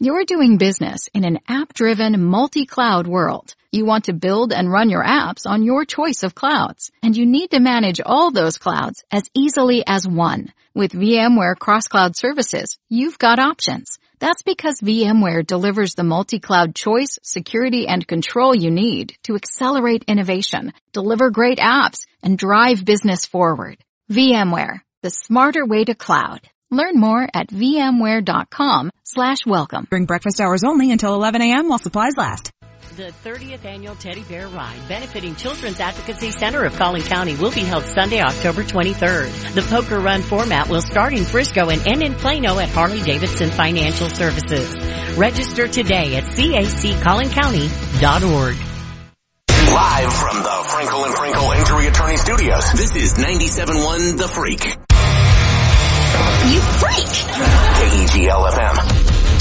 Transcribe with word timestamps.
You're 0.00 0.24
doing 0.24 0.58
business 0.58 1.08
in 1.14 1.24
an 1.24 1.38
app-driven, 1.46 2.20
multi-cloud 2.24 3.06
world. 3.06 3.54
You 3.70 3.86
want 3.86 4.06
to 4.06 4.12
build 4.12 4.52
and 4.52 4.70
run 4.70 4.90
your 4.90 5.04
apps 5.04 5.46
on 5.46 5.62
your 5.62 5.84
choice 5.84 6.24
of 6.24 6.34
clouds, 6.34 6.90
and 7.00 7.16
you 7.16 7.24
need 7.24 7.52
to 7.52 7.60
manage 7.60 8.00
all 8.04 8.32
those 8.32 8.58
clouds 8.58 9.04
as 9.12 9.30
easily 9.34 9.84
as 9.86 10.06
one. 10.06 10.52
With 10.74 10.94
VMware 10.94 11.56
Cross-Cloud 11.56 12.16
Services, 12.16 12.76
you've 12.88 13.18
got 13.20 13.38
options. 13.38 14.00
That's 14.18 14.42
because 14.42 14.80
VMware 14.80 15.46
delivers 15.46 15.94
the 15.94 16.02
multi-cloud 16.02 16.74
choice, 16.74 17.20
security, 17.22 17.86
and 17.86 18.04
control 18.04 18.52
you 18.52 18.72
need 18.72 19.16
to 19.22 19.36
accelerate 19.36 20.06
innovation, 20.08 20.72
deliver 20.92 21.30
great 21.30 21.58
apps, 21.58 22.04
and 22.20 22.36
drive 22.36 22.84
business 22.84 23.26
forward. 23.26 23.78
VMware, 24.10 24.80
the 25.02 25.10
smarter 25.10 25.64
way 25.64 25.84
to 25.84 25.94
cloud. 25.94 26.40
Learn 26.74 26.98
more 26.98 27.28
at 27.32 27.50
vmware.com 27.50 28.90
slash 29.04 29.46
welcome. 29.46 29.86
During 29.88 30.06
breakfast 30.06 30.40
hours 30.40 30.64
only 30.64 30.90
until 30.90 31.14
11 31.14 31.40
a.m. 31.40 31.68
while 31.68 31.78
supplies 31.78 32.16
last. 32.16 32.50
The 32.96 33.12
30th 33.24 33.64
annual 33.64 33.94
Teddy 33.94 34.24
Bear 34.24 34.48
Ride 34.48 34.80
benefiting 34.88 35.36
Children's 35.36 35.78
Advocacy 35.78 36.32
Center 36.32 36.64
of 36.64 36.74
Collin 36.76 37.02
County 37.02 37.36
will 37.36 37.52
be 37.52 37.60
held 37.60 37.84
Sunday, 37.84 38.20
October 38.20 38.64
23rd. 38.64 39.54
The 39.54 39.62
poker 39.62 40.00
run 40.00 40.22
format 40.22 40.68
will 40.68 40.80
start 40.80 41.12
in 41.12 41.24
Frisco 41.24 41.70
and 41.70 41.86
end 41.86 42.02
in 42.02 42.14
Plano 42.14 42.58
at 42.58 42.70
Harley 42.70 43.02
Davidson 43.02 43.50
Financial 43.50 44.10
Services. 44.10 44.76
Register 45.16 45.68
today 45.68 46.16
at 46.16 46.24
caccollincounty.org. 46.24 48.56
Live 49.74 50.12
from 50.12 50.42
the 50.42 50.48
Frankel 50.48 51.06
and 51.06 51.14
Frankel 51.14 51.56
Injury 51.56 51.86
Attorney 51.86 52.16
Studios, 52.16 52.72
this 52.72 52.96
is 52.96 53.14
97.1 53.14 54.18
The 54.18 54.26
Freak. 54.28 54.76
You 56.52 56.60
freak! 56.80 57.12
KEGL 57.78 58.50
FM. 58.50 58.76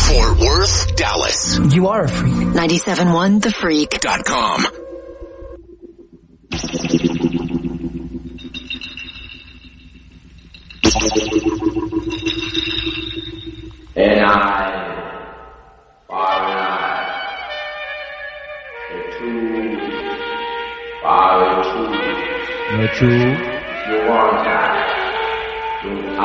Fort 0.07 0.39
Worth, 0.39 0.95
Dallas. 0.95 1.59
You 1.73 1.87
are 1.87 2.03
a 2.05 2.07
freak. 2.07 2.33
97.1 2.33 3.41
The 3.41 3.51
Freak. 3.51 3.99
Dot 4.01 4.25
com. 4.25 4.65
And 13.95 14.25
I, 14.25 14.31
Father 16.08 16.58
I, 16.58 17.45
the 18.89 18.99
two, 19.17 19.77
Father 21.03 21.63
two, 21.63 22.77
The 22.77 22.87
true. 22.95 23.31
you 23.87 23.97
want 24.09 24.47
I, 24.47 24.92
Calling 25.84 26.16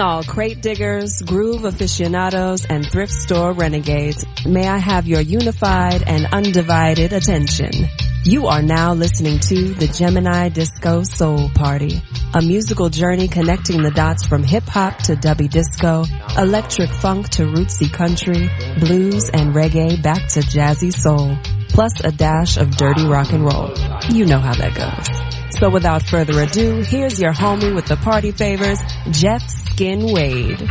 all 0.00 0.22
crate 0.24 0.60
diggers, 0.60 1.22
groove 1.22 1.64
aficionados, 1.64 2.66
and 2.66 2.86
thrift 2.86 3.14
store 3.14 3.54
renegades, 3.54 4.26
may 4.44 4.68
I 4.68 4.76
have 4.76 5.08
your 5.08 5.22
unified 5.22 6.02
and 6.06 6.26
undivided 6.26 7.14
attention. 7.14 7.88
You 8.24 8.46
are 8.46 8.62
now 8.62 8.94
listening 8.94 9.40
to 9.40 9.74
the 9.74 9.88
Gemini 9.88 10.48
Disco 10.48 11.02
Soul 11.02 11.50
Party, 11.56 12.00
a 12.32 12.40
musical 12.40 12.88
journey 12.88 13.26
connecting 13.26 13.82
the 13.82 13.90
dots 13.90 14.24
from 14.24 14.44
hip 14.44 14.62
hop 14.62 14.96
to 15.04 15.16
dubby 15.16 15.50
disco, 15.50 16.04
electric 16.38 16.90
funk 16.90 17.30
to 17.30 17.42
rootsy 17.42 17.92
country, 17.92 18.48
blues 18.78 19.28
and 19.28 19.52
reggae 19.52 20.00
back 20.00 20.28
to 20.28 20.40
jazzy 20.40 20.92
soul, 20.92 21.36
plus 21.70 21.98
a 22.04 22.12
dash 22.12 22.58
of 22.58 22.70
dirty 22.76 23.04
rock 23.04 23.32
and 23.32 23.44
roll. 23.44 23.74
You 24.08 24.24
know 24.26 24.38
how 24.38 24.54
that 24.54 24.76
goes. 24.76 25.58
So 25.58 25.68
without 25.68 26.04
further 26.04 26.40
ado, 26.42 26.82
here's 26.82 27.20
your 27.20 27.32
homie 27.32 27.74
with 27.74 27.86
the 27.86 27.96
party 27.96 28.30
favors, 28.30 28.78
Jeff 29.10 29.42
Skin 29.48 30.12
Wade. 30.12 30.62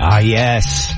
Ah, 0.00 0.18
yes. 0.18 0.92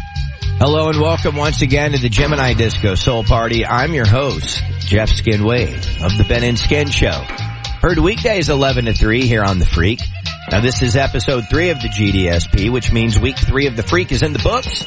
Hello 0.64 0.88
and 0.88 1.00
welcome 1.00 1.34
once 1.34 1.60
again 1.60 1.90
to 1.90 1.98
the 1.98 2.08
Gemini 2.08 2.54
Disco 2.54 2.94
Soul 2.94 3.24
Party. 3.24 3.66
I'm 3.66 3.94
your 3.94 4.06
host, 4.06 4.62
Jeff 4.78 5.08
Skin 5.08 5.42
Wade 5.42 5.84
of 6.00 6.16
the 6.16 6.24
Ben 6.28 6.44
and 6.44 6.56
Skin 6.56 6.88
Show. 6.88 7.24
Heard 7.80 7.98
weekdays 7.98 8.48
11 8.48 8.84
to 8.84 8.94
3 8.94 9.26
here 9.26 9.42
on 9.42 9.58
The 9.58 9.66
Freak. 9.66 9.98
Now 10.52 10.60
this 10.60 10.80
is 10.80 10.94
episode 10.94 11.48
3 11.50 11.70
of 11.70 11.82
the 11.82 11.88
GDSP, 11.88 12.70
which 12.70 12.92
means 12.92 13.18
week 13.18 13.38
3 13.38 13.66
of 13.66 13.76
The 13.76 13.82
Freak 13.82 14.12
is 14.12 14.22
in 14.22 14.32
the 14.32 14.38
books. 14.38 14.86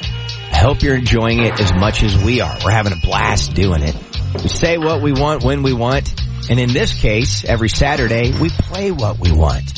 I 0.53 0.59
hope 0.59 0.81
you're 0.81 0.95
enjoying 0.95 1.43
it 1.43 1.59
as 1.59 1.73
much 1.73 2.03
as 2.03 2.17
we 2.23 2.39
are. 2.39 2.57
We're 2.63 2.71
having 2.71 2.93
a 2.93 3.01
blast 3.05 3.53
doing 3.53 3.81
it. 3.81 3.97
We 4.41 4.47
say 4.47 4.77
what 4.77 5.01
we 5.01 5.11
want 5.11 5.43
when 5.43 5.61
we 5.61 5.73
want. 5.73 6.09
And 6.49 6.57
in 6.57 6.71
this 6.71 7.01
case, 7.01 7.43
every 7.43 7.67
Saturday, 7.67 8.31
we 8.39 8.47
play 8.47 8.91
what 8.91 9.19
we 9.19 9.33
want. 9.33 9.73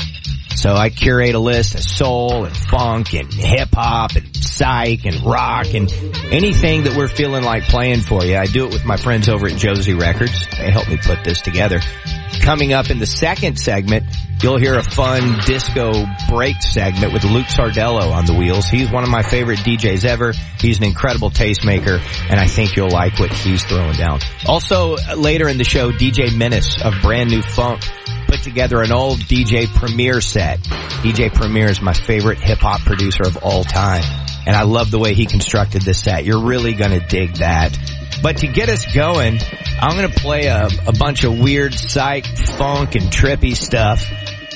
So 0.58 0.74
I 0.74 0.90
curate 0.90 1.36
a 1.36 1.38
list 1.38 1.76
of 1.76 1.82
soul 1.82 2.44
and 2.44 2.56
funk 2.56 3.14
and 3.14 3.32
hip 3.32 3.68
hop 3.72 4.16
and 4.16 4.36
psych 4.36 5.04
and 5.04 5.24
rock 5.24 5.72
and 5.72 5.88
anything 6.32 6.82
that 6.82 6.96
we're 6.96 7.06
feeling 7.06 7.44
like 7.44 7.62
playing 7.62 8.00
for 8.00 8.24
you. 8.24 8.36
I 8.36 8.46
do 8.46 8.66
it 8.66 8.72
with 8.72 8.84
my 8.84 8.96
friends 8.96 9.28
over 9.28 9.46
at 9.46 9.56
Josey 9.56 9.94
Records. 9.94 10.46
They 10.58 10.72
help 10.72 10.88
me 10.88 10.96
put 10.96 11.22
this 11.22 11.42
together. 11.42 11.78
Coming 12.40 12.72
up 12.72 12.90
in 12.90 12.98
the 12.98 13.06
second 13.06 13.56
segment, 13.56 14.06
you'll 14.42 14.58
hear 14.58 14.76
a 14.76 14.82
fun 14.82 15.38
disco 15.46 15.92
break 16.28 16.60
segment 16.60 17.12
with 17.12 17.22
Luke 17.22 17.46
Sardello 17.46 18.10
on 18.10 18.26
the 18.26 18.34
wheels. 18.34 18.66
He's 18.66 18.90
one 18.90 19.04
of 19.04 19.10
my 19.10 19.22
favorite 19.22 19.60
DJs 19.60 20.04
ever. 20.04 20.32
He's 20.58 20.78
an 20.78 20.84
incredible 20.84 21.30
tastemaker 21.30 22.00
and 22.28 22.40
I 22.40 22.48
think 22.48 22.74
you'll 22.74 22.90
like 22.90 23.16
what 23.20 23.32
he's 23.32 23.62
throwing 23.62 23.96
down. 23.96 24.18
Also 24.48 24.96
later 25.16 25.46
in 25.46 25.56
the 25.56 25.62
show, 25.62 25.92
DJ 25.92 26.36
Menace 26.36 26.82
of 26.82 26.94
Brand 27.00 27.30
New 27.30 27.42
Funk 27.42 27.84
put 28.28 28.42
together 28.42 28.82
an 28.82 28.92
old 28.92 29.18
DJ 29.20 29.66
Premier 29.66 30.20
set. 30.20 30.60
DJ 31.02 31.32
Premier 31.32 31.66
is 31.66 31.80
my 31.80 31.94
favorite 31.94 32.38
hip 32.38 32.58
hop 32.58 32.82
producer 32.82 33.24
of 33.26 33.38
all 33.38 33.64
time. 33.64 34.04
And 34.46 34.54
I 34.54 34.62
love 34.62 34.90
the 34.90 34.98
way 34.98 35.14
he 35.14 35.26
constructed 35.26 35.82
this 35.82 36.02
set. 36.02 36.24
You're 36.24 36.44
really 36.44 36.74
gonna 36.74 37.04
dig 37.06 37.34
that. 37.36 37.76
But 38.22 38.38
to 38.38 38.46
get 38.46 38.68
us 38.68 38.94
going, 38.94 39.38
I'm 39.80 39.96
gonna 39.96 40.08
play 40.08 40.46
a, 40.46 40.68
a 40.86 40.92
bunch 40.92 41.24
of 41.24 41.38
weird 41.38 41.74
psych, 41.74 42.26
funk, 42.26 42.94
and 42.94 43.04
trippy 43.04 43.56
stuff. 43.56 44.06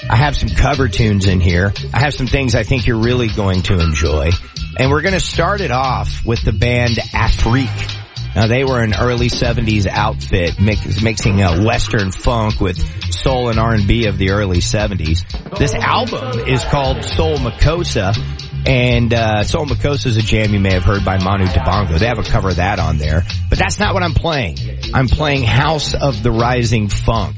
I 0.08 0.16
have 0.16 0.36
some 0.36 0.50
cover 0.50 0.88
tunes 0.88 1.26
in 1.26 1.40
here. 1.40 1.72
I 1.94 2.00
have 2.00 2.14
some 2.14 2.26
things 2.26 2.54
I 2.54 2.64
think 2.64 2.86
you're 2.86 3.02
really 3.02 3.28
going 3.28 3.62
to 3.62 3.78
enjoy. 3.78 4.30
And 4.78 4.90
we're 4.90 5.02
gonna 5.02 5.20
start 5.20 5.60
it 5.60 5.70
off 5.70 6.24
with 6.24 6.44
the 6.44 6.52
band 6.52 6.98
Afrique. 7.14 8.01
Now 8.34 8.46
they 8.46 8.64
were 8.64 8.80
an 8.82 8.94
early 8.94 9.28
70s 9.28 9.86
outfit 9.86 10.58
mix, 10.58 11.02
mixing 11.02 11.42
uh, 11.42 11.62
western 11.62 12.10
funk 12.10 12.60
with 12.60 12.78
soul 13.12 13.48
and 13.48 13.58
R&B 13.58 14.06
of 14.06 14.18
the 14.18 14.30
early 14.30 14.58
70s. 14.58 15.58
This 15.58 15.74
album 15.74 16.40
is 16.48 16.64
called 16.64 17.04
Soul 17.04 17.36
Makossa 17.36 18.16
and 18.66 19.12
uh, 19.12 19.44
Soul 19.44 19.66
Makossa 19.66 20.06
is 20.06 20.16
a 20.16 20.22
jam 20.22 20.54
you 20.54 20.60
may 20.60 20.72
have 20.72 20.84
heard 20.84 21.04
by 21.04 21.18
Manu 21.22 21.46
Dibango. 21.46 21.98
They 21.98 22.06
have 22.06 22.18
a 22.18 22.22
cover 22.22 22.50
of 22.50 22.56
that 22.56 22.78
on 22.78 22.96
there. 22.96 23.24
But 23.50 23.58
that's 23.58 23.78
not 23.78 23.92
what 23.92 24.02
I'm 24.02 24.14
playing. 24.14 24.56
I'm 24.94 25.08
playing 25.08 25.42
House 25.42 25.94
of 25.94 26.22
the 26.22 26.30
Rising 26.30 26.88
Funk. 26.88 27.36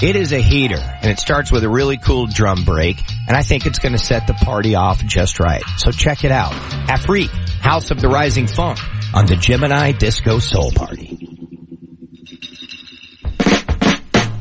It 0.00 0.14
is 0.14 0.32
a 0.32 0.40
heater 0.40 0.78
and 0.78 1.10
it 1.10 1.18
starts 1.18 1.50
with 1.50 1.64
a 1.64 1.68
really 1.68 1.96
cool 1.96 2.26
drum 2.26 2.64
break 2.64 3.02
and 3.26 3.36
I 3.36 3.42
think 3.42 3.66
it's 3.66 3.80
going 3.80 3.92
to 3.92 3.98
set 3.98 4.28
the 4.28 4.34
party 4.34 4.76
off 4.76 5.04
just 5.04 5.40
right. 5.40 5.62
So 5.78 5.90
check 5.90 6.24
it 6.24 6.30
out. 6.30 6.52
Afrique, 6.88 7.30
House 7.60 7.90
of 7.90 8.00
the 8.00 8.08
Rising 8.08 8.46
Funk 8.46 8.78
on 9.14 9.26
the 9.26 9.36
Gemini 9.36 9.92
Disco 9.92 10.38
Soul 10.38 10.70
Party. 10.72 11.16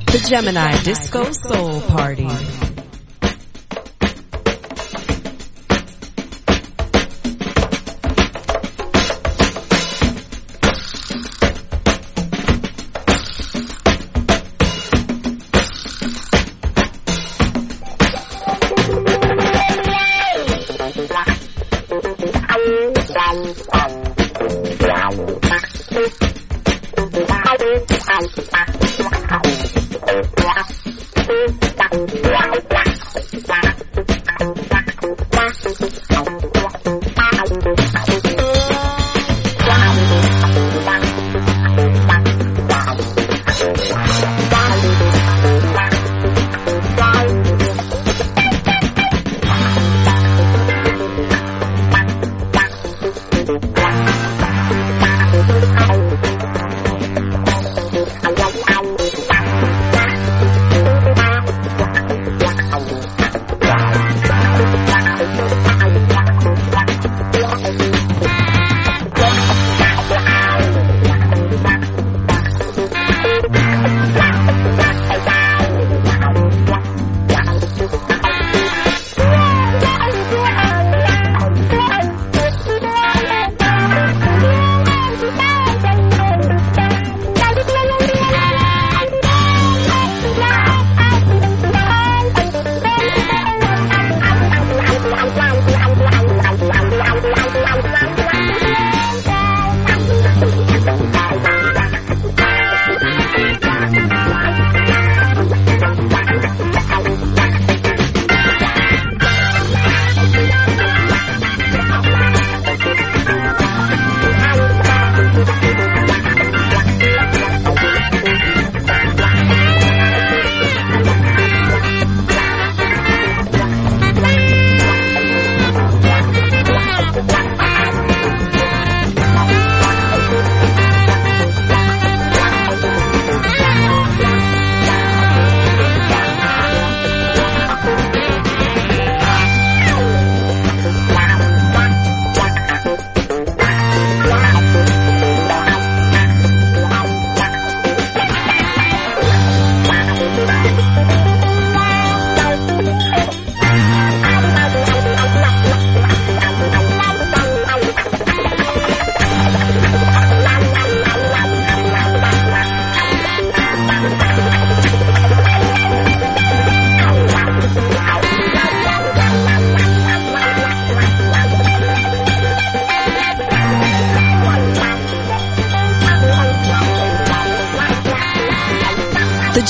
The 0.08 0.26
Gemini 0.30 0.82
Disco 0.84 1.32
Soul 1.32 1.82
Party. 1.82 2.77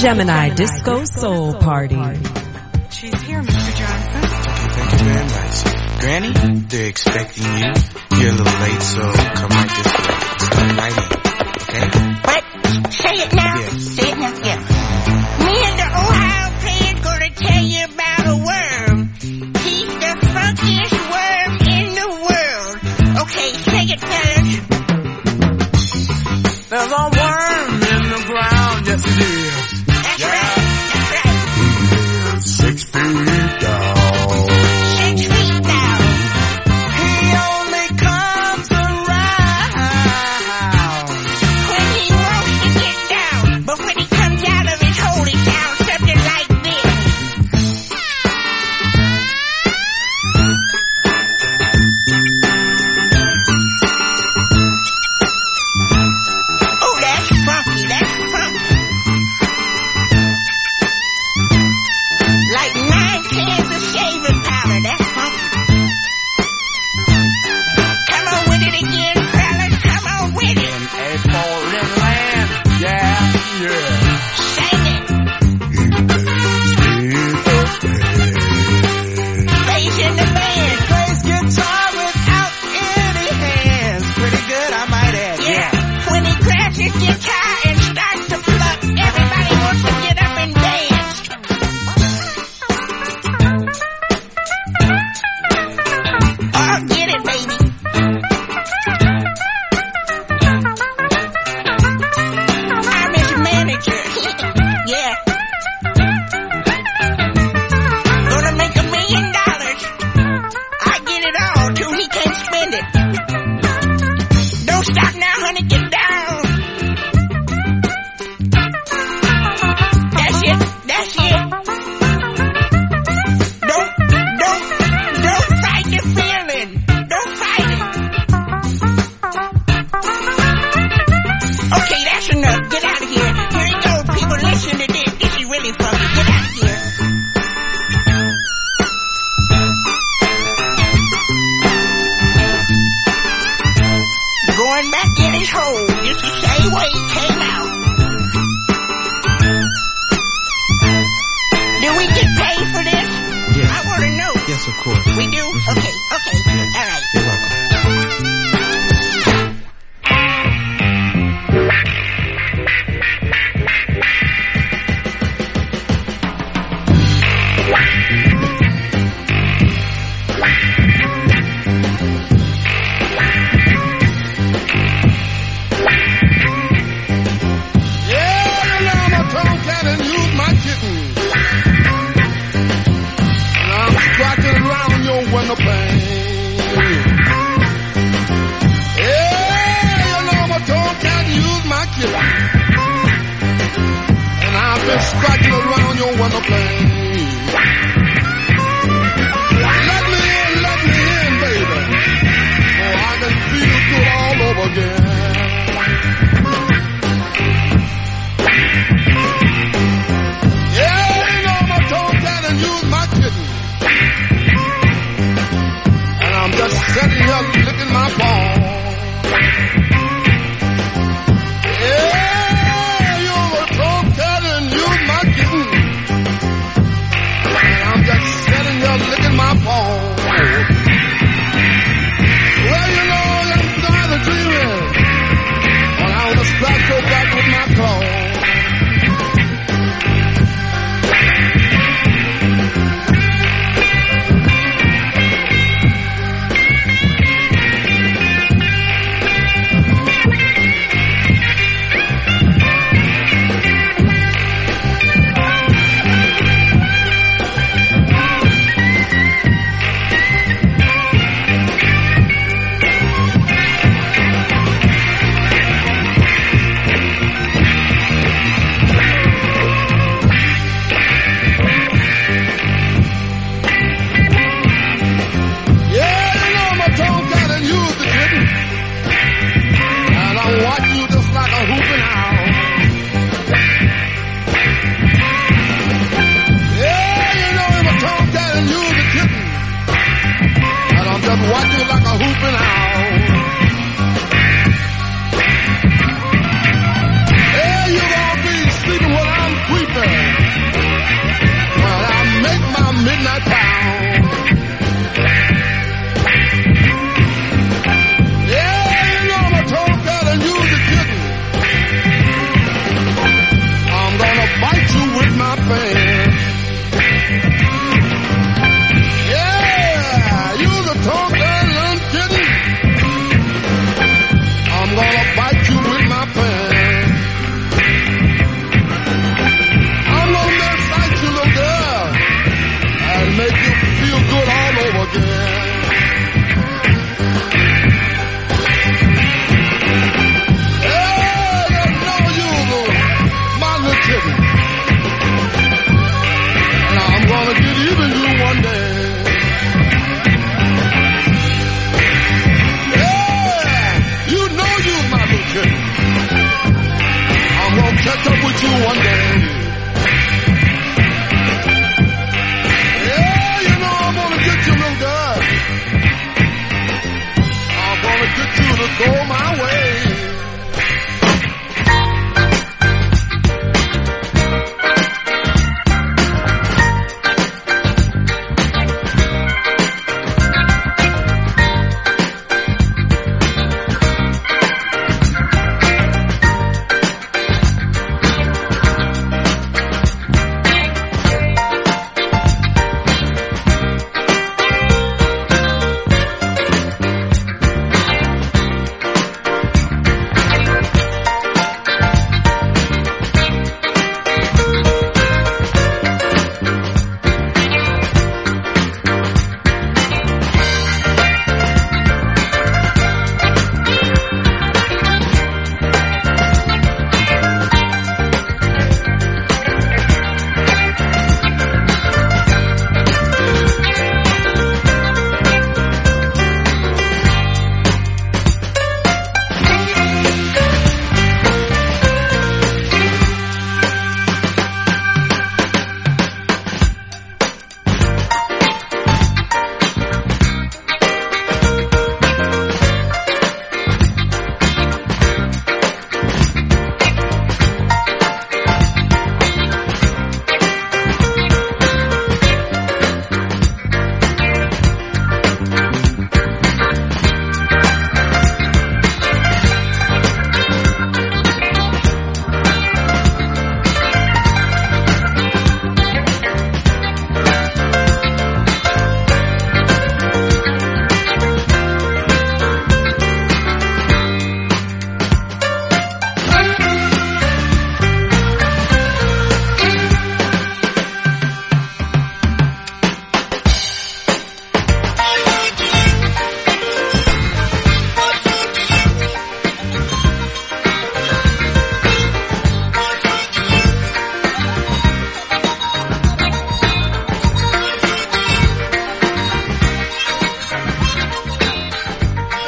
Gemini 0.07 0.55
Disco 0.55 1.03
Soul 1.03 1.55
Party. 1.55 1.95
She's 2.91 3.21
here, 3.23 3.41
Mr. 3.41 3.75
Johnson. 3.75 4.21
Thank 4.71 4.91
you 4.93 4.99
very 5.03 5.25
much. 5.27 5.55
Granny, 5.99 6.31
they're 6.69 6.87
expecting 6.87 7.43
you. 7.43 7.73
You're 8.15 8.31
a 8.31 8.37
little 8.39 8.59
late, 8.61 8.83
so 8.83 9.03
come 9.03 9.49
right 9.51 9.67
this 9.67 9.91
way. 9.91 10.07
Right 10.77 10.95
in, 10.95 11.11
okay? 11.59 11.87
What? 12.23 12.43
Say 12.93 13.15
it 13.19 13.33
now. 13.35 13.59
Yeah. 13.59 13.67
Say 13.75 14.09
it 14.11 14.17
now. 14.17 14.31
Yeah. 14.47 14.59
Me 15.43 15.55
and 15.67 15.75
the 15.75 15.87
Ohio 15.91 16.47
Pan 16.63 16.93
gonna 17.03 17.31
tell 17.31 17.63
you 17.65 17.83
about 17.83 18.27
a 18.27 18.35
worm. 18.47 19.11
He's 19.19 19.91
the 19.91 20.13
funkiest 20.31 20.99
worm 21.11 21.51
in 21.67 21.87
the 21.99 22.07
world. 22.23 22.79
Okay, 23.23 23.49
say 23.59 23.83
it, 23.91 23.99
fellas. 23.99 24.55
There's 26.69 26.91
a 26.91 26.95
worm 26.95 27.75
in 27.83 28.03
the 28.07 28.21
ground, 28.25 28.87
yes 28.87 29.03
it 29.05 29.19
is. 29.19 29.46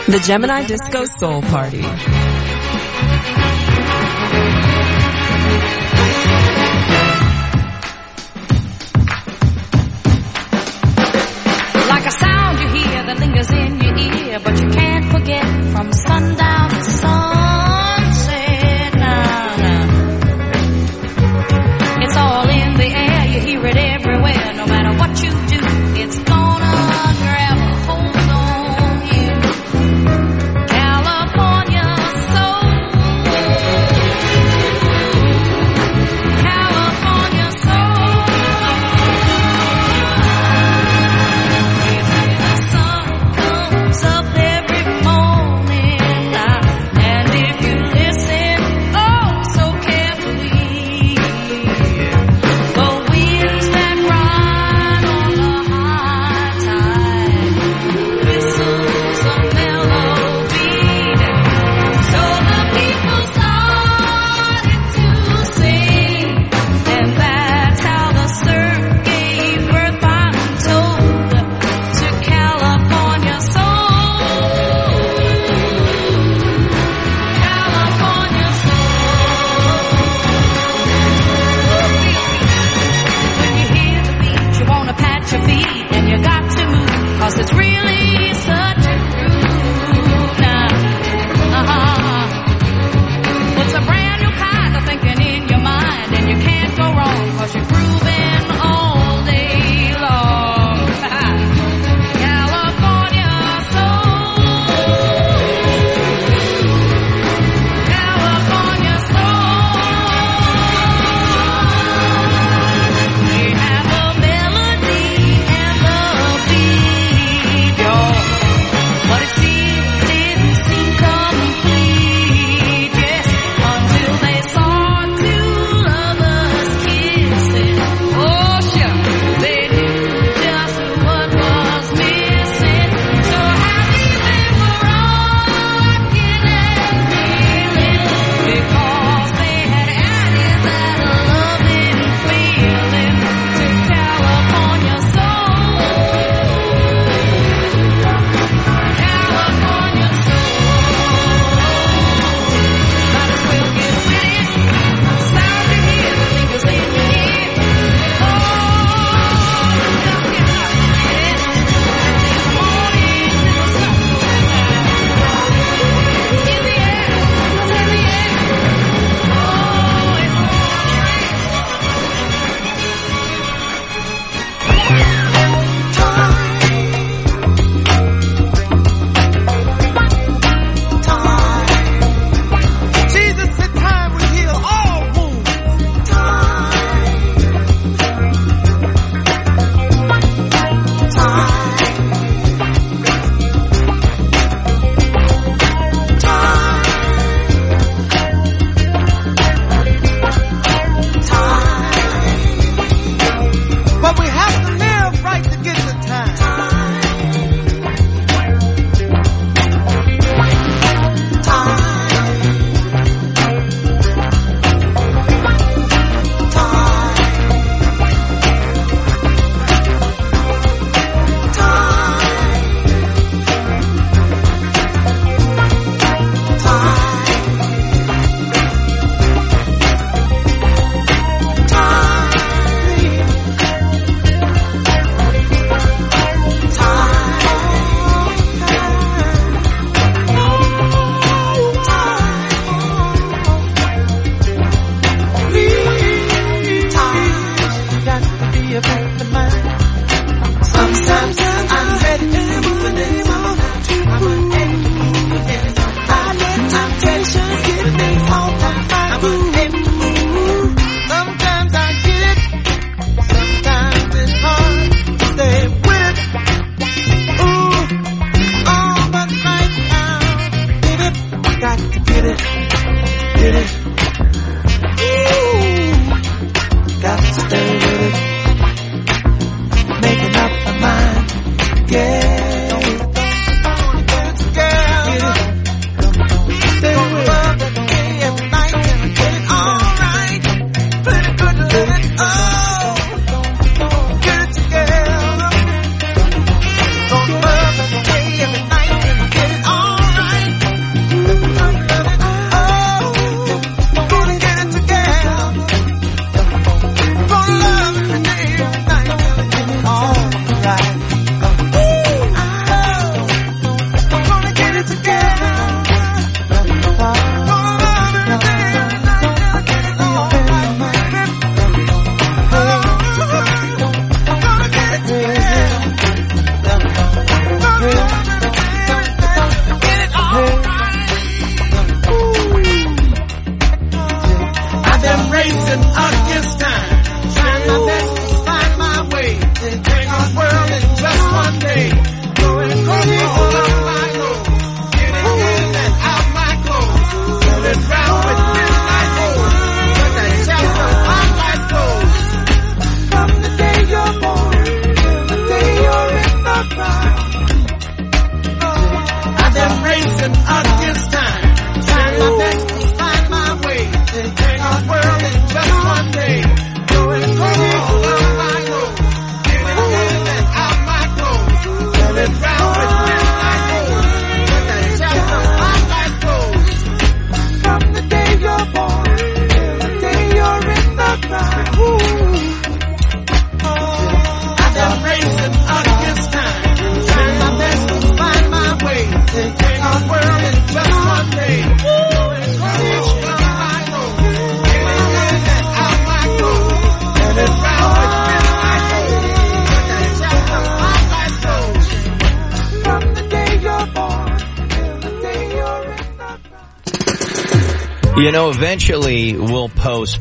The 0.10 0.18
Gemini 0.26 0.66
Disco 0.66 1.06
Soul 1.20 1.44
Party. 1.44 1.86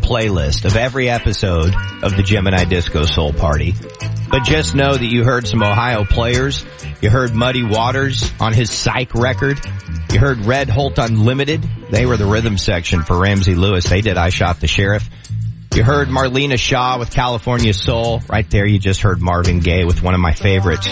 Playlist 0.09 0.65
of 0.65 0.75
every 0.75 1.11
episode 1.11 1.75
of 2.03 2.17
the 2.17 2.23
Gemini 2.23 2.65
Disco 2.65 3.05
Soul 3.05 3.35
Party. 3.35 3.75
But 4.31 4.45
just 4.45 4.75
know 4.75 4.95
that 4.95 5.05
you 5.05 5.23
heard 5.23 5.47
some 5.47 5.63
Ohio 5.63 6.07
players. 6.07 6.65
You 7.03 7.11
heard 7.11 7.35
Muddy 7.35 7.63
Waters 7.63 8.33
on 8.41 8.55
his 8.55 8.71
psych 8.71 9.15
record. 9.15 9.61
You 10.11 10.19
heard 10.19 10.47
Red 10.47 10.71
Holt 10.71 10.99
Unlimited. 10.99 11.63
They 11.91 12.07
were 12.07 12.17
the 12.17 12.25
rhythm 12.25 12.57
section 12.57 13.03
for 13.03 13.19
Ramsey 13.19 13.55
Lewis. 13.55 13.85
They 13.85 14.01
did 14.01 14.17
I 14.17 14.31
Shot 14.31 14.61
the 14.61 14.67
Sheriff. 14.67 15.07
You 15.75 15.85
heard 15.85 16.09
Marlena 16.09 16.59
Shaw 16.59 16.99
with 16.99 17.11
California 17.11 17.75
Soul. 17.75 18.23
Right 18.31 18.49
there 18.49 18.65
you 18.65 18.79
just 18.79 19.03
heard 19.03 19.21
Marvin 19.21 19.61
Gaye 19.61 19.85
with 19.85 20.03
one 20.03 20.15
of 20.15 20.21
my 20.21 20.33
favorites. 20.33 20.89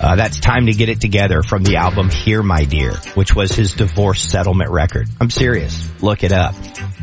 Uh, 0.00 0.16
that's 0.16 0.40
Time 0.40 0.66
to 0.66 0.72
Get 0.72 0.88
It 0.88 1.00
Together 1.00 1.44
from 1.44 1.62
the 1.62 1.76
album 1.76 2.10
Here 2.10 2.42
My 2.42 2.64
Dear, 2.64 2.94
which 3.14 3.36
was 3.36 3.52
his 3.52 3.74
divorce 3.74 4.20
settlement 4.20 4.70
record. 4.70 5.08
I'm 5.20 5.30
serious. 5.30 5.88
Look 6.02 6.24
it 6.24 6.32
up. 6.32 6.56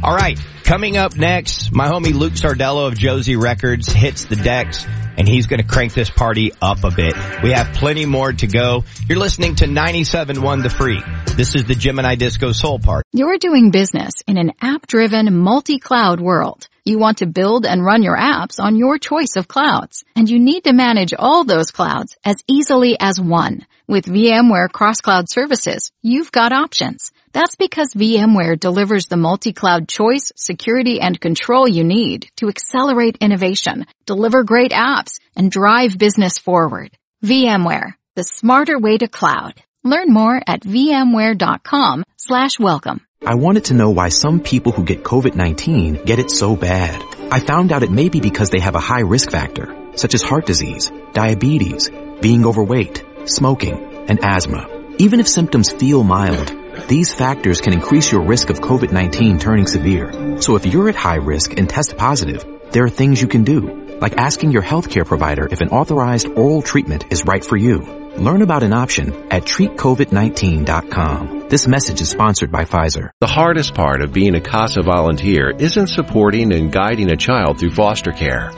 Alright, 0.03 0.39
coming 0.65 0.97
up 0.97 1.15
next, 1.15 1.71
my 1.71 1.87
homie 1.87 2.13
Luke 2.13 2.33
Sardello 2.33 2.87
of 2.87 2.97
Josey 2.97 3.35
Records 3.35 3.87
hits 3.87 4.25
the 4.25 4.35
decks 4.35 4.85
and 5.17 5.27
he's 5.27 5.47
gonna 5.47 5.63
crank 5.63 5.93
this 5.93 6.09
party 6.09 6.51
up 6.61 6.83
a 6.83 6.91
bit. 6.91 7.15
We 7.43 7.51
have 7.51 7.73
plenty 7.75 8.05
more 8.05 8.33
to 8.33 8.47
go. 8.47 8.83
You're 9.07 9.19
listening 9.19 9.55
to 9.57 9.65
97.1 9.65 10.63
The 10.63 10.69
Freak. 10.69 11.03
This 11.37 11.55
is 11.55 11.65
the 11.65 11.75
Gemini 11.75 12.15
Disco 12.15 12.51
Soul 12.51 12.79
Party. 12.79 13.07
You're 13.13 13.37
doing 13.37 13.71
business 13.71 14.13
in 14.27 14.37
an 14.37 14.51
app-driven 14.59 15.37
multi-cloud 15.37 16.19
world. 16.19 16.67
You 16.83 16.99
want 16.99 17.19
to 17.19 17.27
build 17.27 17.65
and 17.65 17.85
run 17.85 18.03
your 18.03 18.17
apps 18.17 18.59
on 18.59 18.75
your 18.75 18.97
choice 18.97 19.37
of 19.37 19.47
clouds, 19.47 20.03
and 20.15 20.29
you 20.29 20.39
need 20.39 20.65
to 20.65 20.73
manage 20.73 21.13
all 21.17 21.43
those 21.43 21.71
clouds 21.71 22.17
as 22.25 22.43
easily 22.47 22.97
as 22.99 23.19
one. 23.19 23.65
With 23.87 24.05
VMware 24.05 24.71
Cross-Cloud 24.71 25.29
Services, 25.29 25.91
you've 26.01 26.31
got 26.31 26.51
options. 26.51 27.11
That's 27.35 27.57
because 27.57 27.89
VMware 27.93 28.57
delivers 28.57 29.07
the 29.07 29.17
multi-cloud 29.17 29.89
choice, 29.89 30.31
security, 30.37 31.01
and 31.01 31.19
control 31.19 31.67
you 31.67 31.83
need 31.83 32.29
to 32.37 32.47
accelerate 32.47 33.17
innovation, 33.19 33.87
deliver 34.05 34.45
great 34.45 34.71
apps, 34.71 35.19
and 35.35 35.51
drive 35.51 35.97
business 35.97 36.37
forward. 36.37 36.97
VMware, 37.25 37.95
the 38.15 38.23
smarter 38.23 38.79
way 38.79 38.97
to 38.97 39.09
cloud. 39.09 39.61
Learn 39.83 40.13
more 40.13 40.41
at 40.47 40.61
vmware.com 40.61 42.05
slash 42.15 42.57
welcome. 42.57 43.05
I 43.25 43.35
wanted 43.35 43.65
to 43.65 43.73
know 43.73 43.89
why 43.89 44.07
some 44.07 44.39
people 44.39 44.71
who 44.71 44.85
get 44.85 45.03
COVID-19 45.03 46.05
get 46.05 46.19
it 46.19 46.31
so 46.31 46.55
bad. 46.55 47.03
I 47.31 47.41
found 47.41 47.73
out 47.73 47.83
it 47.83 47.91
may 47.91 48.07
be 48.07 48.21
because 48.21 48.49
they 48.49 48.61
have 48.61 48.75
a 48.75 48.87
high 48.91 49.01
risk 49.01 49.29
factor, 49.29 49.75
such 49.95 50.13
as 50.13 50.23
heart 50.23 50.45
disease, 50.45 50.89
diabetes, 51.11 51.89
being 52.21 52.45
overweight, 52.45 53.03
smoking, 53.25 54.05
and 54.07 54.23
asthma. 54.23 54.69
Even 54.99 55.19
if 55.19 55.27
symptoms 55.27 55.73
feel 55.73 56.01
mild, 56.01 56.64
these 56.87 57.13
factors 57.13 57.61
can 57.61 57.73
increase 57.73 58.11
your 58.11 58.21
risk 58.21 58.49
of 58.49 58.59
COVID-19 58.59 59.39
turning 59.39 59.67
severe. 59.67 60.41
So 60.41 60.55
if 60.55 60.65
you're 60.65 60.89
at 60.89 60.95
high 60.95 61.15
risk 61.15 61.57
and 61.57 61.69
test 61.69 61.97
positive, 61.97 62.45
there 62.71 62.83
are 62.83 62.89
things 62.89 63.21
you 63.21 63.27
can 63.27 63.43
do, 63.43 63.97
like 63.99 64.17
asking 64.17 64.51
your 64.51 64.63
healthcare 64.63 65.05
provider 65.05 65.47
if 65.51 65.61
an 65.61 65.69
authorized 65.69 66.27
oral 66.29 66.61
treatment 66.61 67.05
is 67.11 67.25
right 67.25 67.43
for 67.43 67.57
you. 67.57 67.79
Learn 68.17 68.41
about 68.41 68.63
an 68.63 68.73
option 68.73 69.13
at 69.31 69.43
treatcovid19.com. 69.43 71.47
This 71.49 71.67
message 71.67 72.01
is 72.01 72.09
sponsored 72.09 72.51
by 72.51 72.63
Pfizer. 72.63 73.09
The 73.19 73.27
hardest 73.27 73.75
part 73.75 74.01
of 74.01 74.13
being 74.13 74.35
a 74.35 74.41
CASA 74.41 74.83
volunteer 74.83 75.51
isn't 75.51 75.87
supporting 75.87 76.53
and 76.53 76.71
guiding 76.71 77.11
a 77.11 77.17
child 77.17 77.59
through 77.59 77.71
foster 77.71 78.11
care. 78.11 78.51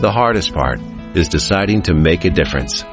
The 0.00 0.10
hardest 0.10 0.52
part 0.52 0.80
is 1.14 1.28
deciding 1.28 1.82
to 1.82 1.94
make 1.94 2.24
a 2.24 2.30
difference. 2.30 2.84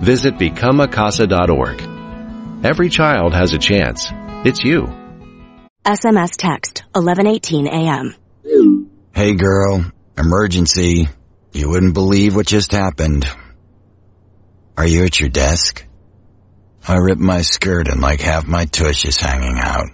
Visit 0.00 0.34
becomeacasa.org. 0.34 2.64
Every 2.64 2.90
child 2.90 3.34
has 3.34 3.54
a 3.54 3.58
chance. 3.58 4.12
It's 4.44 4.64
you. 4.64 4.88
SMS 5.84 6.30
text 6.36 6.82
1118 6.94 7.68
AM. 7.68 8.16
Hey 9.14 9.34
girl, 9.36 9.84
emergency. 10.18 11.08
You 11.52 11.68
wouldn't 11.68 11.94
believe 11.94 12.34
what 12.34 12.48
just 12.48 12.72
happened. 12.72 13.24
Are 14.76 14.86
you 14.86 15.04
at 15.04 15.20
your 15.20 15.28
desk? 15.28 15.86
I 16.88 16.96
ripped 16.96 17.20
my 17.20 17.42
skirt 17.42 17.86
and 17.86 18.00
like 18.00 18.20
half 18.20 18.44
my 18.44 18.64
tush 18.64 19.04
is 19.04 19.16
hanging 19.16 19.60
out. 19.62 19.86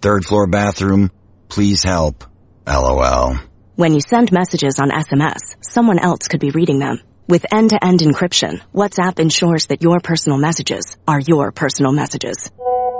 Third 0.00 0.24
floor 0.24 0.46
bathroom, 0.46 1.10
please 1.48 1.82
help. 1.82 2.22
LOL. 2.64 3.34
When 3.74 3.94
you 3.94 4.00
send 4.00 4.30
messages 4.30 4.78
on 4.78 4.90
SMS, 4.90 5.56
someone 5.60 5.98
else 5.98 6.28
could 6.28 6.40
be 6.40 6.50
reading 6.50 6.78
them. 6.78 7.00
With 7.26 7.52
end-to-end 7.52 7.98
encryption, 7.98 8.60
WhatsApp 8.72 9.18
ensures 9.18 9.66
that 9.66 9.82
your 9.82 9.98
personal 9.98 10.38
messages 10.38 10.96
are 11.08 11.18
your 11.18 11.50
personal 11.50 11.90
messages. 11.90 12.48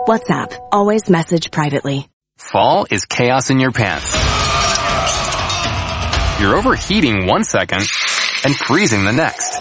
WhatsApp, 0.07 0.59
always 0.73 1.09
message 1.09 1.53
privately. 1.53 2.09
Fall 2.37 2.87
is 2.91 3.07
chaos 3.07 3.51
in 3.51 3.61
your 3.61 3.71
pants. 3.71 4.13
you're 6.41 6.57
overheating 6.57 7.27
one 7.29 7.45
second 7.45 7.87
and 8.45 8.57
freezing 8.57 9.05
the 9.05 9.13
next. 9.13 9.53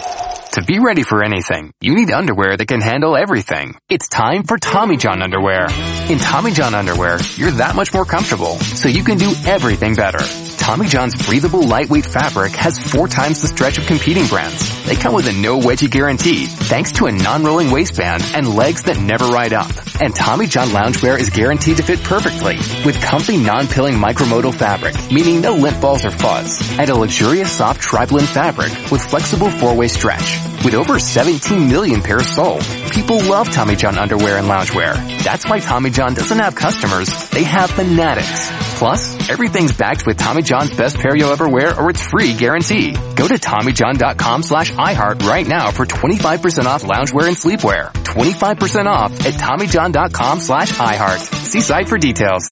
To 0.54 0.64
be 0.64 0.80
ready 0.80 1.04
for 1.04 1.22
anything, 1.22 1.72
you 1.80 1.94
need 1.94 2.10
underwear 2.10 2.56
that 2.56 2.66
can 2.66 2.80
handle 2.80 3.16
everything. 3.16 3.76
It's 3.88 4.08
time 4.08 4.42
for 4.42 4.58
Tommy 4.58 4.96
John 4.96 5.22
underwear. 5.22 5.68
In 6.10 6.18
Tommy 6.18 6.50
John 6.50 6.74
underwear, 6.74 7.18
you're 7.36 7.52
that 7.52 7.76
much 7.76 7.94
more 7.94 8.04
comfortable, 8.04 8.58
so 8.58 8.88
you 8.88 9.04
can 9.04 9.18
do 9.18 9.32
everything 9.46 9.94
better. 9.94 10.51
Tommy 10.62 10.86
John's 10.86 11.16
breathable 11.26 11.64
lightweight 11.64 12.06
fabric 12.06 12.52
has 12.52 12.78
four 12.78 13.08
times 13.08 13.42
the 13.42 13.48
stretch 13.48 13.78
of 13.78 13.86
competing 13.86 14.28
brands. 14.28 14.84
They 14.86 14.94
come 14.94 15.12
with 15.12 15.26
a 15.26 15.32
no 15.32 15.58
wedgie 15.58 15.90
guarantee, 15.90 16.46
thanks 16.46 16.92
to 16.92 17.06
a 17.06 17.12
non-rolling 17.12 17.72
waistband 17.72 18.22
and 18.32 18.54
legs 18.54 18.84
that 18.84 18.96
never 18.96 19.26
ride 19.26 19.52
up. 19.52 19.72
And 20.00 20.14
Tommy 20.14 20.46
John 20.46 20.68
loungewear 20.68 21.18
is 21.18 21.30
guaranteed 21.30 21.78
to 21.78 21.82
fit 21.82 22.04
perfectly 22.04 22.58
with 22.86 23.02
comfy 23.02 23.38
non-pilling 23.38 23.96
micromodal 23.96 24.54
fabric, 24.54 24.94
meaning 25.10 25.40
no 25.40 25.54
lint 25.54 25.80
balls 25.80 26.04
or 26.04 26.12
fuzz, 26.12 26.78
and 26.78 26.88
a 26.88 26.94
luxurious 26.94 27.50
soft 27.50 27.80
tri-blend 27.80 28.28
fabric 28.28 28.70
with 28.92 29.02
flexible 29.02 29.50
four-way 29.50 29.88
stretch. 29.88 30.38
With 30.64 30.74
over 30.74 31.00
17 31.00 31.66
million 31.66 32.02
pairs 32.02 32.28
sold, 32.28 32.62
people 32.92 33.18
love 33.24 33.50
Tommy 33.50 33.74
John 33.74 33.98
underwear 33.98 34.38
and 34.38 34.46
loungewear. 34.46 34.94
That's 35.24 35.44
why 35.44 35.58
Tommy 35.58 35.90
John 35.90 36.14
doesn't 36.14 36.38
have 36.38 36.54
customers, 36.54 37.08
they 37.30 37.42
have 37.42 37.68
fanatics. 37.72 38.48
Plus, 38.78 39.28
everything's 39.28 39.72
backed 39.72 40.06
with 40.06 40.16
Tommy 40.16 40.42
John's 40.52 40.76
best 40.76 40.98
pair 40.98 41.16
you'll 41.16 41.32
ever 41.32 41.48
wear 41.48 41.80
or 41.80 41.88
it's 41.88 42.06
free 42.06 42.34
guarantee. 42.34 42.92
Go 42.92 43.26
to 43.26 43.36
TommyJohn.com 43.36 44.42
slash 44.42 44.70
iHeart 44.72 45.22
right 45.22 45.48
now 45.48 45.70
for 45.70 45.86
25% 45.86 46.66
off 46.66 46.82
loungewear 46.82 47.26
and 47.26 47.34
sleepwear. 47.36 47.90
25% 47.90 48.84
off 48.84 49.12
at 49.24 49.32
TommyJohn.com 49.32 50.40
slash 50.40 50.70
iHeart. 50.72 51.20
See 51.46 51.62
site 51.62 51.88
for 51.88 51.96
details. 51.96 52.50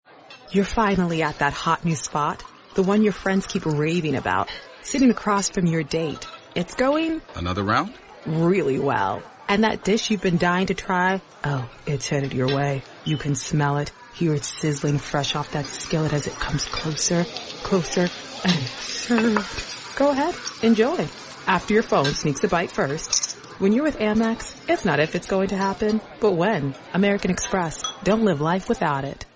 You're 0.50 0.64
finally 0.64 1.22
at 1.22 1.40
that 1.40 1.52
hot 1.52 1.84
new 1.84 1.94
spot. 1.94 2.42
The 2.72 2.82
one 2.82 3.02
your 3.02 3.12
friends 3.12 3.46
keep 3.46 3.66
raving 3.66 4.14
about. 4.16 4.48
Sitting 4.82 5.10
across 5.10 5.50
from 5.50 5.66
your 5.66 5.82
date. 5.82 6.26
It's 6.54 6.74
going 6.76 7.20
Another 7.34 7.62
round? 7.62 7.92
really 8.24 8.78
well. 8.78 9.22
And 9.46 9.64
that 9.64 9.84
dish 9.84 10.10
you've 10.10 10.22
been 10.22 10.38
dying 10.38 10.68
to 10.68 10.74
try, 10.74 11.20
oh, 11.44 11.68
it's 11.84 12.08
headed 12.08 12.32
your 12.32 12.46
way. 12.48 12.82
You 13.04 13.18
can 13.18 13.34
smell 13.34 13.76
it, 13.76 13.92
hear 14.14 14.34
it 14.34 14.44
sizzling 14.44 14.98
fresh 14.98 15.34
off 15.34 15.52
that 15.52 15.66
skillet 15.66 16.12
as 16.12 16.26
it 16.26 16.34
comes 16.34 16.64
closer, 16.64 17.24
closer, 17.62 18.08
and 18.44 18.58
served. 18.80 19.96
Go 19.96 20.10
ahead, 20.10 20.34
enjoy. 20.62 21.08
After 21.46 21.74
your 21.74 21.82
phone 21.82 22.06
sneaks 22.06 22.44
a 22.44 22.48
bite 22.48 22.70
first. 22.70 23.36
When 23.58 23.72
you're 23.72 23.84
with 23.84 23.98
Amex, 23.98 24.56
it's 24.68 24.84
not 24.84 25.00
if 25.00 25.14
it's 25.14 25.26
going 25.26 25.48
to 25.48 25.56
happen, 25.56 26.00
but 26.20 26.32
when. 26.32 26.74
American 26.94 27.30
Express. 27.30 27.84
Don't 28.04 28.24
live 28.24 28.40
life 28.40 28.68
without 28.68 29.04
it. 29.04 29.26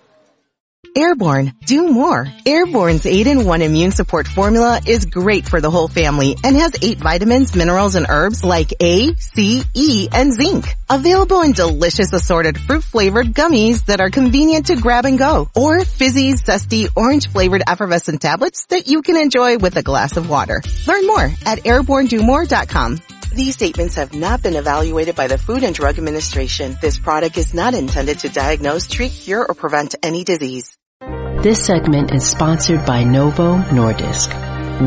Airborne, 0.97 1.51
do 1.65 1.89
more. 1.89 2.25
Airborne's 2.45 3.03
8-in-1 3.03 3.61
immune 3.61 3.91
support 3.91 4.29
formula 4.29 4.79
is 4.87 5.05
great 5.05 5.45
for 5.45 5.59
the 5.59 5.69
whole 5.69 5.89
family 5.89 6.37
and 6.41 6.55
has 6.55 6.71
8 6.81 6.99
vitamins, 6.99 7.53
minerals, 7.53 7.95
and 7.95 8.05
herbs 8.07 8.45
like 8.45 8.73
A, 8.81 9.13
C, 9.15 9.63
E, 9.73 10.07
and 10.13 10.33
zinc. 10.33 10.73
Available 10.89 11.41
in 11.41 11.51
delicious 11.51 12.13
assorted 12.13 12.57
fruit-flavored 12.57 13.33
gummies 13.33 13.85
that 13.87 13.99
are 13.99 14.09
convenient 14.09 14.67
to 14.67 14.77
grab 14.77 15.03
and 15.03 15.19
go, 15.19 15.49
or 15.53 15.83
fizzy, 15.83 16.31
zesty, 16.35 16.87
orange-flavored 16.95 17.63
effervescent 17.67 18.21
tablets 18.21 18.65
that 18.67 18.87
you 18.87 19.01
can 19.01 19.17
enjoy 19.17 19.57
with 19.57 19.75
a 19.75 19.83
glass 19.83 20.15
of 20.15 20.29
water. 20.29 20.61
Learn 20.87 21.07
more 21.07 21.25
at 21.45 21.59
airbornedomore.com. 21.65 22.99
These 23.33 23.55
statements 23.55 23.95
have 23.95 24.13
not 24.13 24.41
been 24.41 24.55
evaluated 24.55 25.17
by 25.17 25.27
the 25.27 25.37
Food 25.37 25.63
and 25.65 25.75
Drug 25.75 25.97
Administration. 25.97 26.77
This 26.81 26.97
product 26.97 27.37
is 27.37 27.53
not 27.53 27.73
intended 27.73 28.19
to 28.19 28.29
diagnose, 28.29 28.87
treat, 28.87 29.11
cure, 29.11 29.45
or 29.45 29.53
prevent 29.53 29.95
any 30.01 30.23
disease. 30.23 30.77
This 31.45 31.63
segment 31.63 32.11
is 32.11 32.27
sponsored 32.27 32.87
by 32.87 33.03
Novo 33.03 33.59
Nordisk. 33.69 34.33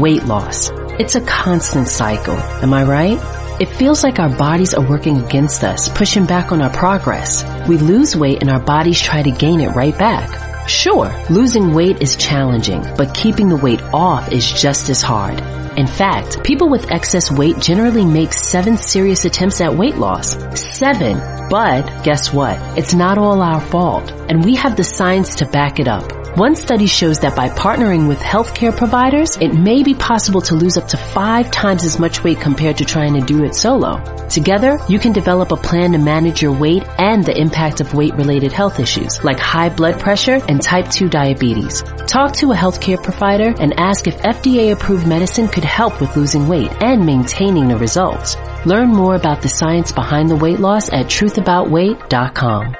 Weight 0.00 0.24
loss. 0.24 0.70
It's 0.98 1.14
a 1.14 1.20
constant 1.20 1.86
cycle. 1.86 2.34
Am 2.34 2.74
I 2.74 2.82
right? 2.82 3.60
It 3.60 3.68
feels 3.68 4.02
like 4.02 4.18
our 4.18 4.28
bodies 4.28 4.74
are 4.74 4.84
working 4.84 5.18
against 5.18 5.62
us, 5.62 5.88
pushing 5.88 6.26
back 6.26 6.50
on 6.50 6.60
our 6.60 6.70
progress. 6.70 7.44
We 7.68 7.78
lose 7.78 8.16
weight 8.16 8.40
and 8.40 8.50
our 8.50 8.58
bodies 8.58 9.00
try 9.00 9.22
to 9.22 9.30
gain 9.30 9.60
it 9.60 9.76
right 9.76 9.96
back. 9.96 10.68
Sure, 10.68 11.14
losing 11.30 11.74
weight 11.74 12.02
is 12.02 12.16
challenging, 12.16 12.82
but 12.96 13.14
keeping 13.14 13.48
the 13.48 13.54
weight 13.54 13.80
off 13.94 14.32
is 14.32 14.50
just 14.60 14.88
as 14.88 15.00
hard. 15.00 15.40
In 15.78 15.86
fact, 15.86 16.42
people 16.42 16.68
with 16.68 16.90
excess 16.90 17.30
weight 17.30 17.60
generally 17.60 18.04
make 18.04 18.32
seven 18.32 18.76
serious 18.76 19.24
attempts 19.24 19.60
at 19.60 19.76
weight 19.76 19.96
loss. 19.96 20.36
Seven. 20.60 21.20
But 21.48 22.02
guess 22.02 22.32
what? 22.32 22.58
It's 22.76 22.94
not 22.94 23.16
all 23.16 23.40
our 23.40 23.60
fault. 23.60 24.10
And 24.28 24.44
we 24.44 24.56
have 24.56 24.74
the 24.74 24.82
science 24.82 25.36
to 25.36 25.46
back 25.46 25.78
it 25.78 25.86
up. 25.86 26.18
One 26.36 26.54
study 26.56 26.86
shows 26.86 27.20
that 27.20 27.34
by 27.34 27.48
partnering 27.48 28.06
with 28.06 28.20
healthcare 28.20 28.76
providers, 28.76 29.36
it 29.38 29.54
may 29.54 29.82
be 29.82 29.94
possible 29.94 30.40
to 30.42 30.54
lose 30.54 30.76
up 30.76 30.86
to 30.88 30.96
five 30.96 31.50
times 31.50 31.84
as 31.84 31.98
much 31.98 32.22
weight 32.22 32.40
compared 32.40 32.78
to 32.78 32.84
trying 32.84 33.14
to 33.14 33.26
do 33.26 33.44
it 33.44 33.54
solo. 33.54 33.98
Together, 34.28 34.78
you 34.88 34.98
can 34.98 35.12
develop 35.12 35.50
a 35.50 35.56
plan 35.56 35.92
to 35.92 35.98
manage 35.98 36.42
your 36.42 36.52
weight 36.52 36.84
and 36.98 37.24
the 37.24 37.36
impact 37.36 37.80
of 37.80 37.94
weight-related 37.94 38.52
health 38.52 38.78
issues 38.78 39.24
like 39.24 39.40
high 39.40 39.68
blood 39.68 39.98
pressure 39.98 40.38
and 40.48 40.62
type 40.62 40.88
2 40.90 41.08
diabetes. 41.08 41.82
Talk 42.06 42.34
to 42.34 42.52
a 42.52 42.54
healthcare 42.54 43.02
provider 43.02 43.54
and 43.58 43.78
ask 43.80 44.06
if 44.06 44.18
FDA-approved 44.18 45.08
medicine 45.08 45.48
could 45.48 45.64
help 45.68 46.00
with 46.00 46.16
losing 46.16 46.48
weight 46.48 46.70
and 46.82 47.06
maintaining 47.06 47.68
the 47.68 47.76
results. 47.76 48.36
Learn 48.66 48.88
more 48.88 49.14
about 49.14 49.42
the 49.42 49.48
science 49.48 49.92
behind 49.92 50.28
the 50.28 50.36
weight 50.36 50.58
loss 50.58 50.92
at 50.92 51.06
truthaboutweight.com. 51.06 52.74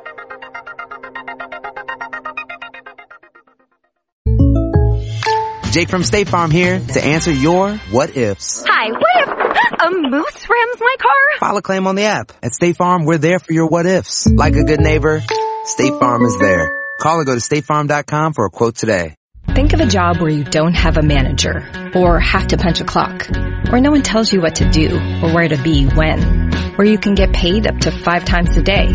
Jake 5.71 5.91
from 5.91 6.03
State 6.03 6.29
Farm 6.29 6.51
here 6.51 6.81
to 6.81 7.05
answer 7.05 7.31
your 7.31 7.77
what 7.93 8.17
ifs. 8.17 8.65
Hi, 8.67 8.91
what 8.91 9.29
if 9.29 9.81
a 9.81 9.91
moose 9.91 10.49
rams 10.49 10.81
my 10.81 10.97
car? 10.99 11.39
File 11.39 11.57
a 11.59 11.63
claim 11.63 11.87
on 11.87 11.95
the 11.95 12.05
app. 12.05 12.33
At 12.43 12.53
State 12.53 12.77
Farm, 12.77 13.05
we're 13.05 13.19
there 13.19 13.39
for 13.39 13.53
your 13.53 13.69
what 13.69 13.87
ifs. 13.87 14.27
Like 14.27 14.57
a 14.57 14.65
good 14.65 14.81
neighbor, 14.81 15.23
State 15.65 15.93
Farm 16.01 16.25
is 16.25 16.37
there. 16.41 16.69
Call 17.01 17.21
or 17.21 17.25
go 17.25 17.35
to 17.35 17.41
statefarm.com 17.41 18.33
for 18.33 18.47
a 18.47 18.51
quote 18.51 18.75
today. 18.75 19.18
Think 19.59 19.73
of 19.73 19.81
a 19.81 19.87
job 19.87 20.19
where 20.19 20.31
you 20.31 20.45
don't 20.45 20.75
have 20.75 20.99
a 20.99 21.03
manager, 21.03 21.69
or 21.93 22.21
have 22.21 22.47
to 22.47 22.57
punch 22.57 22.81
a 22.81 22.85
clock, 22.85 23.29
or 23.73 23.81
no 23.81 23.91
one 23.91 24.03
tells 24.03 24.33
you 24.33 24.41
what 24.41 24.55
to 24.55 24.71
do, 24.71 24.95
or 25.21 25.35
where 25.35 25.49
to 25.49 25.61
be 25.61 25.85
when, 25.85 26.53
where 26.77 26.87
you 26.87 26.97
can 26.97 27.17
get 27.17 27.33
paid 27.33 27.67
up 27.67 27.77
to 27.81 27.91
five 27.91 28.25
times 28.25 28.57
a 28.57 28.63
day. 28.63 28.87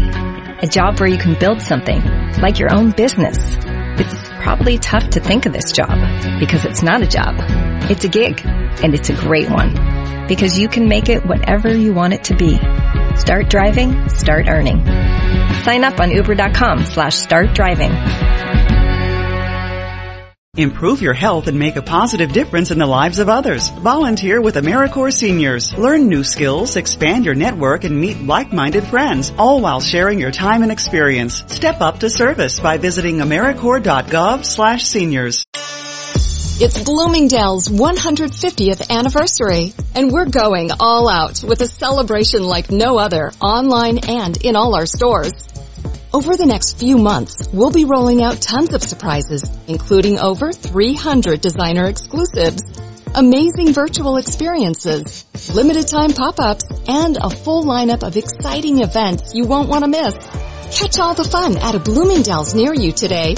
A 0.61 0.65
job 0.65 1.01
where 1.01 1.09
you 1.09 1.17
can 1.17 1.37
build 1.37 1.61
something, 1.61 2.01
like 2.41 2.59
your 2.59 2.73
own 2.73 2.91
business. 2.91 3.57
It's 3.99 4.29
probably 4.41 4.77
tough 4.77 5.09
to 5.09 5.19
think 5.19 5.45
of 5.45 5.51
this 5.51 5.73
job, 5.73 5.99
because 6.39 6.63
it's 6.63 6.81
not 6.81 7.01
a 7.01 7.07
job. 7.07 7.35
It's 7.91 8.05
a 8.05 8.07
gig, 8.07 8.39
and 8.45 8.95
it's 8.95 9.09
a 9.09 9.15
great 9.15 9.49
one. 9.49 10.27
Because 10.29 10.57
you 10.57 10.69
can 10.69 10.87
make 10.87 11.09
it 11.09 11.25
whatever 11.25 11.75
you 11.75 11.93
want 11.93 12.13
it 12.13 12.23
to 12.25 12.37
be. 12.37 12.55
Start 13.17 13.49
driving, 13.49 14.07
start 14.07 14.47
earning. 14.47 14.77
Sign 15.65 15.83
up 15.83 15.99
on 15.99 16.09
uber.com 16.09 16.85
slash 16.85 17.17
start 17.17 17.53
driving. 17.53 17.91
Improve 20.55 21.01
your 21.01 21.15
health 21.15 21.47
and 21.47 21.57
make 21.57 21.77
a 21.77 21.81
positive 21.81 22.31
difference 22.31 22.69
in 22.69 22.77
the 22.77 22.85
lives 22.85 23.17
of 23.17 23.27
others. 23.27 23.69
Volunteer 23.69 24.39
with 24.39 24.53
AmeriCorps 24.53 25.13
Seniors. 25.13 25.73
Learn 25.73 26.09
new 26.09 26.23
skills, 26.23 26.75
expand 26.75 27.25
your 27.25 27.33
network, 27.33 27.85
and 27.85 27.99
meet 27.99 28.21
like-minded 28.21 28.83
friends, 28.83 29.31
all 29.39 29.61
while 29.61 29.81
sharing 29.81 30.19
your 30.19 30.29
time 30.29 30.61
and 30.61 30.71
experience. 30.71 31.43
Step 31.47 31.81
up 31.81 32.01
to 32.01 32.07
service 32.07 32.59
by 32.59 32.77
visiting 32.77 33.17
AmeriCorps.gov 33.17 34.45
slash 34.45 34.85
seniors. 34.85 35.43
It's 36.61 36.83
Bloomingdale's 36.83 37.67
150th 37.69 38.91
anniversary, 38.91 39.73
and 39.95 40.11
we're 40.11 40.29
going 40.29 40.69
all 40.79 41.09
out 41.09 41.43
with 41.43 41.61
a 41.61 41.67
celebration 41.67 42.43
like 42.43 42.69
no 42.69 42.99
other 42.99 43.31
online 43.41 43.97
and 44.07 44.37
in 44.45 44.55
all 44.55 44.75
our 44.75 44.85
stores. 44.85 45.33
Over 46.15 46.37
the 46.37 46.45
next 46.45 46.77
few 46.77 46.99
months, 46.99 47.49
we'll 47.51 47.71
be 47.71 47.85
rolling 47.85 48.21
out 48.21 48.39
tons 48.39 48.75
of 48.75 48.83
surprises, 48.83 49.49
including 49.67 50.19
over 50.19 50.53
300 50.53 51.41
designer 51.41 51.87
exclusives, 51.87 52.61
amazing 53.15 53.73
virtual 53.73 54.17
experiences, 54.17 55.25
limited 55.55 55.87
time 55.87 56.13
pop-ups, 56.13 56.65
and 56.87 57.17
a 57.17 57.31
full 57.31 57.63
lineup 57.63 58.03
of 58.03 58.15
exciting 58.15 58.83
events 58.83 59.33
you 59.33 59.47
won't 59.47 59.69
want 59.69 59.85
to 59.85 59.89
miss. 59.89 60.15
Catch 60.79 60.99
all 60.99 61.15
the 61.15 61.23
fun 61.23 61.57
at 61.57 61.73
a 61.73 61.79
Bloomingdale's 61.79 62.53
near 62.53 62.75
you 62.75 62.91
today. 62.91 63.33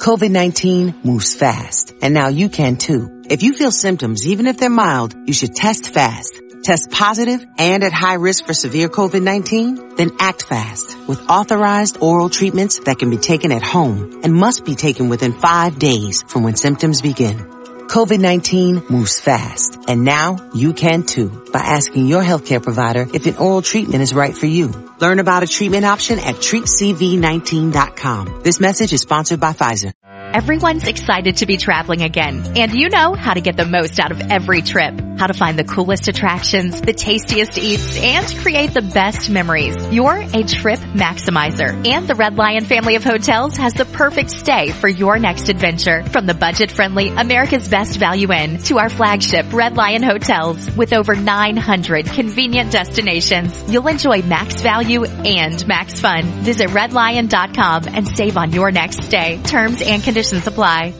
COVID-19 0.00 1.02
moves 1.02 1.34
fast, 1.34 1.94
and 2.02 2.12
now 2.12 2.28
you 2.28 2.50
can 2.50 2.76
too. 2.76 3.22
If 3.30 3.42
you 3.42 3.54
feel 3.54 3.70
symptoms, 3.70 4.26
even 4.26 4.46
if 4.46 4.58
they're 4.58 4.68
mild, 4.68 5.14
you 5.26 5.32
should 5.32 5.54
test 5.54 5.94
fast. 5.94 6.41
Test 6.62 6.92
positive 6.92 7.44
and 7.58 7.82
at 7.82 7.92
high 7.92 8.14
risk 8.14 8.46
for 8.46 8.54
severe 8.54 8.88
COVID-19? 8.88 9.96
Then 9.96 10.12
act 10.20 10.44
fast 10.44 10.96
with 11.08 11.28
authorized 11.28 11.98
oral 12.00 12.30
treatments 12.30 12.78
that 12.84 13.00
can 13.00 13.10
be 13.10 13.16
taken 13.16 13.50
at 13.50 13.64
home 13.64 14.20
and 14.22 14.32
must 14.32 14.64
be 14.64 14.76
taken 14.76 15.08
within 15.08 15.32
five 15.32 15.80
days 15.80 16.22
from 16.22 16.44
when 16.44 16.54
symptoms 16.54 17.02
begin. 17.02 17.36
COVID-19 17.36 18.90
moves 18.90 19.18
fast 19.18 19.76
and 19.88 20.04
now 20.04 20.36
you 20.54 20.72
can 20.72 21.02
too 21.02 21.44
by 21.52 21.58
asking 21.58 22.06
your 22.06 22.22
healthcare 22.22 22.62
provider 22.62 23.08
if 23.12 23.26
an 23.26 23.38
oral 23.38 23.60
treatment 23.60 24.02
is 24.02 24.14
right 24.14 24.38
for 24.38 24.46
you. 24.46 24.68
Learn 25.00 25.18
about 25.18 25.42
a 25.42 25.48
treatment 25.48 25.84
option 25.84 26.20
at 26.20 26.36
treatcv19.com. 26.36 28.42
This 28.44 28.60
message 28.60 28.92
is 28.92 29.00
sponsored 29.00 29.40
by 29.40 29.52
Pfizer. 29.52 29.92
Everyone's 30.32 30.86
excited 30.86 31.38
to 31.38 31.46
be 31.46 31.56
traveling 31.58 32.00
again, 32.00 32.56
and 32.56 32.72
you 32.72 32.88
know 32.88 33.12
how 33.12 33.34
to 33.34 33.42
get 33.42 33.58
the 33.58 33.66
most 33.66 34.00
out 34.00 34.12
of 34.12 34.30
every 34.30 34.62
trip. 34.62 35.11
How 35.22 35.28
to 35.28 35.34
find 35.34 35.56
the 35.56 35.62
coolest 35.62 36.08
attractions, 36.08 36.80
the 36.80 36.92
tastiest 36.92 37.56
eats, 37.56 37.96
and 37.96 38.26
create 38.38 38.74
the 38.74 38.82
best 38.82 39.30
memories. 39.30 39.76
You're 39.92 40.16
a 40.16 40.42
trip 40.42 40.80
maximizer, 40.80 41.86
and 41.86 42.08
the 42.08 42.16
Red 42.16 42.36
Lion 42.36 42.64
family 42.64 42.96
of 42.96 43.04
hotels 43.04 43.56
has 43.56 43.72
the 43.72 43.84
perfect 43.84 44.32
stay 44.32 44.72
for 44.72 44.88
your 44.88 45.20
next 45.20 45.48
adventure. 45.48 46.02
From 46.02 46.26
the 46.26 46.34
budget-friendly 46.34 47.10
America's 47.10 47.68
Best 47.68 48.00
Value 48.00 48.32
Inn 48.32 48.58
to 48.62 48.78
our 48.78 48.88
flagship 48.88 49.52
Red 49.52 49.76
Lion 49.76 50.02
Hotels 50.02 50.76
with 50.76 50.92
over 50.92 51.14
900 51.14 52.06
convenient 52.06 52.72
destinations, 52.72 53.72
you'll 53.72 53.86
enjoy 53.86 54.22
max 54.22 54.60
value 54.60 55.04
and 55.04 55.64
max 55.68 56.00
fun. 56.00 56.24
Visit 56.42 56.70
redlion.com 56.70 57.84
and 57.86 58.08
save 58.08 58.36
on 58.36 58.50
your 58.50 58.72
next 58.72 59.04
stay. 59.04 59.40
Terms 59.44 59.82
and 59.82 60.02
conditions 60.02 60.48
apply. 60.48 60.94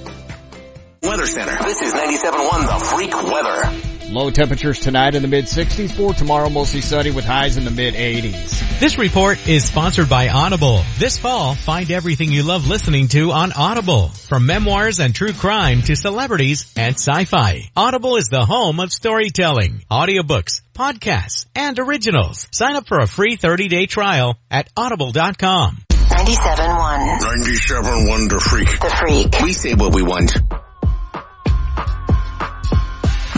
Weather 1.02 1.26
Center. 1.26 1.58
This 1.64 1.82
is 1.82 1.92
97.1 1.92 2.66
The 2.66 2.84
Freak 2.84 3.22
Weather. 3.24 3.91
Low 4.12 4.30
temperatures 4.30 4.78
tonight 4.78 5.14
in 5.14 5.22
the 5.22 5.28
mid 5.28 5.46
60s. 5.46 5.92
For 5.92 6.12
tomorrow, 6.12 6.50
mostly 6.50 6.82
sunny 6.82 7.10
with 7.10 7.24
highs 7.24 7.56
in 7.56 7.64
the 7.64 7.70
mid 7.70 7.94
80s. 7.94 8.78
This 8.78 8.98
report 8.98 9.48
is 9.48 9.64
sponsored 9.64 10.10
by 10.10 10.28
Audible. 10.28 10.82
This 10.98 11.16
fall, 11.16 11.54
find 11.54 11.90
everything 11.90 12.30
you 12.30 12.42
love 12.42 12.68
listening 12.68 13.08
to 13.08 13.32
on 13.32 13.52
Audible. 13.52 14.08
From 14.08 14.44
memoirs 14.44 15.00
and 15.00 15.14
true 15.14 15.32
crime 15.32 15.80
to 15.82 15.96
celebrities 15.96 16.70
and 16.76 16.94
sci-fi. 16.94 17.70
Audible 17.74 18.16
is 18.16 18.28
the 18.28 18.44
home 18.44 18.80
of 18.80 18.92
storytelling, 18.92 19.82
audiobooks, 19.90 20.60
podcasts, 20.74 21.46
and 21.54 21.78
originals. 21.78 22.46
Sign 22.50 22.76
up 22.76 22.86
for 22.86 22.98
a 22.98 23.06
free 23.06 23.38
30-day 23.38 23.86
trial 23.86 24.36
at 24.50 24.68
audible.com. 24.76 25.78
97.1. 25.88 27.18
97.1 27.18 28.28
The 28.28 28.46
Freak. 28.50 28.68
The 28.78 28.96
Freak. 29.00 29.42
We 29.42 29.52
say 29.54 29.74
what 29.74 29.94
we 29.94 30.02
want. 30.02 30.36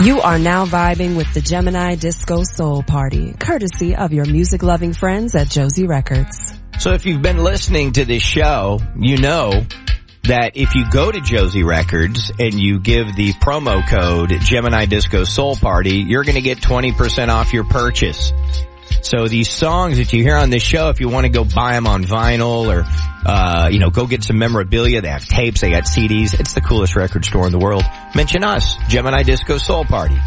You 0.05 0.21
are 0.21 0.37
now 0.37 0.67
vibing 0.67 1.17
with 1.17 1.33
the 1.33 1.41
Gemini 1.41 1.95
Disco 1.95 2.43
Soul 2.43 2.83
Party, 2.83 3.33
courtesy 3.39 3.95
of 3.95 4.13
your 4.13 4.25
music 4.25 4.61
loving 4.61 4.93
friends 4.93 5.33
at 5.33 5.47
Josey 5.47 5.87
Records. 5.87 6.53
So 6.77 6.93
if 6.93 7.07
you've 7.07 7.23
been 7.23 7.43
listening 7.43 7.91
to 7.93 8.05
this 8.05 8.21
show, 8.21 8.79
you 8.95 9.17
know 9.17 9.65
that 10.25 10.57
if 10.57 10.75
you 10.75 10.85
go 10.91 11.11
to 11.11 11.19
Josey 11.21 11.63
Records 11.63 12.31
and 12.37 12.53
you 12.53 12.79
give 12.79 13.15
the 13.15 13.33
promo 13.33 13.83
code 13.89 14.29
Gemini 14.41 14.85
Disco 14.85 15.23
Soul 15.23 15.55
Party, 15.55 16.05
you're 16.07 16.23
going 16.23 16.35
to 16.35 16.41
get 16.41 16.59
20% 16.59 17.29
off 17.29 17.51
your 17.51 17.63
purchase. 17.63 18.31
So 19.05 19.27
these 19.27 19.51
songs 19.51 19.97
that 19.97 20.11
you 20.13 20.23
hear 20.23 20.35
on 20.35 20.49
this 20.49 20.63
show, 20.63 20.89
if 20.89 20.99
you 20.99 21.09
want 21.09 21.25
to 21.25 21.29
go 21.29 21.43
buy 21.43 21.73
them 21.73 21.85
on 21.85 22.03
vinyl 22.05 22.65
or, 22.65 22.83
uh, 23.23 23.69
you 23.71 23.77
know, 23.77 23.91
go 23.91 24.07
get 24.07 24.23
some 24.23 24.39
memorabilia, 24.39 24.99
they 25.01 25.09
have 25.09 25.23
tapes, 25.23 25.61
they 25.61 25.69
got 25.69 25.83
CDs. 25.83 26.39
It's 26.39 26.53
the 26.53 26.61
coolest 26.61 26.95
record 26.95 27.23
store 27.23 27.45
in 27.45 27.51
the 27.51 27.59
world. 27.59 27.83
Mention 28.15 28.43
us, 28.43 28.75
Gemini 28.87 29.21
Disco 29.21 29.59
Soul 29.59 29.85
Party, 29.85 30.17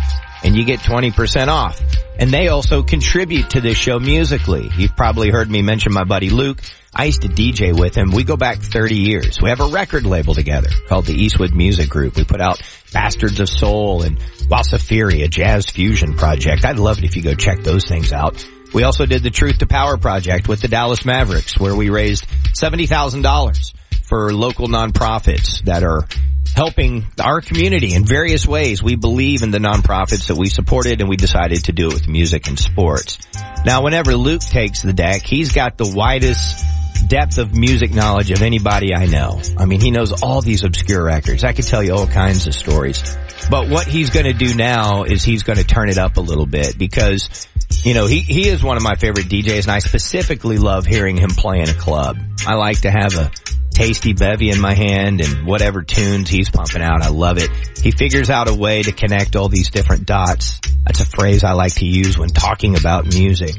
and 0.45 0.55
you 0.55 0.65
get 0.65 0.79
20% 0.79 1.49
off. 1.49 1.83
And 2.21 2.31
they 2.31 2.49
also 2.49 2.85
contribute 2.85 3.51
to 3.51 3.61
this 3.61 3.77
show 3.77 3.99
musically. 3.99 4.71
You've 4.77 4.95
probably 4.95 5.31
heard 5.31 5.51
me 5.51 5.61
mention 5.61 5.93
my 5.93 6.05
buddy 6.05 6.31
Luke. 6.31 6.61
I 6.95 7.07
used 7.07 7.23
to 7.23 7.29
DJ 7.29 7.77
with 7.77 7.97
him. 7.97 8.13
We 8.13 8.23
go 8.23 8.37
back 8.37 8.59
30 8.59 8.95
years. 8.95 9.43
We 9.43 9.49
have 9.49 9.61
a 9.61 9.67
record 9.67 10.07
label 10.07 10.35
together 10.35 10.71
called 10.89 11.07
the 11.07 11.15
Eastwood 11.15 11.53
Music 11.53 11.89
Group. 11.89 12.15
We 12.15 12.23
put 12.23 12.41
out 12.41 12.63
Bastards 12.93 13.41
of 13.41 13.49
Soul 13.49 14.03
and 14.03 14.21
Wasafiri, 14.49 15.25
a 15.25 15.29
jazz 15.29 15.69
fusion 15.69 16.15
project. 16.15 16.65
I'd 16.65 16.79
love 16.79 16.99
it 16.99 17.05
if 17.05 17.17
you 17.17 17.23
go 17.23 17.35
check 17.35 17.65
those 17.65 17.85
things 17.85 18.13
out. 18.13 18.47
We 18.75 18.83
also 18.83 19.07
did 19.07 19.23
the 19.23 19.31
Truth 19.31 19.59
to 19.59 19.67
Power 19.67 19.97
project 19.97 20.49
with 20.49 20.61
the 20.61 20.69
Dallas 20.69 21.05
Mavericks 21.05 21.59
where 21.59 21.75
we 21.75 21.91
raised 21.91 22.27
$70,000 22.61 23.73
for 24.05 24.33
local 24.33 24.69
nonprofits 24.69 25.63
that 25.65 25.83
are 25.83 26.07
helping 26.55 27.07
our 27.23 27.41
community 27.41 27.95
in 27.95 28.05
various 28.05 28.47
ways. 28.47 28.83
We 28.83 28.97
believe 28.97 29.43
in 29.43 29.51
the 29.51 29.59
nonprofits 29.59 30.29
that 30.29 30.37
we 30.37 30.49
supported 30.49 31.01
and 31.01 31.09
we 31.09 31.17
decided 31.17 31.65
to 31.65 31.73
do 31.73 31.89
it 31.89 31.95
with 31.95 32.09
music 32.09 32.49
and 32.49 32.59
sports. 32.59 33.19
Now 33.65 33.83
whenever 33.85 34.17
Luke 34.17 34.43
takes 34.43 34.83
the 34.83 34.93
deck, 34.93 35.23
he's 35.23 35.53
got 35.53 35.79
the 35.79 35.93
widest 35.95 36.65
depth 37.07 37.39
of 37.39 37.57
music 37.57 37.93
knowledge 37.93 38.31
of 38.31 38.43
anybody 38.43 38.95
I 38.95 39.07
know. 39.07 39.41
I 39.57 39.67
mean, 39.67 39.81
he 39.81 39.91
knows 39.91 40.23
all 40.23 40.41
these 40.41 40.65
obscure 40.65 41.05
records. 41.05 41.45
I 41.45 41.53
could 41.53 41.67
tell 41.67 41.83
you 41.83 41.95
all 41.95 42.07
kinds 42.07 42.47
of 42.47 42.55
stories. 42.55 43.03
But 43.51 43.69
what 43.69 43.87
he's 43.87 44.11
going 44.11 44.27
to 44.27 44.33
do 44.33 44.55
now 44.55 45.05
is 45.05 45.23
he's 45.23 45.43
going 45.43 45.59
to 45.59 45.65
turn 45.65 45.89
it 45.89 45.97
up 45.99 46.17
a 46.17 46.21
little 46.21 46.45
bit 46.47 46.77
because, 46.77 47.47
you 47.85 47.95
know, 47.95 48.07
he, 48.07 48.21
he 48.21 48.49
is 48.49 48.63
one 48.63 48.77
of 48.77 48.83
my 48.83 48.97
favorite 48.97 49.27
DJs 49.27 49.65
and 49.65 49.73
I 49.73 49.79
specifically 49.79 50.59
love 50.59 50.87
hearing 50.87 51.17
him 51.17 51.31
play 51.31 51.61
in 51.61 51.69
a 51.69 51.75
club. 51.75 52.19
I 52.47 52.55
like 52.55 52.81
to 52.83 52.91
have 52.91 53.15
a 53.15 53.31
tasty 53.71 54.13
bevy 54.13 54.51
in 54.51 54.61
my 54.61 54.75
hand 54.75 55.21
and 55.21 55.47
whatever 55.47 55.83
tunes 55.83 56.29
he's 56.29 56.51
pumping 56.51 56.83
out. 56.83 57.03
I 57.03 57.11
love 57.11 57.39
it. 57.39 57.51
He 57.81 57.93
figures 57.93 58.31
out 58.31 58.49
a 58.49 58.55
way 58.55 58.83
to 58.83 58.93
connect 58.93 59.37
all 59.37 59.49
these 59.49 59.71
different 59.71 60.07
dots. 60.07 60.61
That's 60.85 61.01
a 61.01 61.07
phrase 61.07 61.45
I 61.45 61.53
like 61.53 61.75
to 61.77 61.87
use 61.87 62.19
when 62.19 62.31
talking 62.31 62.77
about 62.77 63.07
music. 63.07 63.55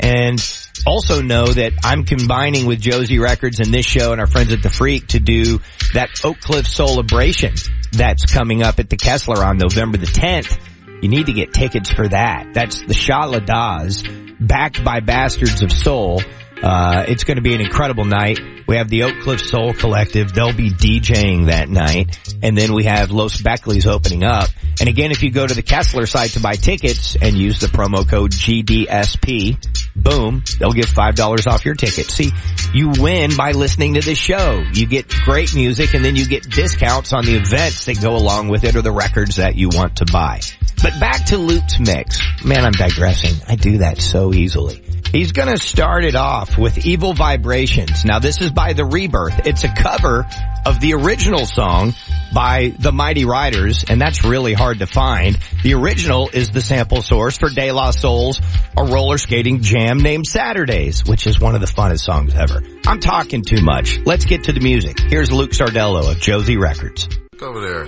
And 0.00 0.40
also 0.84 1.22
know 1.22 1.46
that 1.46 1.72
I'm 1.84 2.04
combining 2.04 2.66
with 2.66 2.80
Josey 2.80 3.20
Records 3.20 3.60
and 3.60 3.72
this 3.72 3.86
show 3.86 4.10
and 4.10 4.20
our 4.20 4.26
friends 4.26 4.52
at 4.52 4.62
the 4.62 4.70
Freak 4.70 5.08
to 5.08 5.20
do 5.20 5.60
that 5.94 6.08
Oak 6.24 6.40
Cliff 6.40 6.66
Celebration 6.66 7.54
that's 7.92 8.26
coming 8.26 8.62
up 8.62 8.80
at 8.80 8.90
the 8.90 8.96
Kessler 8.96 9.44
on 9.44 9.58
November 9.58 9.98
the 9.98 10.06
10th. 10.06 10.58
You 11.02 11.08
need 11.08 11.26
to 11.26 11.32
get 11.32 11.52
tickets 11.52 11.92
for 11.92 12.06
that. 12.06 12.54
That's 12.54 12.80
the 12.82 12.94
Shah 12.94 13.26
Daz, 13.40 14.04
backed 14.38 14.84
by 14.84 15.00
Bastards 15.00 15.62
of 15.62 15.72
Soul. 15.72 16.22
Uh, 16.62 17.04
it's 17.08 17.24
going 17.24 17.38
to 17.38 17.42
be 17.42 17.54
an 17.54 17.60
incredible 17.60 18.04
night. 18.04 18.38
We 18.68 18.76
have 18.76 18.88
the 18.88 19.02
Oak 19.02 19.18
Cliff 19.22 19.40
Soul 19.40 19.74
Collective. 19.74 20.32
They'll 20.32 20.54
be 20.54 20.70
DJing 20.70 21.46
that 21.46 21.68
night. 21.68 22.16
And 22.40 22.56
then 22.56 22.72
we 22.72 22.84
have 22.84 23.10
Los 23.10 23.42
Beckleys 23.42 23.88
opening 23.88 24.22
up. 24.22 24.48
And 24.78 24.88
again, 24.88 25.10
if 25.10 25.24
you 25.24 25.32
go 25.32 25.44
to 25.44 25.54
the 25.54 25.62
Kessler 25.62 26.06
site 26.06 26.30
to 26.30 26.40
buy 26.40 26.54
tickets 26.54 27.16
and 27.16 27.36
use 27.36 27.58
the 27.58 27.66
promo 27.66 28.08
code 28.08 28.30
GDSP, 28.30 29.58
boom, 29.94 30.42
they'll 30.58 30.72
give 30.72 30.86
$5 30.86 31.46
off 31.46 31.64
your 31.64 31.74
ticket. 31.74 32.10
See, 32.10 32.30
you 32.72 32.92
win 32.98 33.36
by 33.36 33.52
listening 33.52 33.94
to 33.94 34.00
this 34.00 34.18
show. 34.18 34.64
You 34.72 34.86
get 34.86 35.08
great 35.08 35.54
music 35.54 35.94
and 35.94 36.04
then 36.04 36.16
you 36.16 36.26
get 36.26 36.48
discounts 36.48 37.12
on 37.12 37.24
the 37.24 37.36
events 37.36 37.86
that 37.86 38.00
go 38.00 38.16
along 38.16 38.48
with 38.48 38.64
it 38.64 38.76
or 38.76 38.82
the 38.82 38.92
records 38.92 39.36
that 39.36 39.56
you 39.56 39.68
want 39.68 39.96
to 39.96 40.06
buy. 40.10 40.40
But 40.82 40.98
back 40.98 41.26
to 41.26 41.36
Luke's 41.36 41.78
mix. 41.78 42.18
Man, 42.44 42.64
I'm 42.64 42.72
digressing. 42.72 43.34
I 43.48 43.54
do 43.54 43.78
that 43.78 44.00
so 44.00 44.34
easily. 44.34 44.82
He's 45.12 45.32
gonna 45.32 45.58
start 45.58 46.04
it 46.04 46.16
off 46.16 46.56
with 46.56 46.86
Evil 46.86 47.12
Vibrations. 47.12 48.04
Now 48.04 48.18
this 48.18 48.40
is 48.40 48.50
by 48.50 48.72
The 48.72 48.84
Rebirth. 48.84 49.46
It's 49.46 49.62
a 49.62 49.68
cover 49.68 50.26
of 50.64 50.80
the 50.80 50.94
original 50.94 51.46
song 51.46 51.94
by 52.34 52.74
the 52.78 52.92
Mighty 52.92 53.24
Ryders, 53.24 53.84
and 53.88 54.00
that's 54.00 54.24
really 54.24 54.54
hard 54.54 54.78
to 54.78 54.86
find. 54.86 55.38
The 55.62 55.74
original 55.74 56.30
is 56.32 56.50
the 56.50 56.60
sample 56.60 57.02
source 57.02 57.36
for 57.36 57.48
De 57.48 57.72
La 57.72 57.90
Soul's 57.90 58.40
A 58.76 58.84
Roller 58.84 59.18
Skating 59.18 59.60
Jam 59.60 59.98
named 59.98 60.26
Saturdays, 60.26 61.04
which 61.04 61.26
is 61.26 61.40
one 61.40 61.54
of 61.54 61.60
the 61.60 61.66
funnest 61.66 62.00
songs 62.00 62.34
ever. 62.34 62.62
I'm 62.86 63.00
talking 63.00 63.42
too 63.42 63.62
much. 63.62 63.98
Let's 64.04 64.24
get 64.24 64.44
to 64.44 64.52
the 64.52 64.60
music. 64.60 64.98
Here's 65.00 65.30
Luke 65.30 65.50
Sardello 65.50 66.10
of 66.10 66.20
Josey 66.20 66.56
Records. 66.56 67.08
Over 67.40 67.60
there. 67.60 67.84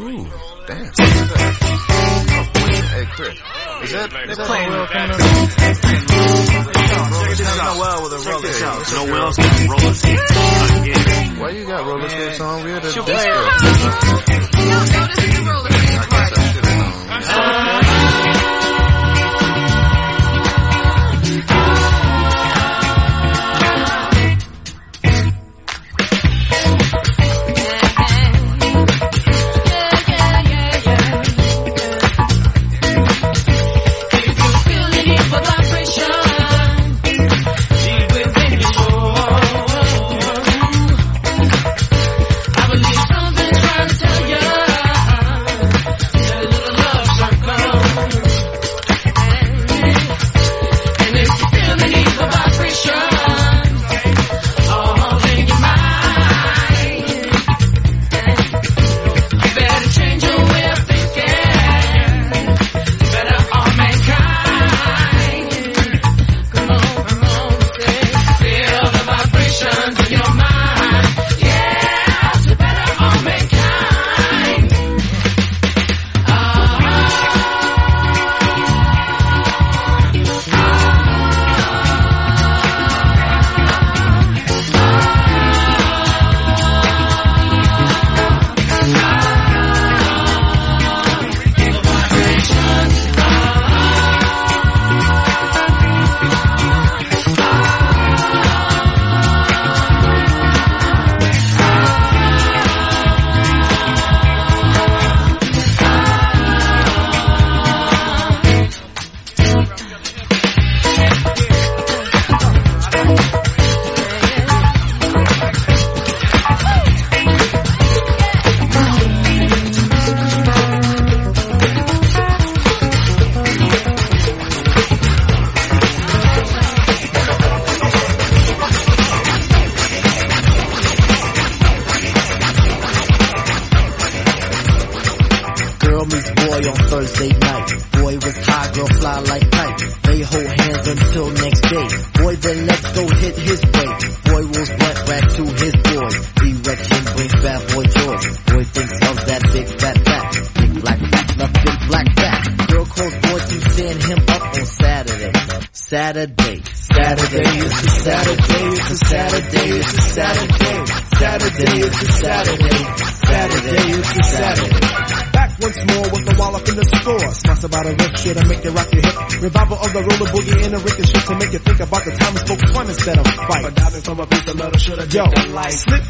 Ooh, 0.00 0.26
damn. 0.66 2.57
Hey, 2.88 3.04
Chris. 3.04 3.36
Is 3.82 3.92
that, 3.92 4.10
they're 4.10 4.34
playing 4.46 4.70
well 4.70 4.86
coming 4.88 5.12
up? 5.12 5.20
No 7.58 7.78
well 7.78 8.02
with 8.02 8.12
a 8.12 8.20
roller 8.28 8.48
skate. 8.48 8.96
No 8.96 9.04
well 9.04 9.28
with 9.28 9.68
roller 9.68 9.94
skate. 9.94 10.18
Why 11.38 11.50
you 11.50 11.66
got 11.66 11.86
roller 11.86 12.08
skates 12.08 12.40
on? 12.40 12.64
We 12.64 12.70
had 12.70 12.84
a 12.84 12.88
disco. 12.88 13.02
You 13.02 13.14
don't 14.72 14.88
notice 14.88 15.20
the 15.20 15.44
roller 15.46 15.70
skate 15.70 16.00
I 17.30 17.87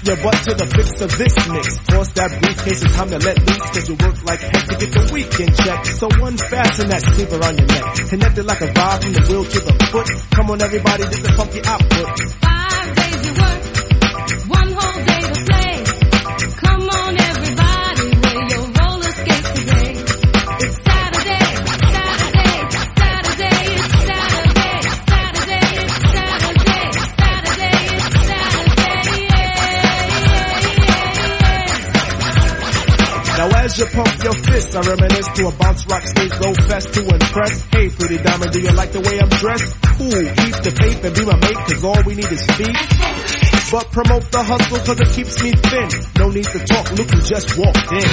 your 0.09 0.17
butt 0.25 0.41
to 0.41 0.55
the 0.57 0.67
fix 0.73 0.89
of 1.05 1.11
this 1.21 1.35
mix. 1.53 1.77
Toss 1.85 2.09
that 2.17 2.31
briefcase, 2.41 2.83
it's 2.83 2.97
time 2.97 3.11
to 3.11 3.19
let 3.19 3.37
loose 3.45 3.69
cause 3.77 3.89
you 3.89 3.97
work 4.01 4.17
like 4.25 4.41
heck 4.41 4.65
to 4.65 4.77
get 4.81 4.91
the 4.97 5.05
weekend 5.13 5.53
check. 5.53 5.85
So 5.85 6.09
unfasten 6.09 6.89
that 6.89 7.03
sleeper 7.13 7.37
on 7.45 7.53
your 7.61 7.69
neck. 7.69 7.85
Connected 8.09 8.45
like 8.49 8.61
a 8.63 8.69
vibe 8.73 9.03
from 9.05 9.13
the 9.13 9.23
wheel 9.29 9.45
to 9.45 9.61
the 9.61 9.75
foot. 9.93 10.09
Come 10.33 10.51
on 10.51 10.63
everybody, 10.63 11.05
this 11.05 11.21
is 11.21 11.31
funky 11.37 11.61
output. 11.61 12.28
I 34.79 34.81
reminisce 34.81 35.27
to 35.35 35.49
a 35.49 35.53
bounce 35.59 35.85
rock 35.91 36.03
stage 36.07 36.31
go 36.39 36.55
fest 36.55 36.95
to 36.95 37.01
impress. 37.03 37.63
Hey 37.75 37.89
pretty 37.91 38.19
diamond, 38.19 38.53
do 38.53 38.61
you 38.61 38.71
like 38.71 38.93
the 38.93 39.01
way 39.01 39.19
I'm 39.19 39.29
dressed? 39.29 39.75
Cool, 39.99 40.23
keep 40.39 40.55
the 40.63 40.71
faith 40.71 41.03
and 41.03 41.15
be 41.19 41.25
my 41.27 41.35
mate, 41.35 41.59
cause 41.67 41.83
all 41.83 41.99
we 42.07 42.15
need 42.15 42.31
is 42.31 42.47
feet. 42.55 42.79
But 43.75 43.91
promote 43.91 44.31
the 44.31 44.39
hustle 44.39 44.79
cause 44.87 45.01
it 45.03 45.11
keeps 45.19 45.43
me 45.43 45.51
thin. 45.51 45.89
No 46.23 46.31
need 46.31 46.47
to 46.47 46.61
talk, 46.63 46.87
look 46.95 47.11
who 47.11 47.21
just 47.27 47.59
walked 47.59 47.91
in. 47.91 48.07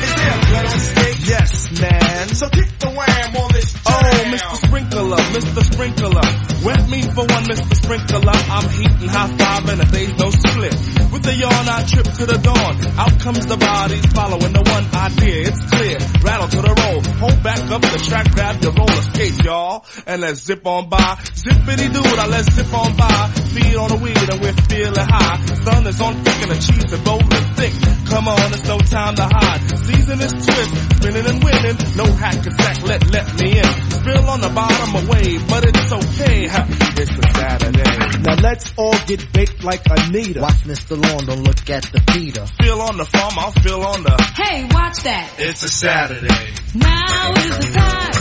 Is 0.00 0.12
there 0.16 0.32
a 0.32 0.40
better 0.48 0.78
stage? 0.80 1.28
Yes, 1.28 1.52
man. 1.76 2.28
So 2.32 2.48
kick 2.48 2.72
the 2.80 2.88
wham 2.88 3.36
on 3.36 3.52
this 3.52 3.68
Oh, 3.84 4.32
Mr. 4.32 4.56
Sprinkler, 4.64 5.20
Mr. 5.36 5.60
Sprinkler. 5.60 6.28
Wet 6.64 6.88
me 6.88 7.02
for 7.02 7.28
one, 7.28 7.44
Mr. 7.52 7.74
Sprinkler. 7.84 8.32
I'm 8.32 8.64
heating 8.70 9.08
high 9.12 9.28
five 9.36 9.68
and 9.68 9.80
a 9.82 9.84
day's 9.92 10.16
no 10.16 10.30
split. 10.30 10.72
With 11.12 11.22
the 11.24 11.34
yawn, 11.36 11.68
I 11.68 11.84
trip 11.84 12.08
to 12.08 12.24
the 12.24 12.38
dawn. 12.40 12.74
Out 12.96 13.20
comes 13.20 13.44
the 13.44 13.56
bodies 13.56 14.06
following 14.16 14.52
the 14.52 14.64
one 14.64 14.86
idea. 14.96 15.44
It's 15.44 15.60
clear. 15.68 15.98
Rattle 16.24 16.48
to 16.48 16.60
the 16.64 16.72
roll. 16.72 17.00
Hold 17.20 17.42
back 17.44 17.60
up 17.70 17.82
the 17.82 18.00
track, 18.00 18.32
grab 18.32 18.62
your 18.64 18.72
roller 18.72 19.02
skates, 19.12 19.38
y'all. 19.44 19.84
And 20.06 20.22
let's 20.22 20.40
zip 20.40 20.66
on 20.66 20.88
by. 20.88 21.20
Zippity 21.36 21.92
doo 21.92 22.00
I 22.00 22.26
let's 22.26 22.48
zip 22.56 22.72
on 22.72 22.96
by. 22.96 23.28
Feed 23.52 23.76
on 23.76 23.88
the 23.92 23.98
weed 24.00 24.16
and 24.16 24.40
we're 24.40 24.56
feeling 24.72 25.04
high. 25.04 25.36
Sun 25.52 25.86
is 25.86 26.00
on 26.00 26.14
thick 26.24 26.38
and 26.42 26.50
the 26.50 26.58
cheese 26.64 26.88
is 26.88 27.00
rolling 27.04 27.46
thick. 27.60 27.74
Come 28.08 28.28
on, 28.28 28.52
it's 28.52 28.64
no 28.68 28.78
time 28.80 29.14
to 29.16 29.26
hide. 29.28 29.60
Season 29.84 30.20
is 30.20 30.32
twist, 30.32 30.72
spinning 30.96 31.26
and 31.28 31.44
winning. 31.44 31.76
No 31.96 32.06
hack 32.08 32.40
attack, 32.40 32.82
let, 32.88 33.00
let 33.12 33.26
me 33.40 33.58
in. 33.60 33.72
Spill 34.00 34.24
on 34.28 34.40
the 34.40 34.48
bottom 34.48 34.90
away, 35.04 35.36
but 35.48 35.64
it's 35.68 35.92
okay. 35.92 36.48
Ha, 36.48 36.66
It's 36.96 37.12
a 37.20 37.24
Saturday. 37.36 38.20
Now 38.22 38.36
let's 38.40 38.72
all 38.76 38.96
get 39.06 39.32
baked 39.32 39.64
like 39.64 39.82
Anita. 39.90 40.40
Watch 40.40 40.62
Mr. 40.64 41.01
Lawn, 41.02 41.26
don't 41.26 41.42
look 41.42 41.70
at 41.70 41.82
the 41.84 42.00
feeder. 42.12 42.46
Feel 42.46 42.80
on 42.80 42.96
the 42.96 43.04
farm, 43.04 43.34
I'll 43.38 43.52
feel 43.52 43.82
on 43.82 44.02
the. 44.02 44.32
Hey, 44.36 44.64
watch 44.72 45.02
that. 45.04 45.34
It's 45.38 45.62
a 45.62 45.68
Saturday. 45.68 46.28
Now 46.74 47.32
is 47.36 47.58
the 47.58 47.70
time 47.72 48.12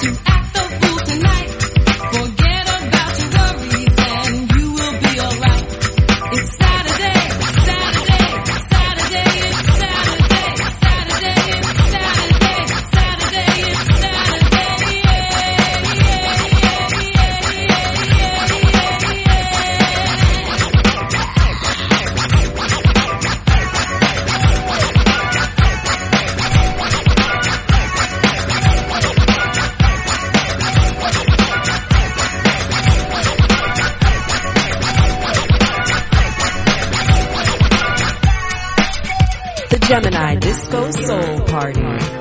to 0.00 0.20
act 0.26 0.54
the 0.54 0.86
fool 0.86 0.98
tonight. 0.98 1.57
My 40.28 40.34
disco 40.36 40.90
Soul 40.90 41.40
Party. 41.46 42.17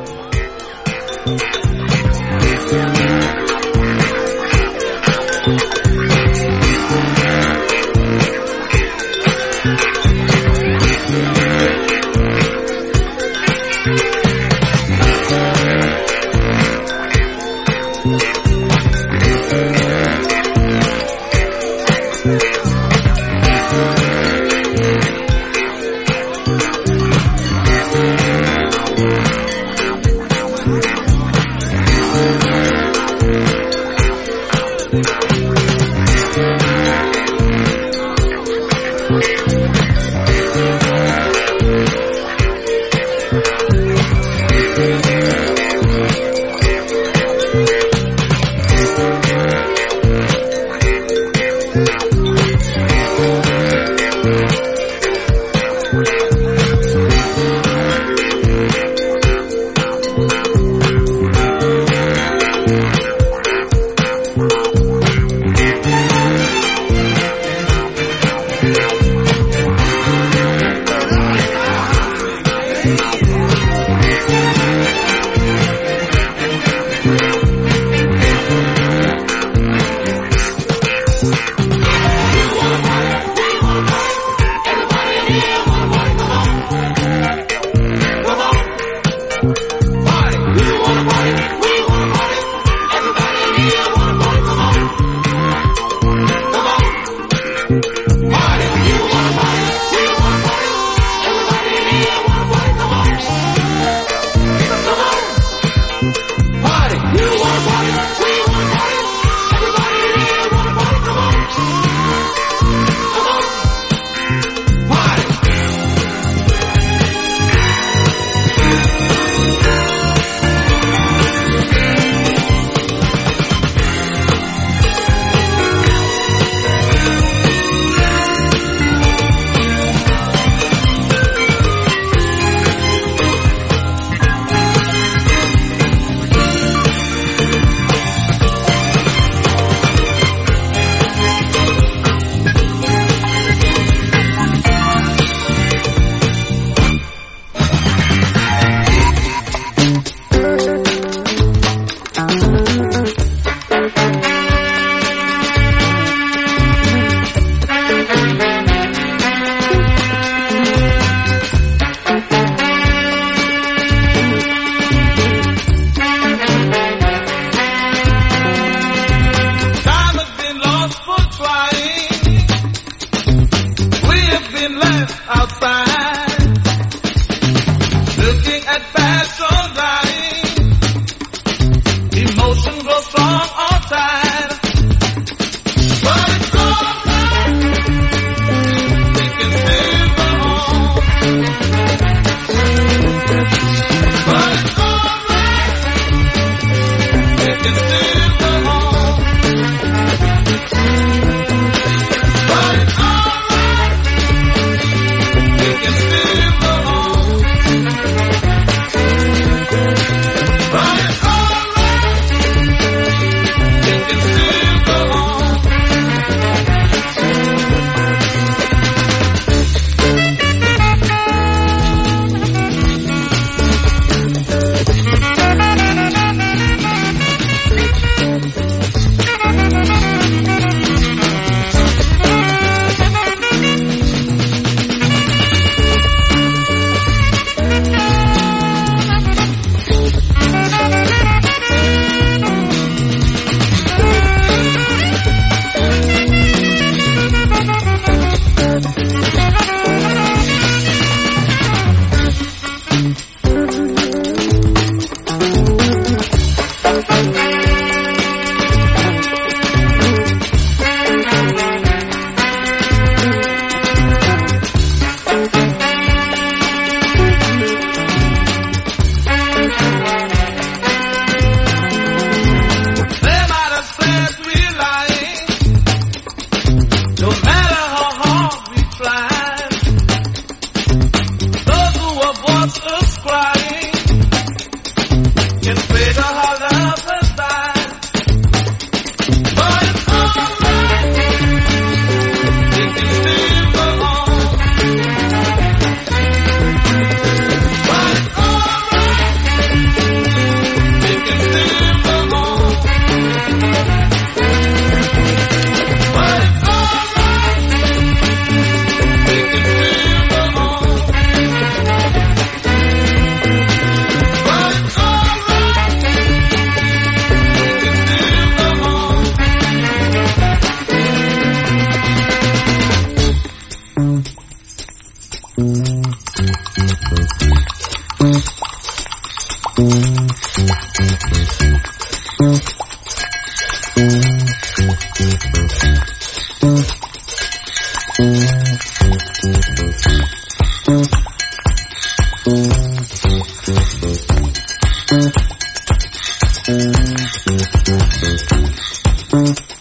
Mm-hmm. 349.38 349.77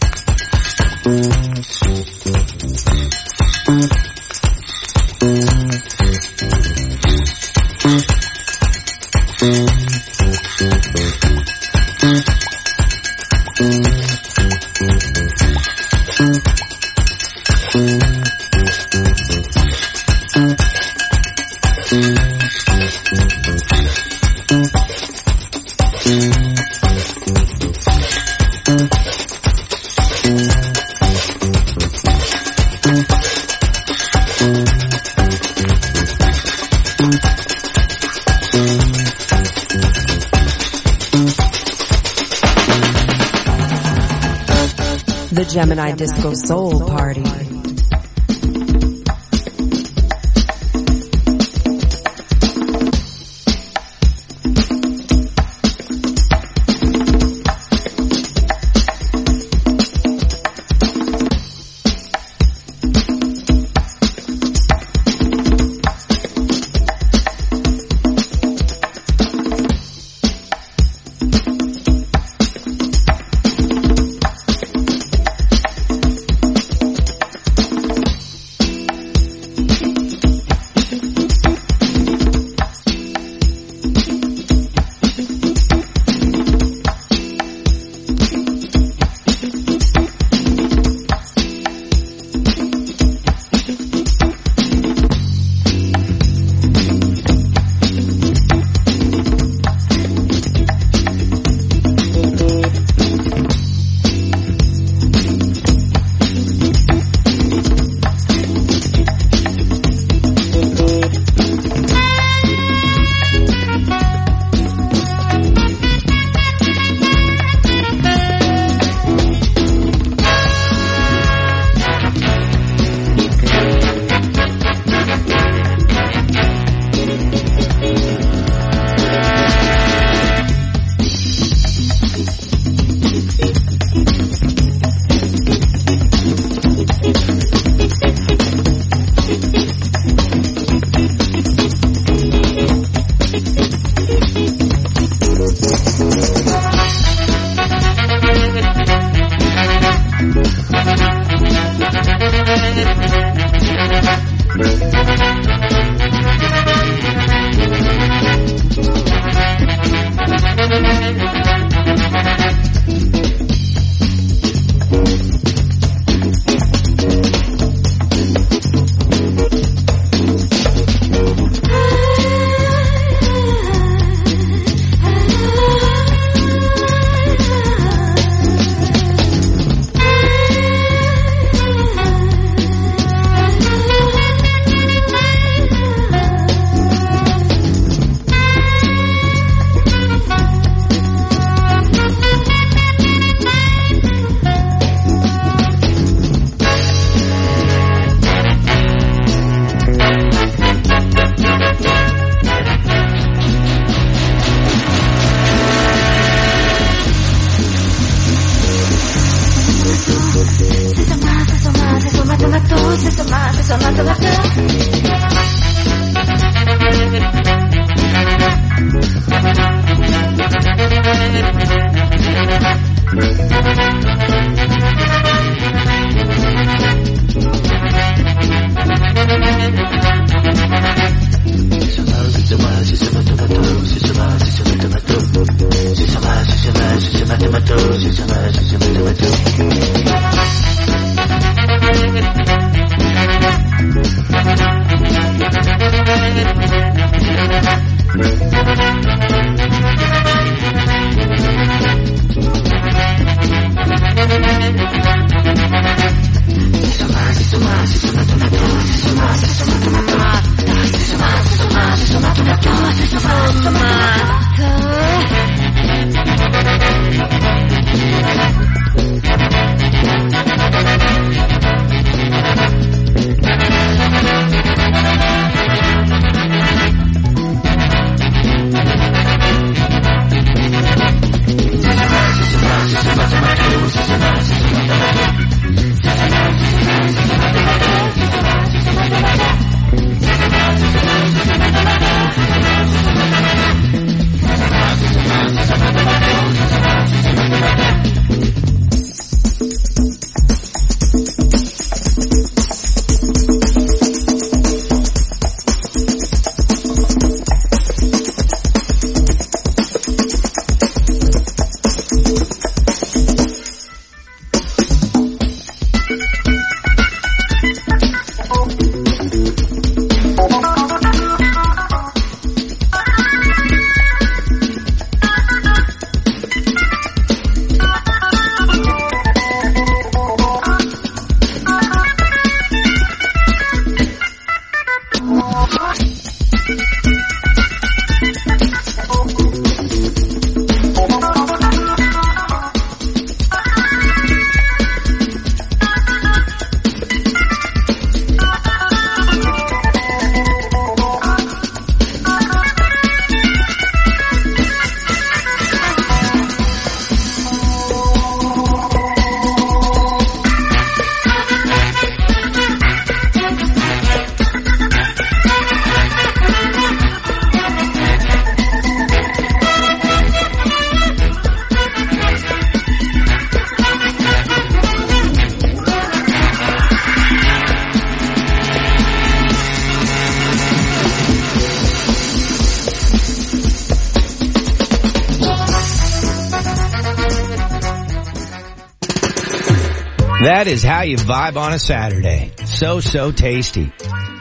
You 391.03 391.16
vibe 391.16 391.57
on 391.57 391.72
a 391.72 391.78
Saturday. 391.78 392.53
So, 392.64 393.01
so 393.01 393.30
tasty. 393.30 393.92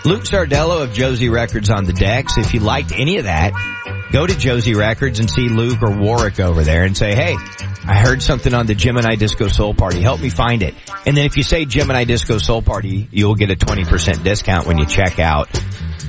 Luke 0.04 0.24
Sardello 0.24 0.84
of 0.84 0.94
Josey 0.94 1.30
Records 1.30 1.70
on 1.70 1.86
the 1.86 1.94
decks. 1.94 2.38
If 2.38 2.54
you 2.54 2.60
liked 2.60 2.92
any 2.92 3.18
of 3.18 3.26
that, 3.26 3.54
go 4.12 4.26
to 4.26 4.34
Josey 4.36 4.74
Records 4.76 5.20
and 5.20 5.30
see 5.30 5.50
Luke 5.50 5.82
or 5.82 5.92
Warwick 5.92 6.40
over 6.40 6.64
there 6.64 6.84
and 6.84 6.96
say, 6.96 7.14
hey, 7.14 7.36
I 7.88 8.00
heard 8.00 8.24
something 8.24 8.54
on 8.54 8.66
the 8.66 8.74
Gemini 8.74 9.16
Disco 9.16 9.48
Soul 9.48 9.74
Party. 9.74 10.02
Help 10.02 10.22
me 10.22 10.30
find 10.30 10.64
it. 10.64 10.74
And 11.06 11.16
then 11.16 11.26
if 11.26 11.38
you 11.38 11.44
say 11.44 11.66
Gemini 11.66 12.04
Disco 12.04 12.38
Soul 12.40 12.62
Party, 12.62 13.08
you'll 13.12 13.36
get 13.36 13.52
a 13.52 13.56
20% 13.56 14.24
discount 14.24 14.66
when 14.66 14.78
you 14.78 14.86
check 14.86 15.20
out. 15.20 15.50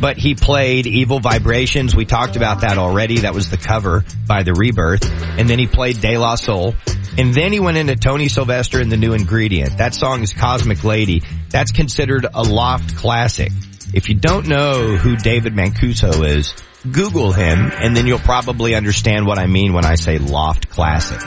But 0.00 0.16
he 0.16 0.34
played 0.34 0.86
Evil 0.86 1.20
Vibrations. 1.20 1.94
We 1.94 2.04
talked 2.04 2.36
about 2.36 2.60
that 2.62 2.78
already. 2.78 3.18
That 3.20 3.34
was 3.34 3.50
the 3.50 3.56
cover 3.56 4.04
by 4.26 4.42
The 4.42 4.52
Rebirth. 4.52 5.04
And 5.38 5.48
then 5.48 5.58
he 5.58 5.66
played 5.66 6.00
De 6.00 6.16
La 6.18 6.34
Soul. 6.34 6.74
And 7.18 7.32
then 7.32 7.52
he 7.52 7.60
went 7.60 7.78
into 7.78 7.96
Tony 7.96 8.28
Sylvester 8.28 8.80
and 8.80 8.92
the 8.92 8.96
new 8.96 9.14
ingredient. 9.14 9.78
That 9.78 9.94
song 9.94 10.22
is 10.22 10.34
Cosmic 10.34 10.84
Lady. 10.84 11.22
That's 11.50 11.72
considered 11.72 12.26
a 12.32 12.42
loft 12.42 12.96
classic. 12.96 13.52
If 13.94 14.08
you 14.08 14.16
don't 14.16 14.46
know 14.46 14.96
who 14.96 15.16
David 15.16 15.54
Mancuso 15.54 16.26
is, 16.26 16.54
Google 16.90 17.32
him 17.32 17.70
and 17.72 17.96
then 17.96 18.06
you'll 18.06 18.18
probably 18.18 18.74
understand 18.74 19.26
what 19.26 19.38
I 19.38 19.46
mean 19.46 19.72
when 19.72 19.84
I 19.84 19.94
say 19.94 20.18
loft 20.18 20.68
classic. 20.68 21.20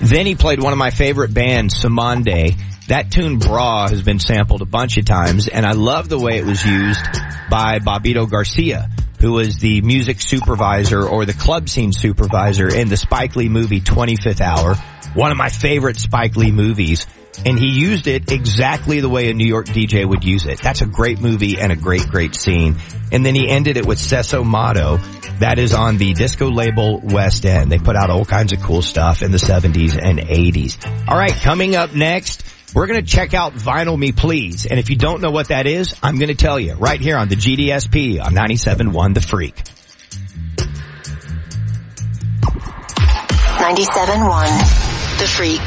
Then 0.00 0.26
he 0.26 0.36
played 0.36 0.62
one 0.62 0.72
of 0.72 0.78
my 0.78 0.90
favorite 0.90 1.34
bands, 1.34 1.74
Cymande. 1.74 2.56
That 2.86 3.10
tune 3.10 3.38
Bra 3.38 3.88
has 3.88 4.02
been 4.02 4.20
sampled 4.20 4.62
a 4.62 4.66
bunch 4.66 4.96
of 4.96 5.04
times 5.04 5.48
and 5.48 5.66
I 5.66 5.72
love 5.72 6.08
the 6.08 6.18
way 6.18 6.38
it 6.38 6.44
was 6.44 6.64
used 6.64 7.04
by 7.50 7.80
Bobbito 7.80 8.30
Garcia, 8.30 8.88
who 9.20 9.32
was 9.32 9.58
the 9.58 9.80
music 9.80 10.20
supervisor 10.20 11.06
or 11.06 11.24
the 11.24 11.32
club 11.32 11.68
scene 11.68 11.92
supervisor 11.92 12.68
in 12.74 12.88
the 12.88 12.96
Spike 12.96 13.36
Lee 13.36 13.48
movie 13.48 13.80
25th 13.80 14.40
Hour, 14.40 14.74
one 15.14 15.30
of 15.32 15.36
my 15.36 15.48
favorite 15.48 15.96
Spike 15.96 16.36
Lee 16.36 16.52
movies. 16.52 17.06
And 17.44 17.56
he 17.56 17.68
used 17.68 18.08
it 18.08 18.32
exactly 18.32 19.00
the 19.00 19.08
way 19.08 19.30
a 19.30 19.34
New 19.34 19.46
York 19.46 19.66
DJ 19.66 20.08
would 20.08 20.24
use 20.24 20.46
it. 20.46 20.60
That's 20.60 20.82
a 20.82 20.86
great 20.86 21.20
movie 21.20 21.58
and 21.60 21.70
a 21.70 21.76
great, 21.76 22.08
great 22.08 22.34
scene. 22.34 22.76
And 23.12 23.24
then 23.24 23.34
he 23.34 23.48
ended 23.48 23.76
it 23.76 23.86
with 23.86 23.98
Sessomatto. 23.98 25.00
That 25.38 25.60
is 25.60 25.72
on 25.72 25.98
the 25.98 26.14
disco 26.14 26.50
label 26.50 27.00
West 27.00 27.46
End. 27.46 27.70
They 27.70 27.78
put 27.78 27.94
out 27.94 28.10
all 28.10 28.24
kinds 28.24 28.52
of 28.52 28.60
cool 28.60 28.82
stuff 28.82 29.22
in 29.22 29.30
the 29.30 29.38
70s 29.38 29.96
and 29.96 30.18
80s. 30.18 31.08
All 31.08 31.16
right, 31.16 31.30
coming 31.32 31.76
up 31.76 31.94
next, 31.94 32.42
we're 32.74 32.86
going 32.86 33.00
to 33.00 33.06
check 33.06 33.34
out 33.34 33.54
Vinyl 33.54 33.98
Me 33.98 34.12
Please. 34.12 34.66
And 34.66 34.78
if 34.78 34.90
you 34.90 34.96
don't 34.96 35.20
know 35.20 35.30
what 35.30 35.48
that 35.48 35.66
is, 35.66 35.94
I'm 36.02 36.18
going 36.18 36.28
to 36.28 36.34
tell 36.34 36.60
you 36.60 36.74
right 36.74 37.00
here 37.00 37.16
on 37.16 37.28
the 37.28 37.36
GDSP 37.36 38.22
on 38.22 38.32
97.1 38.32 39.14
The 39.14 39.20
Freak. 39.20 39.56
97.1 43.58 45.18
The 45.18 45.26
Freak. 45.26 45.60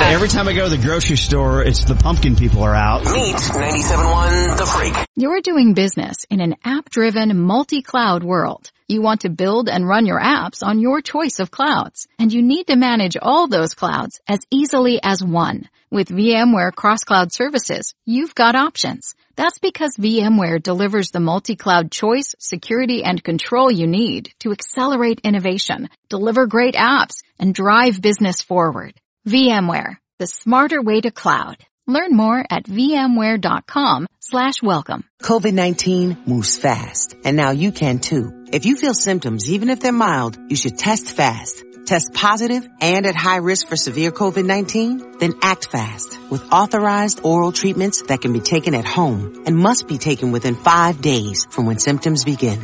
Every 0.00 0.28
time 0.28 0.48
I 0.48 0.52
go 0.52 0.68
to 0.68 0.76
the 0.76 0.82
grocery 0.82 1.16
store, 1.16 1.62
it's 1.62 1.84
the 1.84 1.94
pumpkin 1.94 2.34
people 2.34 2.62
are 2.62 2.74
out. 2.74 3.04
Meet 3.04 3.36
97.1 3.36 4.56
The 4.56 4.66
Freak. 4.66 4.94
You're 5.14 5.40
doing 5.40 5.74
business 5.74 6.24
in 6.30 6.40
an 6.40 6.56
app-driven, 6.64 7.38
multi-cloud 7.38 8.22
world. 8.22 8.70
You 8.88 9.00
want 9.02 9.20
to 9.22 9.30
build 9.30 9.68
and 9.68 9.86
run 9.86 10.06
your 10.06 10.20
apps 10.20 10.62
on 10.62 10.80
your 10.80 11.00
choice 11.00 11.38
of 11.38 11.50
clouds, 11.50 12.08
and 12.18 12.32
you 12.32 12.42
need 12.42 12.66
to 12.66 12.76
manage 12.76 13.16
all 13.16 13.46
those 13.48 13.74
clouds 13.74 14.20
as 14.26 14.40
easily 14.50 15.00
as 15.02 15.22
one. 15.22 15.68
With 15.92 16.08
VMware 16.08 16.74
Cross-Cloud 16.74 17.34
Services, 17.34 17.92
you've 18.06 18.34
got 18.34 18.54
options. 18.54 19.14
That's 19.36 19.58
because 19.58 19.94
VMware 19.98 20.62
delivers 20.62 21.10
the 21.10 21.20
multi-cloud 21.20 21.90
choice, 21.90 22.34
security, 22.38 23.04
and 23.04 23.22
control 23.22 23.70
you 23.70 23.86
need 23.86 24.32
to 24.38 24.52
accelerate 24.52 25.20
innovation, 25.22 25.90
deliver 26.08 26.46
great 26.46 26.76
apps, 26.76 27.16
and 27.38 27.54
drive 27.54 28.00
business 28.00 28.40
forward. 28.40 28.94
VMware, 29.28 29.98
the 30.18 30.26
smarter 30.26 30.80
way 30.80 31.02
to 31.02 31.10
cloud. 31.10 31.58
Learn 31.86 32.16
more 32.16 32.42
at 32.48 32.64
vmware.com 32.64 34.06
slash 34.18 34.62
welcome. 34.62 35.04
COVID-19 35.22 36.26
moves 36.26 36.56
fast, 36.56 37.16
and 37.22 37.36
now 37.36 37.50
you 37.50 37.70
can 37.70 37.98
too. 37.98 38.46
If 38.50 38.64
you 38.64 38.76
feel 38.76 38.94
symptoms, 38.94 39.52
even 39.52 39.68
if 39.68 39.80
they're 39.80 39.92
mild, 39.92 40.38
you 40.48 40.56
should 40.56 40.78
test 40.78 41.14
fast. 41.14 41.62
Test 41.86 42.12
positive 42.14 42.68
and 42.80 43.04
at 43.06 43.14
high 43.16 43.38
risk 43.38 43.66
for 43.68 43.76
severe 43.76 44.12
COVID-19? 44.12 45.18
Then 45.18 45.34
act 45.42 45.66
fast 45.66 46.16
with 46.30 46.52
authorized 46.52 47.20
oral 47.24 47.50
treatments 47.52 48.02
that 48.02 48.20
can 48.22 48.32
be 48.32 48.40
taken 48.40 48.74
at 48.74 48.84
home 48.84 49.42
and 49.46 49.56
must 49.56 49.88
be 49.88 49.98
taken 49.98 50.30
within 50.32 50.54
five 50.54 51.02
days 51.02 51.46
from 51.50 51.66
when 51.66 51.78
symptoms 51.78 52.24
begin. 52.24 52.60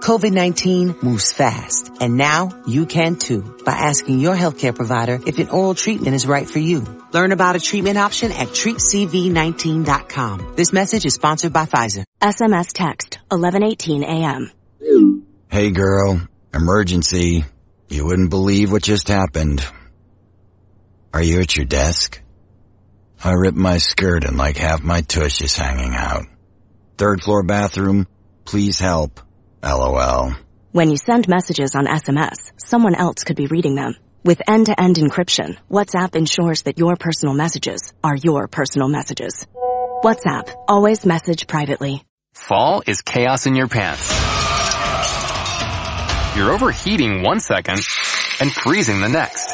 COVID-19 0.00 1.02
moves 1.02 1.32
fast, 1.32 1.90
and 2.00 2.16
now 2.16 2.48
you 2.66 2.86
can 2.86 3.16
too 3.16 3.56
by 3.64 3.72
asking 3.72 4.18
your 4.18 4.34
healthcare 4.34 4.74
provider 4.74 5.20
if 5.26 5.38
an 5.38 5.48
oral 5.50 5.76
treatment 5.76 6.16
is 6.16 6.26
right 6.26 6.50
for 6.50 6.58
you. 6.58 6.84
Learn 7.12 7.30
about 7.30 7.54
a 7.54 7.60
treatment 7.60 7.98
option 7.98 8.32
at 8.32 8.48
treatcv19.com. 8.48 10.54
This 10.56 10.72
message 10.72 11.06
is 11.06 11.14
sponsored 11.14 11.52
by 11.52 11.66
Pfizer. 11.66 12.04
SMS 12.20 12.72
text 12.72 13.18
1118 13.28 14.02
AM. 14.02 14.50
Hey 15.48 15.70
girl, 15.70 16.20
emergency. 16.52 17.44
You 17.92 18.06
wouldn't 18.06 18.30
believe 18.30 18.72
what 18.72 18.82
just 18.82 19.08
happened. 19.08 19.62
Are 21.12 21.22
you 21.22 21.42
at 21.42 21.54
your 21.54 21.66
desk? 21.66 22.22
I 23.22 23.32
ripped 23.32 23.58
my 23.58 23.76
skirt 23.76 24.24
and 24.24 24.38
like 24.38 24.56
half 24.56 24.82
my 24.82 25.02
tush 25.02 25.42
is 25.42 25.54
hanging 25.54 25.94
out. 25.94 26.22
Third 26.96 27.22
floor 27.22 27.42
bathroom, 27.42 28.06
please 28.46 28.78
help. 28.78 29.20
LOL. 29.62 30.32
When 30.70 30.88
you 30.88 30.96
send 30.96 31.28
messages 31.28 31.74
on 31.74 31.84
SMS, 31.84 32.52
someone 32.56 32.94
else 32.94 33.24
could 33.24 33.36
be 33.36 33.46
reading 33.46 33.74
them. 33.74 33.94
With 34.24 34.40
end-to-end 34.48 34.96
encryption, 34.96 35.58
WhatsApp 35.70 36.16
ensures 36.16 36.62
that 36.62 36.78
your 36.78 36.96
personal 36.96 37.34
messages 37.34 37.92
are 38.02 38.16
your 38.16 38.48
personal 38.48 38.88
messages. 38.88 39.46
WhatsApp, 40.02 40.50
always 40.66 41.04
message 41.04 41.46
privately. 41.46 42.04
Fall 42.32 42.82
is 42.86 43.02
chaos 43.02 43.44
in 43.44 43.54
your 43.54 43.68
pants. 43.68 44.41
You're 46.34 46.52
overheating 46.52 47.22
one 47.22 47.40
second 47.40 47.80
and 48.40 48.50
freezing 48.50 49.02
the 49.02 49.08
next. 49.08 49.48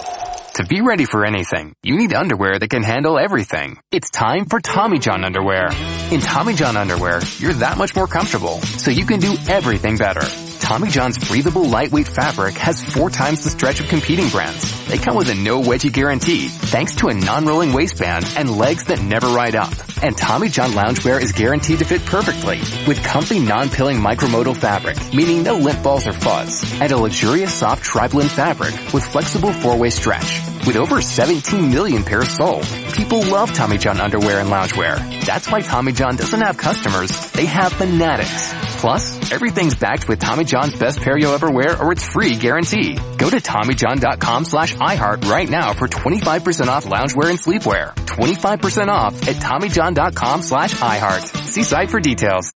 To 0.55 0.64
be 0.64 0.81
ready 0.81 1.07
for 1.07 1.24
anything, 1.24 1.74
you 1.83 1.97
need 1.97 2.12
underwear 2.12 2.57
that 2.57 2.70
can 2.70 2.85
handle 2.85 3.18
everything. 3.18 3.79
It's 3.91 4.11
time 4.11 4.47
for 4.47 4.61
Tommy 4.61 5.01
John 5.01 5.24
underwear. 5.24 5.70
In 6.12 6.20
Tommy 6.20 6.55
John 6.55 6.76
underwear, 6.76 7.20
you're 7.39 7.55
that 7.55 7.79
much 7.79 7.97
more 7.97 8.07
comfortable, 8.07 8.61
so 8.61 8.93
you 8.93 9.07
can 9.07 9.18
do 9.18 9.35
everything 9.49 9.97
better. 9.97 10.48
Tommy 10.61 10.89
John's 10.89 11.19
breathable 11.19 11.69
lightweight 11.69 12.09
fabric 12.09 12.55
has 12.57 12.83
four 12.83 13.11
times 13.11 13.45
the 13.45 13.51
stretch 13.51 13.81
of 13.81 13.89
competing 13.89 14.29
brands. 14.29 14.87
They 14.87 14.99
come 14.99 15.17
with 15.17 15.31
a 15.31 15.35
no 15.35 15.61
wedgie 15.61 15.93
guarantee, 15.93 16.49
thanks 16.49 16.97
to 16.97 17.09
a 17.09 17.15
non-rolling 17.15 17.73
waistband 17.73 18.27
and 18.37 18.57
legs 18.57 18.85
that 18.85 19.03
never 19.03 19.29
ride 19.29 19.57
up. 19.57 19.73
And 20.03 20.17
Tommy 20.17 20.49
John 20.49 20.71
loungewear 20.71 21.21
is 21.21 21.33
guaranteed 21.33 21.81
to 21.81 21.85
fit 21.85 22.05
perfectly 22.05 22.59
with 22.87 23.03
comfy 23.03 23.39
non-pilling 23.41 23.99
micromodal 23.99 24.57
fabric, 24.57 24.97
meaning 25.15 25.43
no 25.43 25.57
limp 25.57 25.83
balls 25.83 26.07
or 26.07 26.13
fuzz, 26.13 26.81
and 26.81 26.93
a 26.93 26.97
luxurious 26.97 27.53
soft 27.55 27.83
tri-blend 27.83 28.31
fabric 28.31 28.75
with 28.93 29.05
flexible 29.05 29.53
four-way 29.53 29.91
stretch. 29.91 30.41
With 30.67 30.77
over 30.77 31.01
17 31.01 31.71
million 31.71 32.05
pairs 32.05 32.29
sold, 32.29 32.65
people 32.93 33.23
love 33.23 33.53
Tommy 33.55 33.79
John 33.79 34.01
underwear 34.01 34.41
and 34.41 34.51
loungewear. 34.51 35.25
That's 35.25 35.51
why 35.51 35.63
Tommy 35.63 35.93
John 35.93 36.17
doesn't 36.17 36.41
have 36.41 36.59
customers, 36.59 37.31
they 37.33 37.47
have 37.47 37.73
fanatics. 37.73 38.53
Plus, 38.79 39.33
everything's 39.33 39.75
backed 39.75 40.09
with 40.09 40.19
Tommy 40.21 40.45
John's 40.49 40.75
best 40.75 41.01
pair 41.01 41.19
you'll 41.19 41.35
ever 41.35 41.51
wear 41.51 41.81
or 41.81 41.93
it's 41.93 42.05
free 42.05 42.37
guarantee. 42.37 42.95
Go 43.19 43.29
to 43.29 43.37
TommyJohn.com 43.37 44.47
slash 44.47 44.75
iHeart 44.75 45.29
right 45.29 45.49
now 45.49 45.75
for 45.75 45.87
25% 45.87 46.69
off 46.69 46.85
loungewear 46.87 47.29
and 47.29 47.39
sleepwear. 47.39 47.95
25% 47.95 48.89
off 48.89 49.29
at 49.29 49.37
TommyJohn.com 49.37 50.43
slash 50.43 50.75
iHeart. 50.75 51.47
See 51.47 51.63
site 51.63 51.91
for 51.91 52.01
details. 52.01 52.53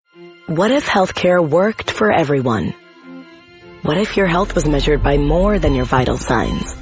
What 0.48 0.72
if 0.72 0.88
healthcare 0.88 1.48
worked 1.48 1.92
for 1.92 2.12
everyone? 2.12 2.74
What 3.84 3.98
if 3.98 4.16
your 4.16 4.28
health 4.28 4.56
was 4.56 4.66
measured 4.66 5.04
by 5.04 5.18
more 5.18 5.60
than 5.60 5.76
your 5.76 5.86
vital 5.86 6.18
signs? 6.18 6.74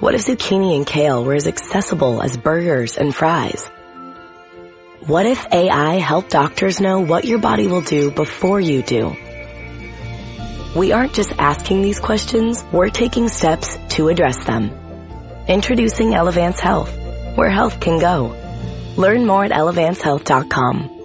What 0.00 0.14
if 0.14 0.22
zucchini 0.22 0.76
and 0.76 0.86
kale 0.86 1.24
were 1.24 1.34
as 1.34 1.46
accessible 1.46 2.22
as 2.22 2.36
burgers 2.36 2.96
and 2.96 3.14
fries? 3.14 3.70
What 5.06 5.26
if 5.26 5.46
AI 5.52 5.94
helped 5.98 6.30
doctors 6.30 6.80
know 6.80 7.00
what 7.00 7.24
your 7.24 7.38
body 7.38 7.66
will 7.66 7.80
do 7.80 8.10
before 8.10 8.60
you 8.60 8.82
do? 8.82 9.16
We 10.76 10.92
aren't 10.92 11.14
just 11.14 11.32
asking 11.38 11.82
these 11.82 11.98
questions, 11.98 12.64
we're 12.72 12.90
taking 12.90 13.28
steps 13.28 13.76
to 13.90 14.08
address 14.08 14.44
them. 14.44 14.70
Introducing 15.48 16.10
Elevance 16.10 16.60
Health, 16.60 16.94
where 17.34 17.50
health 17.50 17.80
can 17.80 17.98
go. 17.98 18.36
Learn 18.96 19.26
more 19.26 19.44
at 19.44 19.50
elevancehealth.com. 19.50 20.99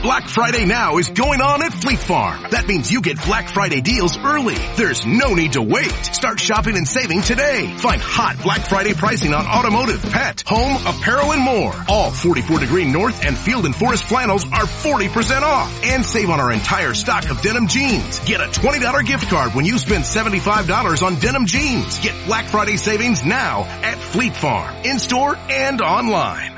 Black 0.00 0.28
Friday 0.28 0.64
now 0.64 0.98
is 0.98 1.10
going 1.10 1.40
on 1.40 1.60
at 1.60 1.72
Fleet 1.72 1.98
Farm. 1.98 2.46
That 2.52 2.68
means 2.68 2.88
you 2.88 3.00
get 3.00 3.20
Black 3.24 3.48
Friday 3.48 3.80
deals 3.80 4.16
early. 4.16 4.54
There's 4.76 5.04
no 5.04 5.34
need 5.34 5.54
to 5.54 5.62
wait. 5.62 5.90
Start 5.90 6.38
shopping 6.38 6.76
and 6.76 6.86
saving 6.86 7.22
today. 7.22 7.74
Find 7.78 8.00
hot 8.00 8.40
Black 8.40 8.60
Friday 8.60 8.94
pricing 8.94 9.34
on 9.34 9.44
automotive, 9.44 10.00
pet, 10.12 10.44
home, 10.46 10.76
apparel, 10.86 11.32
and 11.32 11.42
more. 11.42 11.74
All 11.88 12.12
44 12.12 12.60
degree 12.60 12.84
North 12.84 13.24
and 13.24 13.36
Field 13.36 13.66
and 13.66 13.74
Forest 13.74 14.04
flannels 14.04 14.44
are 14.44 14.66
40% 14.66 15.42
off. 15.42 15.84
And 15.84 16.06
save 16.06 16.30
on 16.30 16.38
our 16.38 16.52
entire 16.52 16.94
stock 16.94 17.28
of 17.28 17.42
denim 17.42 17.66
jeans. 17.66 18.20
Get 18.20 18.40
a 18.40 18.44
$20 18.44 19.04
gift 19.04 19.28
card 19.28 19.54
when 19.54 19.64
you 19.64 19.78
spend 19.78 20.04
$75 20.04 21.02
on 21.04 21.16
denim 21.16 21.46
jeans. 21.46 21.98
Get 21.98 22.14
Black 22.26 22.46
Friday 22.46 22.76
savings 22.76 23.24
now 23.24 23.64
at 23.64 23.98
Fleet 23.98 24.36
Farm. 24.36 24.76
In 24.84 25.00
store 25.00 25.36
and 25.50 25.80
online. 25.80 26.57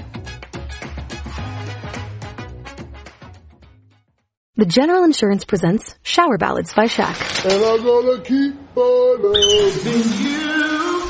The 4.61 4.67
General 4.67 5.05
Insurance 5.05 5.43
presents 5.43 5.95
Shower 6.03 6.37
Ballads 6.37 6.71
by 6.71 6.85
Shaq. 6.85 7.17
And 7.45 7.65
I'm 7.65 7.83
gonna 7.83 8.21
keep 8.21 8.77
on 8.77 9.23
loving 9.23 10.03
you. 10.21 11.01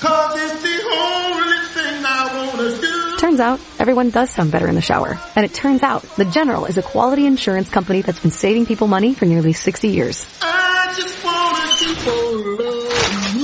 Cause 0.00 0.40
it's 0.40 0.62
the 0.62 0.78
only 0.96 1.58
thing 1.74 2.02
I 2.02 2.50
wanna 2.56 2.80
do. 2.80 3.16
Turns 3.18 3.40
out, 3.40 3.60
everyone 3.78 4.08
does 4.08 4.30
sound 4.30 4.52
better 4.52 4.68
in 4.68 4.74
the 4.74 4.80
shower. 4.80 5.18
And 5.36 5.44
it 5.44 5.52
turns 5.52 5.82
out, 5.82 6.00
The 6.16 6.24
General 6.24 6.64
is 6.64 6.78
a 6.78 6.82
quality 6.82 7.26
insurance 7.26 7.68
company 7.68 8.00
that's 8.00 8.20
been 8.20 8.30
saving 8.30 8.64
people 8.64 8.86
money 8.86 9.12
for 9.12 9.26
nearly 9.26 9.52
60 9.52 9.88
years. 9.88 10.24
I 10.40 10.94
just 10.96 11.22
wanna 11.22 11.68
keep 11.76 12.06
on 12.06 12.56
loving 12.56 13.40
you. 13.40 13.43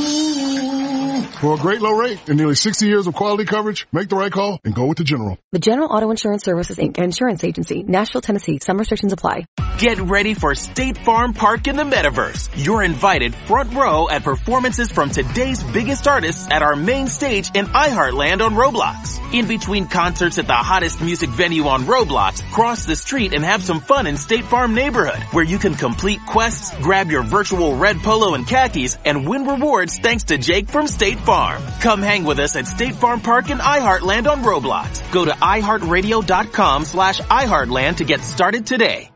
For 1.40 1.54
a 1.54 1.56
great 1.56 1.80
low 1.80 1.92
rate 1.92 2.20
and 2.28 2.36
nearly 2.36 2.54
60 2.54 2.86
years 2.86 3.06
of 3.06 3.14
quality 3.14 3.46
coverage, 3.46 3.88
make 3.92 4.10
the 4.10 4.16
right 4.16 4.30
call 4.30 4.60
and 4.62 4.74
go 4.74 4.84
with 4.84 4.98
the 4.98 5.04
General. 5.04 5.38
The 5.52 5.58
General 5.58 5.88
Auto 5.90 6.10
Insurance 6.10 6.44
Services 6.44 6.76
Inc. 6.76 6.98
Insurance 6.98 7.42
Agency, 7.44 7.82
Nashville, 7.82 8.20
Tennessee. 8.20 8.58
Some 8.60 8.76
restrictions 8.76 9.14
apply. 9.14 9.46
Get 9.78 9.98
ready 10.00 10.34
for 10.34 10.54
State 10.54 10.98
Farm 10.98 11.32
Park 11.32 11.66
in 11.66 11.76
the 11.76 11.84
Metaverse. 11.84 12.50
You're 12.62 12.82
invited 12.82 13.34
front 13.34 13.72
row 13.72 14.10
at 14.10 14.22
performances 14.22 14.92
from 14.92 15.08
today's 15.08 15.64
biggest 15.72 16.06
artists 16.06 16.46
at 16.50 16.60
our 16.60 16.76
main 16.76 17.06
stage 17.06 17.50
in 17.54 17.64
iHeartland 17.64 18.42
on 18.42 18.52
Roblox. 18.52 19.18
In 19.32 19.48
between 19.48 19.86
concerts 19.86 20.36
at 20.36 20.46
the 20.46 20.52
hottest 20.52 21.00
music 21.00 21.30
venue 21.30 21.64
on 21.68 21.84
Roblox, 21.84 22.42
cross 22.52 22.84
the 22.84 22.96
street 22.96 23.32
and 23.32 23.42
have 23.42 23.64
some 23.64 23.80
fun 23.80 24.06
in 24.06 24.18
State 24.18 24.44
Farm 24.44 24.74
neighborhood, 24.74 25.22
where 25.32 25.44
you 25.44 25.56
can 25.56 25.74
complete 25.74 26.20
quests, 26.26 26.76
grab 26.82 27.10
your 27.10 27.22
virtual 27.22 27.76
red 27.76 27.96
polo 28.00 28.34
and 28.34 28.46
khakis, 28.46 28.98
and 29.06 29.26
win 29.26 29.46
rewards 29.46 29.98
thanks 29.98 30.24
to 30.24 30.36
Jake 30.36 30.68
from 30.68 30.86
State 30.86 31.18
Farm. 31.18 31.29
Come 31.30 32.02
hang 32.02 32.24
with 32.24 32.40
us 32.40 32.56
at 32.56 32.66
State 32.66 32.96
Farm 32.96 33.20
Park 33.20 33.50
in 33.50 33.58
iHeartland 33.58 34.26
on 34.26 34.42
Roblox. 34.42 35.12
Go 35.12 35.24
to 35.24 35.30
iHeartRadio.com 35.30 36.84
slash 36.84 37.20
iHeartland 37.20 37.98
to 37.98 38.04
get 38.04 38.20
started 38.22 38.66
today. 38.66 39.12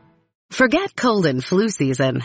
Forget 0.55 0.95
cold 0.95 1.25
and 1.25 1.43
flu 1.43 1.67
season. 1.67 2.23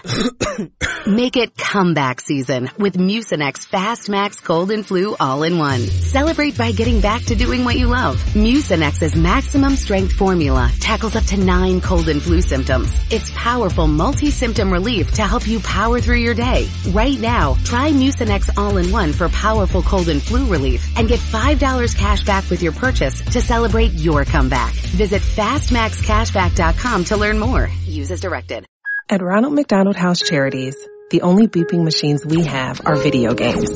Make 1.04 1.36
it 1.36 1.56
comeback 1.56 2.20
season 2.20 2.70
with 2.78 2.96
Mucinex 2.96 3.66
Fast 3.66 4.08
Max 4.08 4.38
Cold 4.38 4.70
and 4.70 4.86
Flu 4.86 5.16
All-in-One. 5.18 5.80
Celebrate 5.80 6.56
by 6.56 6.70
getting 6.70 7.00
back 7.00 7.22
to 7.24 7.34
doing 7.34 7.64
what 7.64 7.76
you 7.76 7.88
love. 7.88 8.16
Mucinex's 8.34 9.16
maximum 9.16 9.74
strength 9.74 10.12
formula 10.12 10.70
tackles 10.78 11.16
up 11.16 11.24
to 11.24 11.38
nine 11.38 11.80
cold 11.80 12.08
and 12.08 12.22
flu 12.22 12.40
symptoms. 12.40 12.94
It's 13.10 13.32
powerful 13.34 13.88
multi-symptom 13.88 14.72
relief 14.72 15.12
to 15.14 15.22
help 15.22 15.48
you 15.48 15.58
power 15.60 16.00
through 16.00 16.18
your 16.18 16.34
day. 16.34 16.68
Right 16.90 17.18
now, 17.18 17.54
try 17.64 17.90
Mucinex 17.90 18.56
All-in-One 18.56 19.12
for 19.12 19.28
powerful 19.30 19.82
cold 19.82 20.08
and 20.08 20.22
flu 20.22 20.46
relief 20.46 20.86
and 20.96 21.08
get 21.08 21.18
$5 21.18 21.96
cash 21.96 22.22
back 22.24 22.48
with 22.48 22.62
your 22.62 22.72
purchase 22.72 23.22
to 23.32 23.40
celebrate 23.40 23.94
your 23.94 24.24
comeback. 24.24 24.74
Visit 24.74 25.22
fastmaxcashback.com 25.22 27.04
to 27.06 27.16
learn 27.16 27.38
more. 27.38 27.68
Use 27.86 28.10
as 28.20 28.30
directed. 28.30 28.66
At 29.08 29.22
Ronald 29.22 29.54
McDonald 29.54 29.96
House 29.96 30.20
Charities, 30.20 30.76
the 31.10 31.22
only 31.22 31.48
beeping 31.48 31.84
machines 31.84 32.24
we 32.24 32.44
have 32.44 32.80
are 32.84 32.96
video 32.96 33.34
games. 33.34 33.68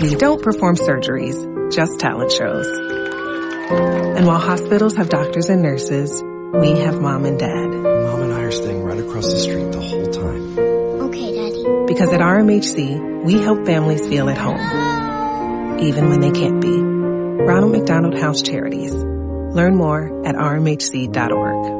We 0.00 0.14
don't 0.14 0.42
perform 0.42 0.76
surgeries, 0.76 1.72
just 1.72 1.98
talent 1.98 2.32
shows. 2.32 2.66
And 4.16 4.26
while 4.26 4.38
hospitals 4.38 4.96
have 4.96 5.08
doctors 5.08 5.48
and 5.48 5.62
nurses, 5.62 6.22
we 6.22 6.80
have 6.80 7.00
mom 7.00 7.24
and 7.24 7.38
dad. 7.38 7.70
Mom 7.70 8.22
and 8.22 8.32
I 8.32 8.42
are 8.42 8.52
staying 8.52 8.82
right 8.82 9.00
across 9.00 9.32
the 9.32 9.38
street 9.38 9.72
the 9.72 9.80
whole 9.80 10.06
time. 10.06 10.58
Okay, 11.08 11.34
Daddy. 11.34 11.86
Because 11.86 12.12
at 12.12 12.20
RMHC, 12.20 13.24
we 13.24 13.34
help 13.40 13.66
families 13.66 14.06
feel 14.06 14.28
at 14.28 14.38
home, 14.38 15.80
even 15.80 16.08
when 16.08 16.20
they 16.20 16.30
can't 16.30 16.60
be. 16.60 16.78
Ronald 16.78 17.72
McDonald 17.72 18.18
House 18.18 18.42
Charities. 18.42 18.94
Learn 18.94 19.74
more 19.74 20.24
at 20.26 20.36
rmhc.org. 20.36 21.79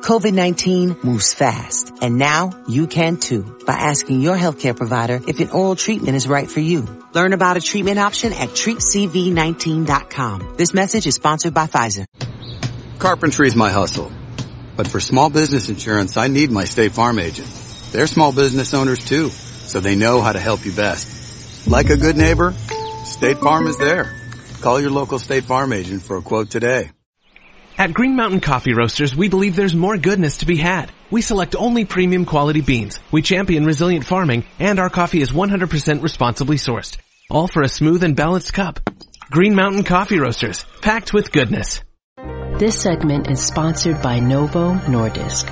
COVID-19 0.00 1.04
moves 1.04 1.34
fast, 1.34 1.92
and 2.00 2.16
now 2.16 2.50
you 2.66 2.86
can 2.86 3.18
too 3.18 3.58
by 3.66 3.74
asking 3.74 4.22
your 4.22 4.36
healthcare 4.36 4.76
provider 4.76 5.20
if 5.28 5.40
an 5.40 5.50
oral 5.50 5.76
treatment 5.76 6.16
is 6.16 6.26
right 6.26 6.50
for 6.50 6.60
you. 6.60 6.86
Learn 7.12 7.32
about 7.32 7.56
a 7.56 7.60
treatment 7.60 7.98
option 7.98 8.32
at 8.32 8.48
treatcv19.com. 8.48 10.54
This 10.56 10.72
message 10.72 11.06
is 11.06 11.16
sponsored 11.16 11.54
by 11.54 11.66
Pfizer. 11.66 12.06
Carpentry 12.98 13.46
is 13.46 13.56
my 13.56 13.70
hustle. 13.70 14.10
But 14.76 14.88
for 14.88 15.00
small 15.00 15.28
business 15.28 15.68
insurance, 15.68 16.16
I 16.16 16.28
need 16.28 16.50
my 16.50 16.64
State 16.64 16.92
Farm 16.92 17.18
agent. 17.18 17.48
They're 17.92 18.06
small 18.06 18.32
business 18.32 18.72
owners 18.72 19.04
too, 19.04 19.28
so 19.28 19.80
they 19.80 19.96
know 19.96 20.22
how 20.22 20.32
to 20.32 20.40
help 20.40 20.64
you 20.64 20.72
best. 20.72 21.68
Like 21.68 21.90
a 21.90 21.96
good 21.96 22.16
neighbor, 22.16 22.54
State 23.04 23.38
Farm 23.38 23.66
is 23.66 23.76
there. 23.76 24.16
Call 24.62 24.80
your 24.80 24.90
local 24.90 25.18
State 25.18 25.44
Farm 25.44 25.72
agent 25.72 26.02
for 26.02 26.16
a 26.16 26.22
quote 26.22 26.50
today. 26.50 26.90
At 27.80 27.94
Green 27.94 28.14
Mountain 28.14 28.40
Coffee 28.40 28.74
Roasters, 28.74 29.16
we 29.16 29.30
believe 29.30 29.56
there's 29.56 29.74
more 29.74 29.96
goodness 29.96 30.36
to 30.38 30.46
be 30.46 30.58
had. 30.58 30.92
We 31.10 31.22
select 31.22 31.56
only 31.56 31.86
premium 31.86 32.26
quality 32.26 32.60
beans. 32.60 33.00
We 33.10 33.22
champion 33.22 33.64
resilient 33.64 34.04
farming, 34.04 34.44
and 34.58 34.78
our 34.78 34.90
coffee 34.90 35.22
is 35.22 35.32
100% 35.32 36.02
responsibly 36.02 36.56
sourced. 36.56 36.98
All 37.30 37.48
for 37.48 37.62
a 37.62 37.70
smooth 37.70 38.04
and 38.04 38.14
balanced 38.14 38.52
cup. 38.52 38.80
Green 39.30 39.54
Mountain 39.54 39.84
Coffee 39.84 40.18
Roasters, 40.18 40.66
packed 40.82 41.14
with 41.14 41.32
goodness. 41.32 41.80
This 42.58 42.78
segment 42.78 43.30
is 43.30 43.40
sponsored 43.40 44.02
by 44.02 44.20
Novo 44.20 44.74
Nordisk. 44.74 45.48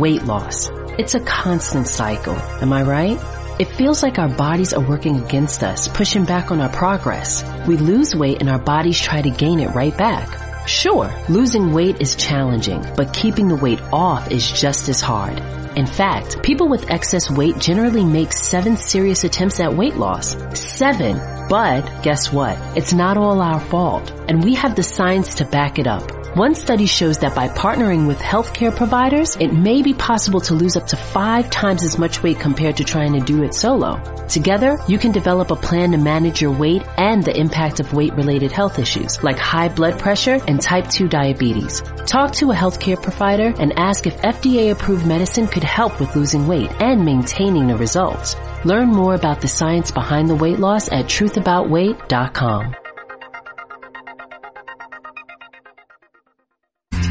Weight 0.00 0.24
loss. 0.24 0.70
It's 0.98 1.14
a 1.14 1.20
constant 1.20 1.88
cycle. 1.88 2.36
Am 2.62 2.72
I 2.72 2.84
right? 2.84 3.20
It 3.60 3.68
feels 3.68 4.02
like 4.02 4.18
our 4.18 4.34
bodies 4.34 4.72
are 4.72 4.88
working 4.88 5.16
against 5.16 5.62
us, 5.62 5.88
pushing 5.88 6.24
back 6.24 6.50
on 6.50 6.58
our 6.58 6.70
progress. 6.70 7.44
We 7.68 7.76
lose 7.76 8.16
weight 8.16 8.40
and 8.40 8.48
our 8.48 8.58
bodies 8.58 8.98
try 8.98 9.20
to 9.20 9.28
gain 9.28 9.60
it 9.60 9.74
right 9.74 9.94
back. 9.94 10.45
Sure, 10.66 11.14
losing 11.28 11.72
weight 11.72 12.00
is 12.00 12.16
challenging, 12.16 12.84
but 12.96 13.14
keeping 13.14 13.46
the 13.46 13.54
weight 13.56 13.80
off 13.92 14.32
is 14.32 14.50
just 14.50 14.88
as 14.88 15.00
hard. 15.00 15.38
In 15.76 15.86
fact, 15.86 16.42
people 16.42 16.68
with 16.68 16.90
excess 16.90 17.30
weight 17.30 17.58
generally 17.58 18.04
make 18.04 18.32
seven 18.32 18.76
serious 18.76 19.22
attempts 19.22 19.60
at 19.60 19.76
weight 19.76 19.94
loss. 19.94 20.36
Seven! 20.58 21.20
But 21.48 22.02
guess 22.02 22.32
what? 22.32 22.58
It's 22.76 22.92
not 22.92 23.16
all 23.16 23.40
our 23.40 23.60
fault, 23.60 24.10
and 24.28 24.42
we 24.42 24.54
have 24.54 24.74
the 24.74 24.82
science 24.82 25.36
to 25.36 25.44
back 25.44 25.78
it 25.78 25.86
up. 25.86 26.15
One 26.36 26.54
study 26.54 26.84
shows 26.84 27.16
that 27.20 27.34
by 27.34 27.48
partnering 27.48 28.06
with 28.06 28.18
healthcare 28.18 28.76
providers, 28.76 29.36
it 29.40 29.54
may 29.54 29.80
be 29.80 29.94
possible 29.94 30.40
to 30.42 30.52
lose 30.52 30.76
up 30.76 30.86
to 30.88 30.94
five 30.94 31.48
times 31.48 31.82
as 31.82 31.98
much 31.98 32.22
weight 32.22 32.38
compared 32.38 32.76
to 32.76 32.84
trying 32.84 33.14
to 33.14 33.20
do 33.20 33.42
it 33.42 33.54
solo. 33.54 33.98
Together, 34.28 34.76
you 34.86 34.98
can 34.98 35.12
develop 35.12 35.50
a 35.50 35.56
plan 35.56 35.92
to 35.92 35.96
manage 35.96 36.42
your 36.42 36.50
weight 36.50 36.82
and 36.98 37.22
the 37.22 37.34
impact 37.34 37.80
of 37.80 37.94
weight-related 37.94 38.52
health 38.52 38.78
issues 38.78 39.24
like 39.24 39.38
high 39.38 39.70
blood 39.70 39.98
pressure 39.98 40.38
and 40.46 40.60
type 40.60 40.90
2 40.90 41.08
diabetes. 41.08 41.80
Talk 42.04 42.32
to 42.32 42.50
a 42.50 42.54
healthcare 42.54 43.02
provider 43.02 43.54
and 43.58 43.72
ask 43.78 44.06
if 44.06 44.18
FDA-approved 44.18 45.06
medicine 45.06 45.46
could 45.46 45.64
help 45.64 45.98
with 45.98 46.14
losing 46.14 46.46
weight 46.46 46.70
and 46.82 47.02
maintaining 47.02 47.68
the 47.68 47.78
results. 47.78 48.36
Learn 48.62 48.88
more 48.88 49.14
about 49.14 49.40
the 49.40 49.48
science 49.48 49.90
behind 49.90 50.28
the 50.28 50.34
weight 50.34 50.58
loss 50.58 50.92
at 50.92 51.06
truthaboutweight.com. 51.06 52.76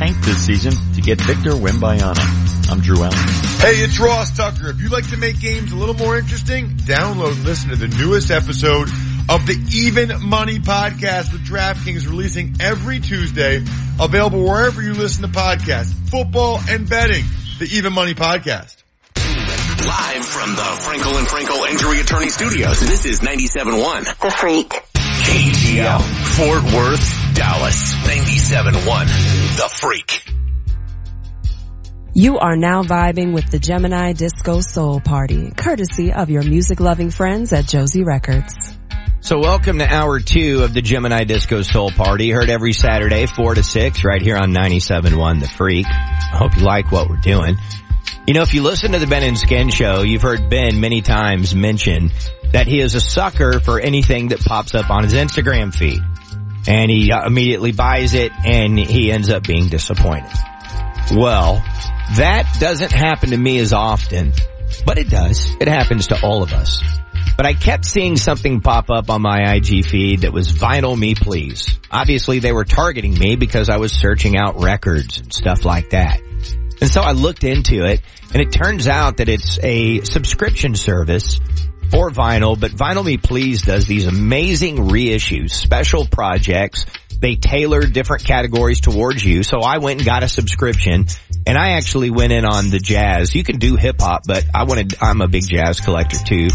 tank 0.06 0.26
this 0.26 0.46
season 0.46 0.74
to 0.94 1.02
get 1.02 1.20
Victor 1.22 1.52
Wembanyama. 1.52 2.70
I'm 2.70 2.80
Drew 2.80 2.98
Allen. 2.98 3.18
Hey, 3.60 3.82
it's 3.82 4.00
Ross 4.00 4.36
Tucker. 4.36 4.70
If 4.70 4.82
you'd 4.82 4.92
like 4.92 5.10
to 5.10 5.18
make 5.18 5.40
games 5.40 5.72
a 5.72 5.76
little 5.76 5.96
more 5.96 6.18
interesting, 6.18 6.70
download 6.70 7.34
and 7.34 7.46
listen 7.46 7.70
to 7.72 7.76
the 7.76 7.88
newest 7.88 8.30
episode 8.30 8.90
of 9.30 9.46
the 9.48 9.58
Even 9.74 10.12
Money 10.28 10.60
Podcast 10.60 11.32
with 11.34 11.46
DraftKings 11.46 12.08
releasing 12.08 12.56
every 12.60 13.00
Tuesday, 13.00 13.64
available 14.00 14.44
wherever 14.44 14.82
you 14.82 14.94
listen 14.94 15.24
to 15.24 15.28
podcasts, 15.28 15.94
football 16.10 16.60
and 16.70 16.88
betting, 16.88 17.24
the 17.60 17.66
Even 17.66 17.94
Money 17.94 18.14
Podcast. 18.14 18.84
Live 19.16 20.26
from 20.26 20.56
the 20.56 20.62
Frankel 20.62 21.18
and 21.18 21.28
Frankel 21.28 21.70
Injury 21.70 22.00
Attorney 22.00 22.30
Studios, 22.30 22.80
this 22.80 23.06
is 23.06 23.22
97.1. 23.22 24.20
The 24.20 24.32
Freak. 24.32 24.95
KEGL, 25.26 26.02
Fort 26.36 26.64
Worth, 26.76 27.34
Dallas, 27.34 27.96
97.1. 28.06 28.76
The 29.58 29.70
Freak. 29.74 30.24
You 32.14 32.38
are 32.38 32.56
now 32.56 32.84
vibing 32.84 33.34
with 33.34 33.50
the 33.50 33.58
Gemini 33.58 34.14
Disco 34.14 34.62
Soul 34.62 35.02
Party, 35.02 35.50
courtesy 35.50 36.14
of 36.14 36.30
your 36.30 36.44
music 36.44 36.80
loving 36.80 37.10
friends 37.10 37.54
at 37.54 37.66
Josey 37.66 38.04
Records. 38.04 38.54
So 39.22 39.40
welcome 39.40 39.80
to 39.80 39.92
hour 39.92 40.20
two 40.20 40.62
of 40.62 40.76
the 40.76 40.84
Gemini 40.84 41.24
Disco 41.24 41.64
Soul 41.64 41.90
Party, 41.90 42.30
heard 42.30 42.52
every 42.52 42.74
Saturday, 42.74 43.26
four 43.26 43.56
to 43.56 43.64
six, 43.64 44.04
right 44.04 44.22
here 44.22 44.38
on 44.38 44.54
97.1 44.54 45.40
The 45.40 45.50
Freak. 45.50 45.88
I 45.88 46.38
hope 46.38 46.56
you 46.56 46.62
like 46.62 46.92
what 46.92 47.10
we're 47.10 47.18
doing. 47.18 47.56
You 48.28 48.34
know, 48.34 48.42
if 48.42 48.56
you 48.56 48.64
listen 48.64 48.94
to 48.94 49.00
the 49.00 49.06
Ben 49.06 49.22
and 49.22 49.38
Skin 49.38 49.70
show, 49.70 50.02
you've 50.02 50.24
heard 50.24 50.50
Ben 50.50 50.80
many 50.80 51.02
times 51.02 51.54
mention 51.54 52.10
that 52.54 52.66
he 52.66 52.80
is 52.80 52.96
a 52.96 53.00
sucker 53.00 53.60
for 53.60 53.80
anything 53.80 54.30
that 54.30 54.40
pops 54.40 54.74
up 54.74 54.90
on 54.90 55.04
his 55.04 55.14
Instagram 55.14 55.72
feed. 55.72 56.02
And 56.68 56.90
he 56.90 57.12
immediately 57.12 57.72
buys 57.72 58.16
it 58.16 58.32
and 58.44 58.80
he 58.80 59.12
ends 59.12 59.30
up 59.30 59.44
being 59.44 59.70
disappointed. 59.70 60.32
Well, 61.12 61.64
that 62.18 62.58
doesn't 62.60 62.92
happen 62.92 63.30
to 63.30 63.38
me 63.38 63.60
as 63.60 63.74
often, 63.74 64.34
but 64.88 64.98
it 64.98 65.08
does. 65.08 65.56
It 65.60 65.68
happens 65.68 66.08
to 66.08 66.20
all 66.24 66.42
of 66.42 66.52
us. 66.52 66.84
But 67.38 67.46
I 67.46 67.54
kept 67.54 67.86
seeing 67.86 68.18
something 68.18 68.60
pop 68.62 68.90
up 68.90 69.12
on 69.12 69.22
my 69.22 69.54
IG 69.54 69.86
feed 69.86 70.22
that 70.22 70.34
was 70.34 70.52
vinyl 70.52 70.98
me 70.98 71.14
please. 71.14 71.78
Obviously 71.92 72.40
they 72.40 72.54
were 72.54 72.66
targeting 72.66 73.14
me 73.14 73.36
because 73.36 73.70
I 73.70 73.78
was 73.78 73.92
searching 73.92 74.36
out 74.36 74.64
records 74.64 75.20
and 75.20 75.32
stuff 75.32 75.64
like 75.64 75.92
that. 75.92 76.22
And 76.82 76.90
so 76.90 77.02
I 77.02 77.12
looked 77.12 77.44
into 77.44 77.86
it 77.86 78.02
and 78.34 78.42
it 78.42 78.52
turns 78.52 78.88
out 78.88 79.18
that 79.18 79.30
it's 79.30 79.60
a 79.64 80.02
subscription 80.02 80.76
service 80.76 81.40
for 81.92 82.10
vinyl, 82.10 82.60
but 82.60 82.72
Vinyl 82.72 83.06
Me 83.06 83.18
Please 83.18 83.62
does 83.62 83.86
these 83.86 84.08
amazing 84.08 84.78
reissues, 84.78 85.52
special 85.52 86.06
projects 86.06 86.86
they 87.20 87.36
tailor 87.36 87.82
different 87.82 88.24
categories 88.24 88.82
towards 88.82 89.26
you. 89.26 89.44
So 89.44 89.60
I 89.60 89.78
went 89.80 90.00
and 90.00 90.06
got 90.06 90.24
a 90.24 90.30
subscription 90.30 91.06
and 91.48 91.58
I 91.58 91.72
actually 91.72 92.10
went 92.10 92.32
in 92.32 92.46
on 92.46 92.70
the 92.70 92.80
jazz. 92.80 93.34
You 93.34 93.44
can 93.44 93.58
do 93.58 93.76
hip 93.76 94.00
hop, 94.00 94.24
but 94.28 94.46
I 94.54 94.64
wanted, 94.64 94.96
I'm 95.02 95.22
a 95.22 95.28
big 95.28 95.48
jazz 95.48 95.80
collector 95.80 96.18
too. 96.18 96.50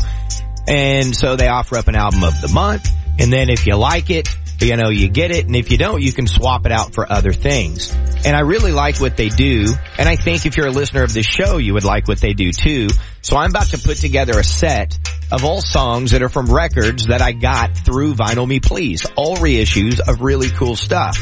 And 0.68 1.16
so 1.16 1.36
they 1.36 1.48
offer 1.48 1.76
up 1.76 1.88
an 1.88 1.96
album 1.96 2.22
of 2.22 2.40
the 2.40 2.48
month. 2.48 2.88
And 3.18 3.32
then 3.32 3.50
if 3.50 3.66
you 3.66 3.76
like 3.76 4.10
it, 4.10 4.28
you 4.60 4.76
know, 4.76 4.88
you 4.90 5.08
get 5.08 5.30
it. 5.30 5.46
And 5.46 5.56
if 5.56 5.70
you 5.70 5.78
don't, 5.78 6.02
you 6.02 6.12
can 6.12 6.26
swap 6.26 6.66
it 6.66 6.72
out 6.72 6.94
for 6.94 7.10
other 7.10 7.32
things. 7.32 7.92
And 8.24 8.36
I 8.36 8.40
really 8.40 8.72
like 8.72 9.00
what 9.00 9.16
they 9.16 9.28
do. 9.28 9.66
And 9.98 10.08
I 10.08 10.16
think 10.16 10.46
if 10.46 10.56
you're 10.56 10.66
a 10.66 10.72
listener 10.72 11.02
of 11.02 11.12
this 11.12 11.26
show, 11.26 11.56
you 11.56 11.74
would 11.74 11.84
like 11.84 12.08
what 12.08 12.20
they 12.20 12.32
do 12.32 12.52
too. 12.52 12.88
So 13.22 13.36
I'm 13.36 13.50
about 13.50 13.68
to 13.68 13.78
put 13.78 13.96
together 13.96 14.38
a 14.38 14.44
set 14.44 14.98
of 15.32 15.44
all 15.44 15.60
songs 15.60 16.10
that 16.10 16.22
are 16.22 16.28
from 16.28 16.52
records 16.52 17.06
that 17.06 17.22
I 17.22 17.32
got 17.32 17.76
through 17.76 18.14
Vinyl 18.14 18.46
Me 18.46 18.60
Please. 18.60 19.06
All 19.16 19.36
reissues 19.36 20.00
of 20.00 20.20
really 20.20 20.50
cool 20.50 20.76
stuff. 20.76 21.18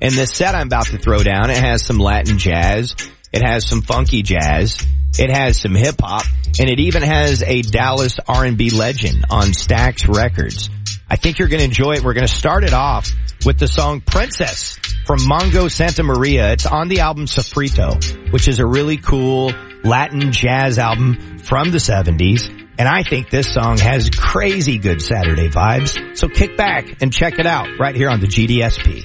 And 0.00 0.12
the 0.14 0.26
set 0.26 0.54
I'm 0.54 0.66
about 0.66 0.86
to 0.86 0.98
throw 0.98 1.22
down, 1.22 1.50
it 1.50 1.56
has 1.56 1.84
some 1.84 1.98
Latin 1.98 2.38
jazz. 2.38 2.94
It 3.32 3.42
has 3.42 3.66
some 3.66 3.82
funky 3.82 4.22
jazz. 4.22 4.78
It 5.18 5.30
has 5.30 5.58
some 5.58 5.74
hip 5.74 5.96
hop 6.00 6.26
and 6.58 6.70
it 6.70 6.80
even 6.80 7.02
has 7.02 7.42
a 7.42 7.62
Dallas 7.62 8.18
R&B 8.26 8.70
legend 8.70 9.26
on 9.30 9.48
Stax 9.48 10.08
Records. 10.08 10.70
I 11.08 11.16
think 11.16 11.38
you're 11.38 11.48
going 11.48 11.60
to 11.60 11.64
enjoy 11.64 11.94
it. 11.94 12.02
We're 12.02 12.14
going 12.14 12.26
to 12.26 12.32
start 12.32 12.64
it 12.64 12.72
off 12.72 13.10
with 13.44 13.58
the 13.58 13.68
song 13.68 14.00
Princess 14.00 14.76
from 15.06 15.20
Mongo 15.20 15.66
Santamaria. 15.70 16.52
It's 16.52 16.66
on 16.66 16.88
the 16.88 17.00
album 17.00 17.26
Sofrito, 17.26 18.32
which 18.32 18.48
is 18.48 18.58
a 18.58 18.66
really 18.66 18.96
cool 18.96 19.52
Latin 19.84 20.32
jazz 20.32 20.78
album 20.78 21.38
from 21.38 21.70
the 21.70 21.78
70s. 21.78 22.50
And 22.78 22.88
I 22.88 23.04
think 23.04 23.30
this 23.30 23.52
song 23.52 23.78
has 23.78 24.10
crazy 24.10 24.78
good 24.78 25.00
Saturday 25.00 25.48
vibes. 25.48 26.16
So 26.16 26.28
kick 26.28 26.56
back 26.56 27.00
and 27.00 27.12
check 27.12 27.38
it 27.38 27.46
out 27.46 27.78
right 27.78 27.94
here 27.94 28.10
on 28.10 28.20
the 28.20 28.26
GDSP. 28.26 29.04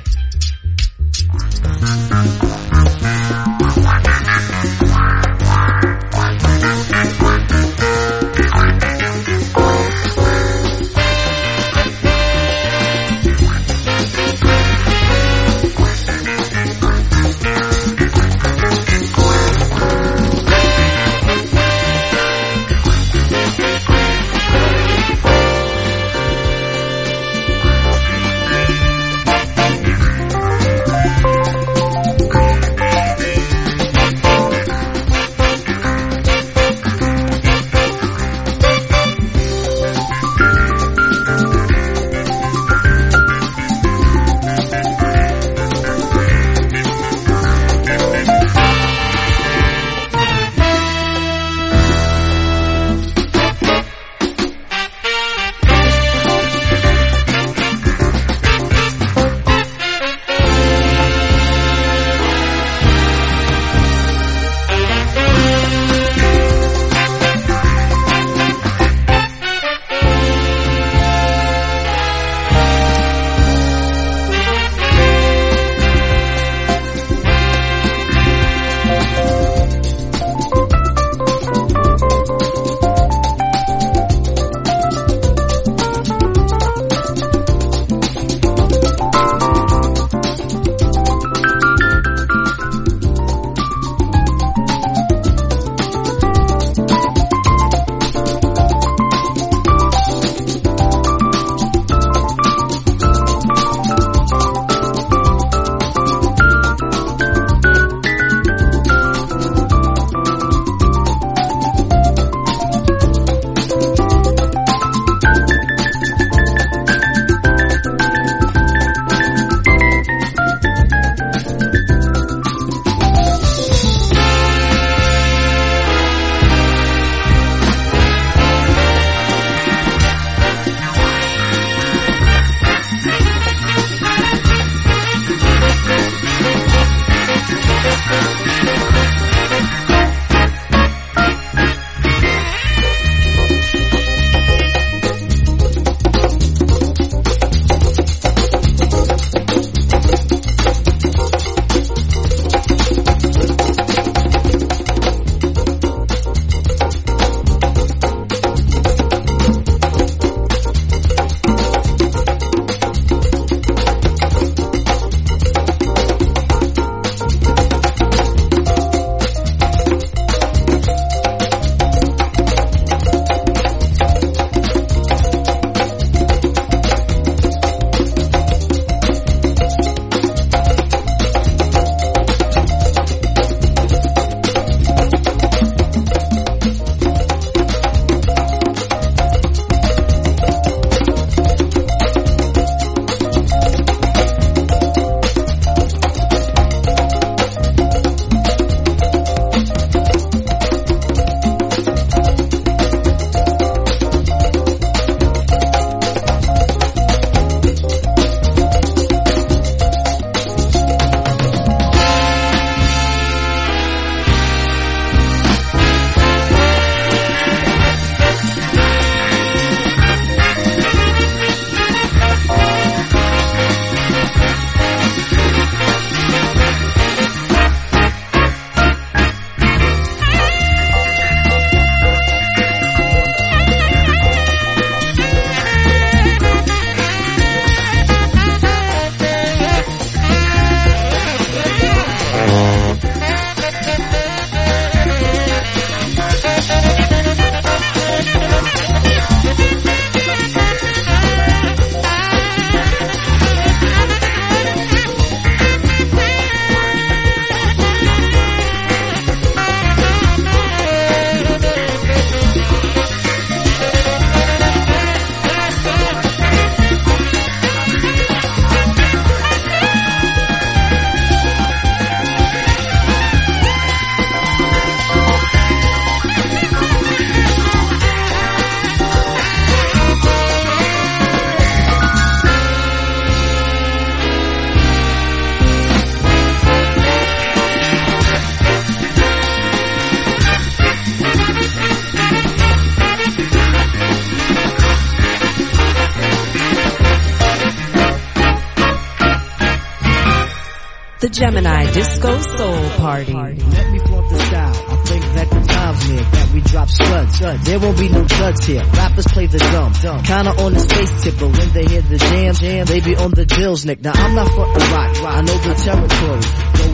Gemini 301.31 301.91
Disco 301.91 302.39
Soul 302.39 302.89
Party. 302.99 303.33
Let 303.33 303.91
me 303.91 303.99
flaunt 303.99 304.29
the 304.29 304.39
style. 304.45 304.85
I 304.89 304.95
think 305.05 305.23
that 305.33 305.49
the 305.49 305.61
time's 305.61 306.09
near 306.09 306.21
that 306.21 306.53
we 306.53 306.61
drop 306.61 306.89
studs. 306.89 307.39
There 307.65 307.79
won't 307.79 307.97
be 307.97 308.09
no 308.09 308.23
duds 308.25 308.65
here. 308.65 308.83
Rappers 308.83 309.27
play 309.27 309.47
the 309.47 309.59
dumb. 309.59 309.93
Kinda 310.23 310.51
on 310.61 310.73
the 310.73 310.79
space 310.79 311.23
tip, 311.23 311.35
but 311.39 311.57
when 311.57 311.69
they 311.71 311.85
hear 311.85 312.01
the 312.01 312.17
jam, 312.17 312.53
jam, 312.53 312.85
they 312.85 312.99
be 312.99 313.15
on 313.15 313.31
the 313.31 313.45
drills, 313.45 313.85
Nick. 313.85 314.01
Now 314.01 314.11
I'm 314.13 314.35
not 314.35 314.51
frontin' 314.51 314.91
rock. 314.91 315.23
I 315.23 315.41
know 315.41 315.57
the 315.57 315.73
territory. 315.73 316.41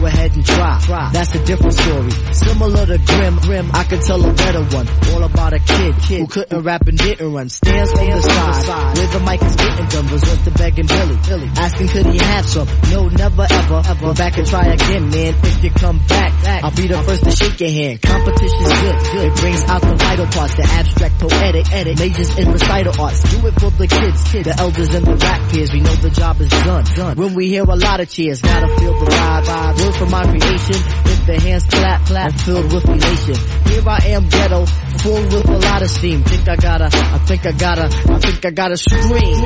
Go 0.00 0.06
ahead 0.06 0.32
and 0.34 0.46
try. 0.46 1.10
That's 1.12 1.34
a 1.34 1.44
different 1.44 1.74
story. 1.74 2.10
Similar 2.32 2.86
to 2.86 2.98
Grim, 2.98 3.36
Grim, 3.38 3.70
I 3.74 3.84
can 3.84 4.00
tell 4.00 4.24
a 4.24 4.32
better 4.32 4.62
one. 4.62 4.86
All 5.12 5.17
about 5.32 5.52
a 5.52 5.58
kid, 5.58 5.94
kid 6.06 6.18
who 6.20 6.26
couldn't 6.26 6.62
rap 6.62 6.86
and 6.88 6.98
didn't 6.98 7.32
run. 7.32 7.48
Stands 7.48 7.92
on 7.92 8.06
the 8.06 8.22
side, 8.22 8.98
where 8.98 9.06
the 9.08 9.20
mic 9.20 9.42
is 9.42 9.56
getting 9.56 9.86
done. 9.88 10.06
Was 10.12 10.22
Resort 10.22 10.44
to 10.44 10.50
begging 10.58 10.86
Billy, 10.86 11.18
Billy, 11.26 11.48
asking 11.56 11.88
could 11.88 12.06
he 12.06 12.18
have 12.18 12.46
some? 12.46 12.68
No, 12.90 13.08
never 13.08 13.46
ever, 13.48 13.82
ever. 13.86 14.14
Back 14.14 14.38
and 14.38 14.46
try 14.46 14.66
again, 14.66 15.10
man. 15.10 15.34
If 15.42 15.64
you 15.64 15.70
come 15.70 15.98
back, 16.08 16.64
I'll 16.64 16.74
be 16.74 16.86
the 16.88 16.98
first 17.02 17.24
to 17.24 17.30
shake 17.30 17.60
your 17.60 17.70
hand. 17.70 18.02
Competition's 18.02 18.80
good, 18.80 18.96
good. 19.12 19.26
It 19.28 19.36
brings 19.40 19.64
out 19.64 19.80
the 19.82 19.94
vital 19.96 20.26
parts, 20.26 20.54
the 20.54 20.64
abstract, 20.64 21.18
poetic, 21.18 21.72
edit, 21.72 21.98
majors 21.98 22.38
in 22.38 22.50
recital 22.52 22.94
arts. 23.00 23.22
Do 23.22 23.46
it 23.46 23.54
for 23.60 23.70
the 23.70 23.86
kids, 23.86 24.22
kids, 24.30 24.48
the 24.48 24.56
elders 24.58 24.94
and 24.94 25.06
the 25.06 25.16
rap 25.16 25.52
peers. 25.52 25.72
We 25.72 25.80
know 25.80 25.94
the 25.94 26.10
job 26.10 26.40
is 26.40 26.48
done, 26.48 26.84
done. 26.96 27.16
When 27.16 27.34
we 27.34 27.48
hear 27.48 27.64
a 27.64 27.76
lot 27.76 28.00
of 28.00 28.08
cheers, 28.08 28.40
gotta 28.42 28.68
feel 28.78 28.92
the 28.98 29.06
vibe, 29.06 29.44
vibe. 29.44 29.80
Word 29.84 29.94
for 29.94 30.06
my 30.06 30.24
creation, 30.24 30.78
if 31.06 31.26
the 31.26 31.40
hands 31.40 31.64
clap, 31.64 32.04
clap, 32.06 32.32
I'm 32.32 32.38
filled 32.38 32.72
with 32.72 32.84
elation. 32.88 33.36
Here 33.66 33.82
I 33.86 33.98
am, 34.12 34.28
ghetto, 34.28 34.66
full 34.98 35.22
with 35.22 35.48
a 35.48 35.58
lot 35.58 35.82
of 35.82 35.90
steam. 35.90 36.22
Think 36.24 36.48
I 36.48 36.56
gotta, 36.56 36.86
I 36.86 37.18
think 37.18 37.46
I 37.46 37.52
gotta, 37.52 37.84
I 37.84 38.18
think 38.18 38.44
I 38.44 38.50
gotta 38.50 38.76
scream. 38.76 39.44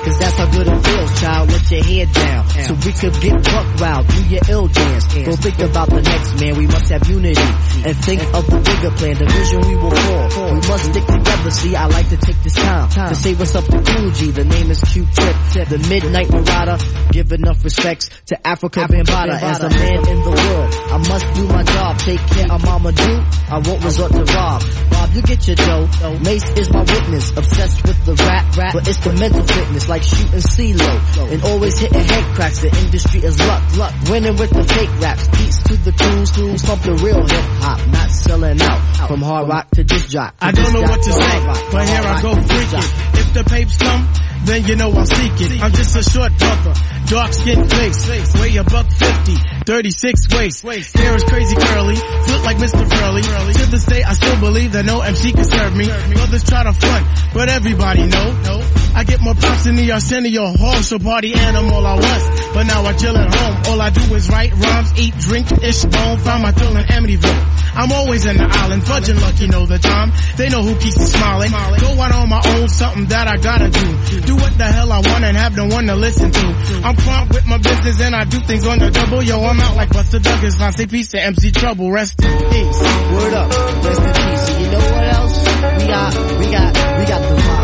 Cause 0.00 0.18
that's 0.18 0.36
how 0.36 0.50
good 0.50 0.66
it 0.66 0.80
feels, 0.84 1.20
child. 1.20 1.52
Let 1.52 1.70
your 1.70 1.84
head 1.84 2.12
down. 2.12 2.48
So 2.48 2.74
we 2.74 2.92
could 2.92 3.20
get 3.20 3.44
buck 3.44 3.80
wild, 3.80 4.06
do 4.08 4.24
your 4.28 4.40
ill 4.48 4.68
dance. 4.68 5.06
Go 5.12 5.36
think 5.36 5.58
about 5.58 5.90
the 5.90 6.00
next 6.02 6.40
man, 6.40 6.56
we 6.56 6.66
must 6.66 6.88
have 6.88 7.06
unity. 7.08 7.40
And 7.84 7.96
think 8.04 8.22
of 8.34 8.46
the 8.46 8.60
bigger 8.60 8.90
plan, 8.96 9.14
the 9.18 9.26
vision 9.26 9.60
we 9.60 9.76
will 9.76 9.90
fall. 9.90 10.54
We 10.54 10.60
must 10.68 10.84
stick 10.90 11.06
together, 11.06 11.50
see, 11.50 11.76
I 11.76 11.86
like 11.86 12.08
to 12.08 12.16
take 12.16 12.42
this 12.42 12.54
time, 12.54 12.88
to 12.90 13.14
say 13.14 13.34
what's 13.34 13.54
up 13.54 13.64
to 13.64 13.82
Cool 13.82 14.10
G. 14.10 14.30
The 14.30 14.44
name 14.44 14.70
is 14.70 14.80
Q-Tip, 14.80 15.68
the 15.68 15.86
Midnight 15.88 16.30
Marauder. 16.30 16.78
Give 17.12 17.30
enough 17.32 17.62
respects 17.64 18.08
to 18.30 18.36
Afrika 18.46 18.86
Bambaataa. 18.86 19.42
As 19.42 19.60
a 19.60 19.70
man 19.70 20.08
in 20.08 20.20
the 20.22 20.30
world, 20.30 20.70
I 20.94 20.98
must 20.98 21.26
do 21.34 21.48
my 21.48 21.64
job, 21.64 21.98
take 21.98 22.20
care 22.30 22.46
of 22.52 22.62
Mama 22.62 22.92
Do. 22.92 23.10
I 23.50 23.58
won't 23.58 23.82
resort 23.82 24.12
to 24.12 24.22
rob. 24.22 24.62
Bob, 24.90 25.10
you 25.14 25.22
get 25.22 25.48
your 25.48 25.56
dough. 25.56 25.88
Mace 26.22 26.46
is 26.54 26.70
my 26.70 26.84
witness, 26.86 27.30
obsessed 27.36 27.82
with 27.82 27.98
the 28.06 28.14
rap, 28.14 28.56
rap, 28.56 28.74
but 28.74 28.86
it's 28.86 29.00
the 29.02 29.12
mental 29.14 29.42
fitness, 29.42 29.88
like 29.88 30.02
shooting 30.04 30.38
CeeLo. 30.38 31.32
And 31.32 31.42
always 31.42 31.76
hitting 31.76 32.04
head 32.06 32.34
cracks, 32.36 32.60
the 32.60 32.70
industry 32.70 33.20
is 33.20 33.36
luck, 33.40 33.76
luck. 33.76 33.94
Winning 34.08 34.36
with 34.36 34.50
the 34.50 34.62
fake 34.62 34.94
raps, 35.02 35.26
beats 35.34 35.62
to 35.64 35.74
the 35.82 35.92
crews, 35.92 36.30
who's 36.36 36.62
pump 36.62 36.82
the 36.82 36.94
real 37.02 37.26
hip 37.26 37.46
hop, 37.58 37.82
not 37.88 38.10
selling 38.10 38.62
out. 38.62 39.08
From 39.08 39.22
hard 39.22 39.48
rock 39.48 39.70
to 39.74 39.82
this 39.82 40.06
jock. 40.06 40.36
I 40.40 40.52
don't 40.52 40.72
know 40.72 40.82
what 40.82 41.02
to 41.02 41.12
say, 41.12 41.36
but 41.74 41.88
here 41.88 42.02
I 42.06 42.22
go 42.22 42.34
freaking. 42.34 43.18
If 43.18 43.34
the 43.34 43.42
papes 43.42 43.76
come, 43.76 44.06
then 44.44 44.64
you 44.66 44.76
know 44.76 44.92
I'll 44.92 45.04
seek 45.04 45.40
it. 45.40 45.62
I'm 45.62 45.72
just 45.72 45.96
a 45.96 46.02
short 46.02 46.32
brother, 46.38 46.74
dark 47.06 47.32
skin 47.32 47.68
face, 47.68 48.08
weigh 48.40 48.56
a 48.56 48.64
buck 48.64 48.86
fifty, 48.90 49.36
36 49.66 50.28
waist. 50.64 50.96
Hair 50.96 51.14
is 51.16 51.24
crazy 51.24 51.56
curly, 51.56 51.94
look 51.94 52.44
like 52.44 52.56
Mr. 52.58 52.88
Curly. 52.90 53.22
To 53.22 53.66
this 53.70 53.84
day 53.86 54.02
I 54.02 54.12
still 54.14 54.40
believe 54.40 54.72
that 54.72 54.84
no 54.84 55.00
MC 55.00 55.32
can 55.32 55.44
serve 55.44 55.76
me. 55.76 55.86
Brothers 55.86 56.44
try 56.44 56.64
to 56.64 56.72
front, 56.72 57.06
but 57.34 57.48
everybody 57.48 58.06
know. 58.06 58.59
I 59.00 59.04
get 59.04 59.22
more 59.22 59.34
props 59.34 59.64
than 59.64 59.76
the 59.76 59.92
Arsenio 59.92 60.44
Hall, 60.60 60.76
so 60.82 60.98
party 60.98 61.32
animal 61.32 61.86
I 61.86 61.94
was. 61.96 62.22
But 62.52 62.64
now 62.64 62.84
I 62.84 62.92
chill 62.92 63.16
at 63.16 63.32
home, 63.34 63.72
all 63.72 63.80
I 63.80 63.88
do 63.88 64.02
is 64.14 64.28
write 64.28 64.52
rhymes, 64.52 64.92
eat, 65.00 65.16
drink, 65.16 65.50
ish 65.64 65.86
bone, 65.86 66.18
find 66.18 66.42
my 66.42 66.52
thrill 66.52 66.76
in 66.76 66.84
Amityville. 66.84 67.40
I'm 67.80 67.92
always 67.92 68.26
in 68.26 68.36
the 68.36 68.44
island, 68.44 68.82
fudging 68.82 69.18
lucky 69.18 69.46
know 69.46 69.64
the 69.64 69.78
time. 69.78 70.12
They 70.36 70.50
know 70.50 70.60
who 70.60 70.76
keeps 70.76 70.98
me 70.98 71.06
smiling. 71.06 71.50
Go 71.50 71.96
out 71.96 72.12
on 72.12 72.28
my 72.28 72.42
own, 72.44 72.68
something 72.68 73.06
that 73.06 73.26
I 73.26 73.38
gotta 73.38 73.70
do. 73.70 74.20
Do 74.20 74.36
what 74.36 74.58
the 74.58 74.68
hell 74.68 74.92
I 74.92 75.00
want 75.00 75.24
and 75.24 75.34
have 75.34 75.56
no 75.56 75.64
one 75.64 75.86
to 75.86 75.96
listen 75.96 76.30
to. 76.30 76.46
I'm 76.84 76.96
prompt 76.96 77.32
with 77.32 77.46
my 77.46 77.56
business 77.56 78.02
and 78.02 78.14
I 78.14 78.24
do 78.24 78.38
things 78.40 78.66
on 78.66 78.80
the 78.80 78.90
double. 78.90 79.22
Yo, 79.22 79.40
I'm 79.40 79.60
out 79.60 79.76
like 79.76 79.88
Buster 79.88 80.18
Douglas. 80.18 80.60
Say 80.76 80.86
peace 80.86 81.08
to 81.12 81.24
MC 81.24 81.52
Trouble. 81.52 81.90
Rest 81.90 82.20
in 82.22 82.36
peace. 82.36 82.80
Word 83.16 83.32
up, 83.32 83.48
rest 83.80 84.02
in 84.04 84.12
peace. 84.12 84.60
You 84.60 84.70
know 84.76 84.84
what 84.92 85.06
else? 85.08 85.38
We 85.40 85.86
got, 85.88 86.12
we 86.36 86.46
got, 86.52 86.98
we 87.00 87.04
got 87.08 87.22
the 87.24 87.36
vibe. 87.40 87.59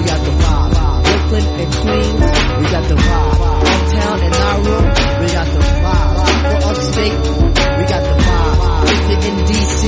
We 0.00 0.06
got 0.06 0.20
the 0.24 0.30
vibe. 0.30 1.04
Brooklyn 1.04 1.46
and 1.60 1.74
Queens, 1.74 2.24
we 2.58 2.64
got 2.72 2.88
the 2.88 2.96
vibe. 2.96 3.40
Uptown 3.70 4.20
and 4.24 4.34
Nauru, 4.40 4.76
we 5.20 5.26
got 5.28 5.48
the 5.52 5.60
vibe. 5.60 6.16
For 6.40 6.58
upstate, 6.70 7.20
we 7.76 7.84
got 7.84 8.02
the 8.08 8.16
vibe. 8.24 8.60
If 8.90 9.10
you're 9.10 9.24
in 9.28 9.36
DC, 9.44 9.82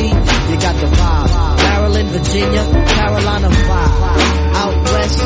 you 0.50 0.56
got 0.60 0.76
the 0.76 0.88
vibe. 0.92 1.56
Maryland, 1.62 2.08
Virginia, 2.10 2.64
Carolina 2.92 3.48
vibe. 3.48 4.52
Out 4.60 4.76
west, 4.92 5.22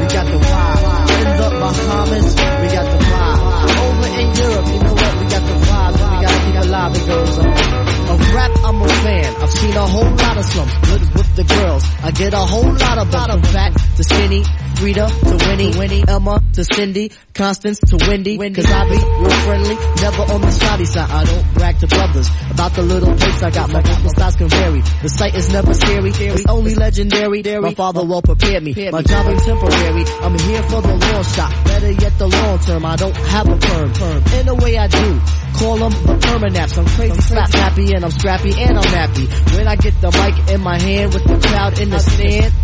we 0.00 0.06
got 0.08 0.26
the 0.32 0.38
vibe. 0.40 0.84
In 1.20 1.28
the 1.36 1.48
Bahamas, 1.60 2.28
we 2.60 2.66
got 2.72 2.86
the 2.92 2.98
vibe. 3.04 3.40
Over 3.84 4.08
in 4.20 4.28
Europe, 4.40 4.66
you 4.72 4.80
know 4.80 4.94
what? 4.94 5.12
We 5.20 5.26
got 5.28 5.44
the 5.44 5.56
vibe. 5.68 5.92
We 5.92 6.24
gotta 6.24 6.40
keep 6.46 6.56
alive. 6.64 6.96
It 6.96 7.06
goes 7.06 7.38
on. 7.38 7.99
Rap, 8.34 8.50
I'm 8.64 8.80
a 8.80 8.88
fan. 8.88 9.34
I've 9.42 9.50
seen 9.50 9.76
a 9.76 9.86
whole 9.86 10.04
lot 10.04 10.36
of 10.36 10.44
slums, 10.44 10.72
with 11.14 11.36
the 11.36 11.44
girls. 11.44 11.84
I 12.02 12.10
get 12.12 12.32
a 12.32 12.38
whole 12.38 12.72
lot 12.72 12.98
of. 12.98 13.10
From 13.10 13.42
fat 13.42 13.72
to 13.96 14.04
skinny, 14.04 14.44
Frida 14.76 15.08
to 15.08 15.36
Winnie, 15.46 15.76
Winnie, 15.76 16.04
Emma 16.06 16.42
to 16.54 16.64
Cindy, 16.64 17.12
Constance 17.34 17.80
to 17.80 17.96
Wendy. 17.96 18.38
Cause 18.38 18.70
I 18.70 18.88
be 18.88 18.96
real 18.96 19.40
friendly, 19.44 19.74
never 20.00 20.22
on 20.32 20.40
the 20.40 20.50
shoddy 20.50 20.84
side. 20.84 21.10
I 21.10 21.24
don't 21.24 21.54
brag 21.54 21.78
to 21.80 21.86
brothers 21.86 22.28
about 22.50 22.72
the 22.72 22.82
little 22.82 23.14
plates 23.14 23.42
I 23.42 23.50
got. 23.50 23.72
My 23.72 23.82
vocal 23.82 24.10
styles 24.10 24.36
can 24.36 24.48
vary. 24.48 24.80
The 25.02 25.08
sight 25.08 25.34
is 25.34 25.52
never 25.52 25.74
scary. 25.74 26.10
It's 26.10 26.46
only 26.46 26.74
legendary. 26.74 27.42
My 27.60 27.74
father 27.74 28.04
well 28.04 28.22
prepared 28.22 28.62
me. 28.62 28.74
My 28.90 29.02
job 29.02 29.26
ain't 29.26 29.42
temporary. 29.42 30.04
I'm 30.22 30.38
here 30.38 30.62
for 30.64 30.80
the 30.82 30.96
long 30.96 31.24
shot. 31.24 31.64
Better 31.64 31.90
yet 31.90 32.18
the 32.18 32.28
long 32.28 32.58
term. 32.60 32.84
I 32.84 32.96
don't 32.96 33.16
have 33.16 33.48
a 33.48 33.56
perm. 33.56 33.92
perm. 33.92 34.22
In 34.40 34.48
a 34.48 34.54
way 34.54 34.78
I 34.78 34.86
do. 34.88 35.20
Call 35.58 35.76
them 35.76 35.92
the 35.92 36.16
permanaps. 36.20 36.78
I'm 36.78 36.86
crazy, 36.86 37.20
slap 37.20 37.50
happy, 37.50 37.92
and 37.94 38.04
I'm 38.04 38.10
scrappy, 38.10 38.52
and 38.56 38.78
I'm 38.78 38.84
happy. 38.84 39.26
When 39.56 39.66
I 39.66 39.76
get 39.76 40.00
the 40.00 40.10
mic 40.10 40.54
in 40.54 40.60
my 40.62 40.80
hand 40.80 41.12
with 41.12 41.24
the 41.24 41.38
crowd 41.48 41.78
in 41.80 41.90
the 41.90 41.98
stand, 41.98 42.54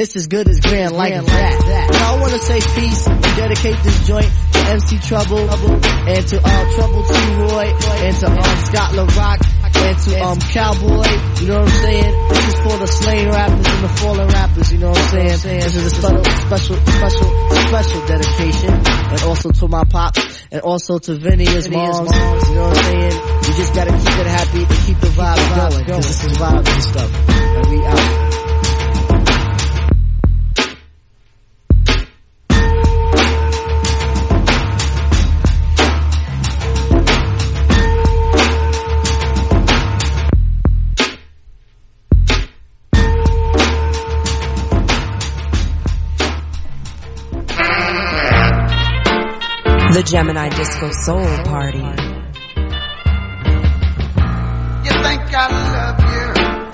it's 0.00 0.16
as 0.16 0.28
good 0.28 0.48
as 0.48 0.60
grand 0.60 0.96
like 0.96 1.12
that. 1.12 1.92
I 1.92 2.20
wanna 2.20 2.38
say 2.38 2.58
peace 2.72 3.06
and 3.06 3.20
dedicate 3.36 3.76
this 3.84 4.06
joint 4.08 4.32
to 4.52 4.58
MC 4.72 4.98
Trouble 4.98 5.44
and 5.44 6.26
to 6.26 6.36
all 6.40 6.64
Trouble 6.74 7.02
T 7.04 7.12
Roy 7.36 7.68
and 7.68 8.16
to 8.16 8.26
um, 8.32 8.56
Scott 8.64 8.94
La 8.96 9.04
Rock 9.04 9.40
and 9.76 9.98
to 9.98 10.24
um 10.24 10.38
Cowboy. 10.40 11.04
You 11.40 11.48
know 11.48 11.60
what 11.60 11.68
I'm 11.68 11.80
saying? 11.84 12.28
This 12.30 12.48
is 12.48 12.54
for 12.64 12.76
the 12.80 12.86
slain 12.86 13.28
rappers 13.28 13.66
and 13.68 13.84
the 13.84 13.92
fallen 14.00 14.28
rappers. 14.28 14.72
You 14.72 14.78
know 14.78 14.88
what 14.88 14.98
I'm 14.98 15.36
saying? 15.36 15.60
This 15.60 15.76
is 15.76 15.86
a 15.86 15.90
special, 15.90 16.24
special, 16.24 16.76
special, 16.80 17.50
special 17.68 18.06
dedication, 18.06 18.72
and 18.72 19.22
also 19.22 19.50
to 19.50 19.68
my 19.68 19.84
pops 19.84 20.44
and 20.50 20.62
also 20.62 20.98
to 20.98 21.14
Vinny 21.14 21.44
his 21.44 21.68
moms. 21.68 22.10
You 22.48 22.54
know 22.54 22.68
what 22.68 22.78
I'm 22.78 22.84
saying? 22.84 23.12
You 23.12 23.52
just 23.52 23.74
gotta 23.74 23.92
keep 23.92 24.16
it 24.16 24.26
happy 24.26 24.64
and 24.64 24.86
keep 24.86 24.98
the 25.00 25.12
vibes 25.12 25.56
going 25.56 25.84
because 25.84 26.06
this 26.06 26.24
is 26.24 26.38
vibes 26.38 26.72
and 26.72 26.82
stuff. 26.82 27.28
And 27.28 27.66
we 27.68 27.84
out. 27.84 28.29
The 50.00 50.06
Gemini 50.06 50.48
Disco 50.48 50.90
Soul 51.04 51.44
Party. 51.44 51.76
You 51.76 51.84
think 55.04 55.22
I 55.36 55.46
love 55.76 56.00
you 56.14 56.26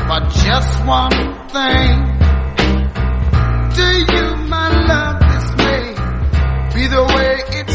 for 0.06 0.20
just 0.46 0.72
one 0.86 1.18
thing? 1.50 1.94
Do 3.74 3.86
you, 4.14 4.26
my 4.46 4.68
love, 4.86 5.18
this 5.26 5.48
may 5.58 5.84
be 6.72 6.86
the 6.86 7.02
way 7.02 7.32
it 7.58 7.68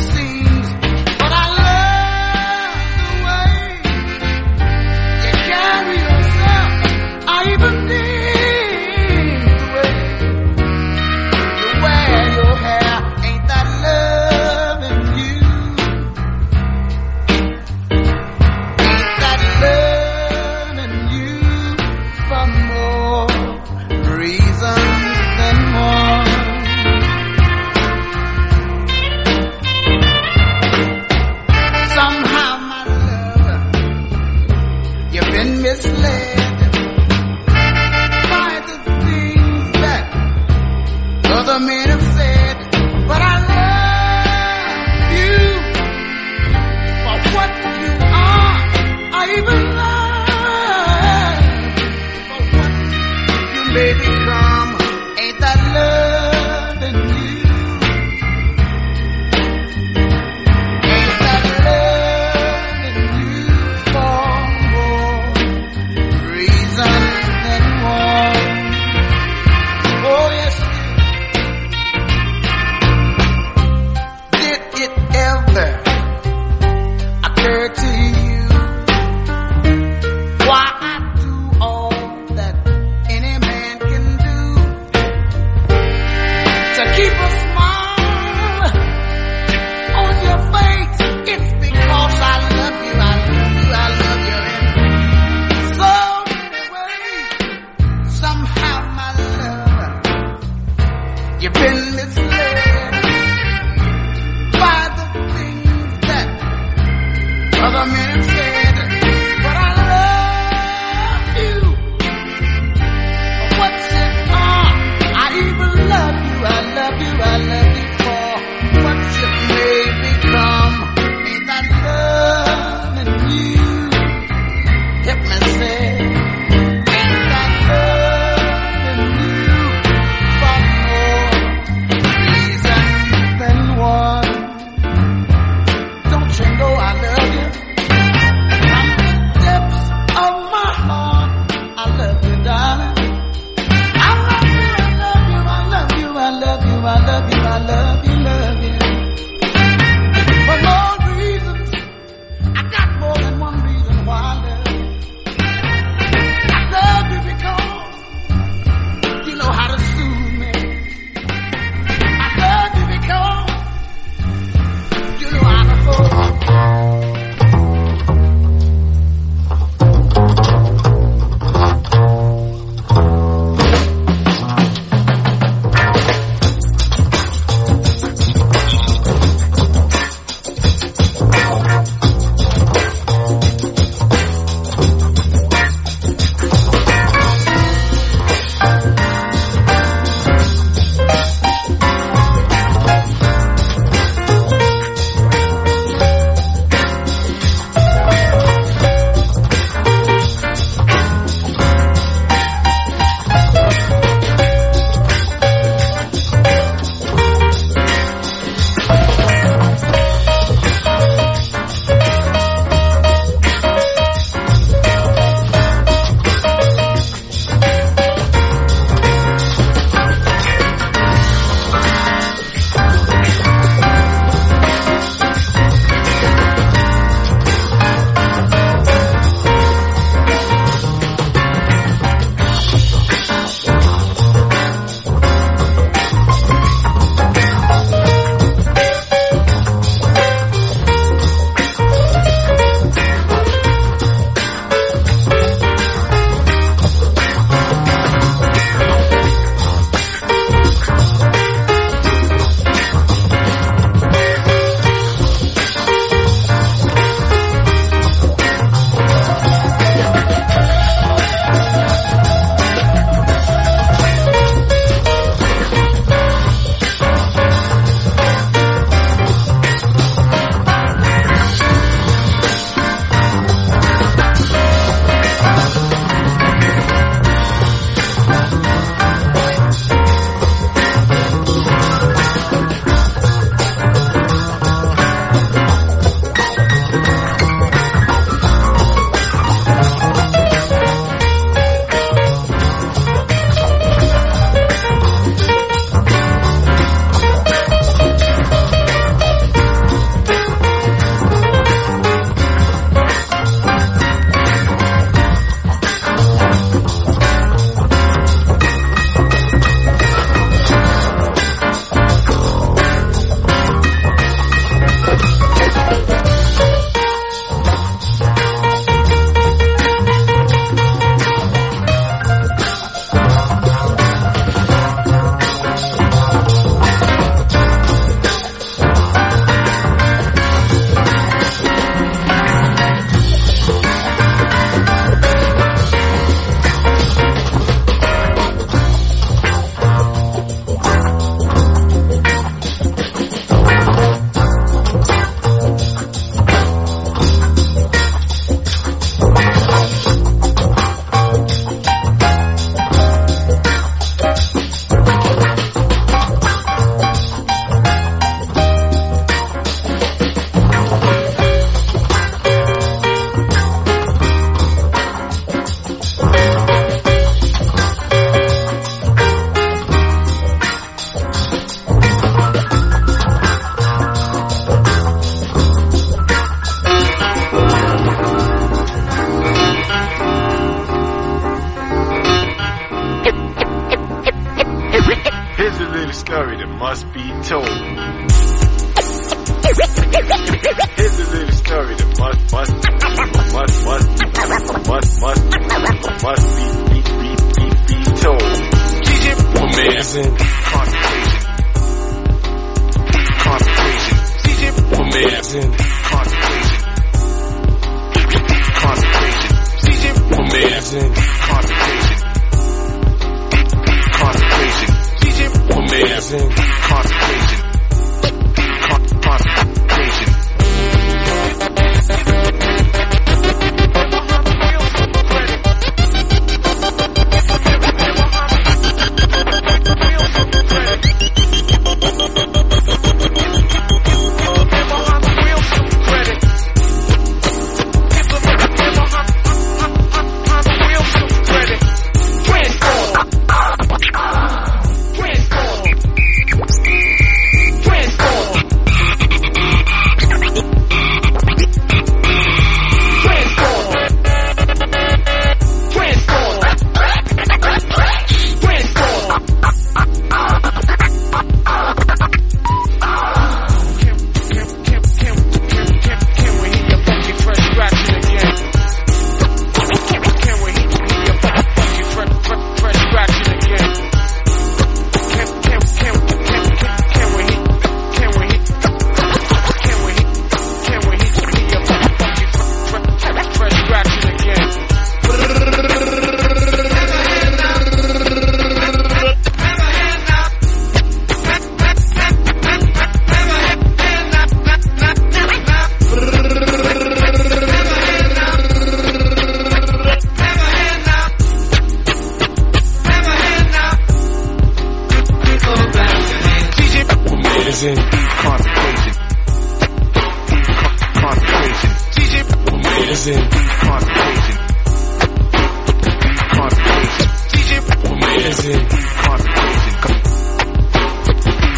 Amazing 518.51 518.85
concentration. 519.23 519.93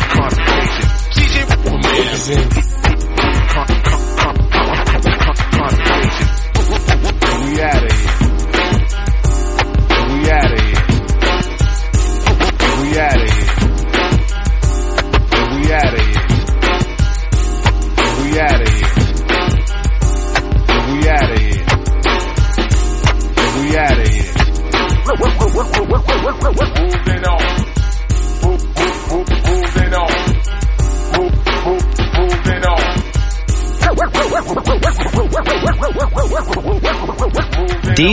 Concentration. 0.10 0.86
DJ 1.14 1.36
Amazing. 1.68 2.73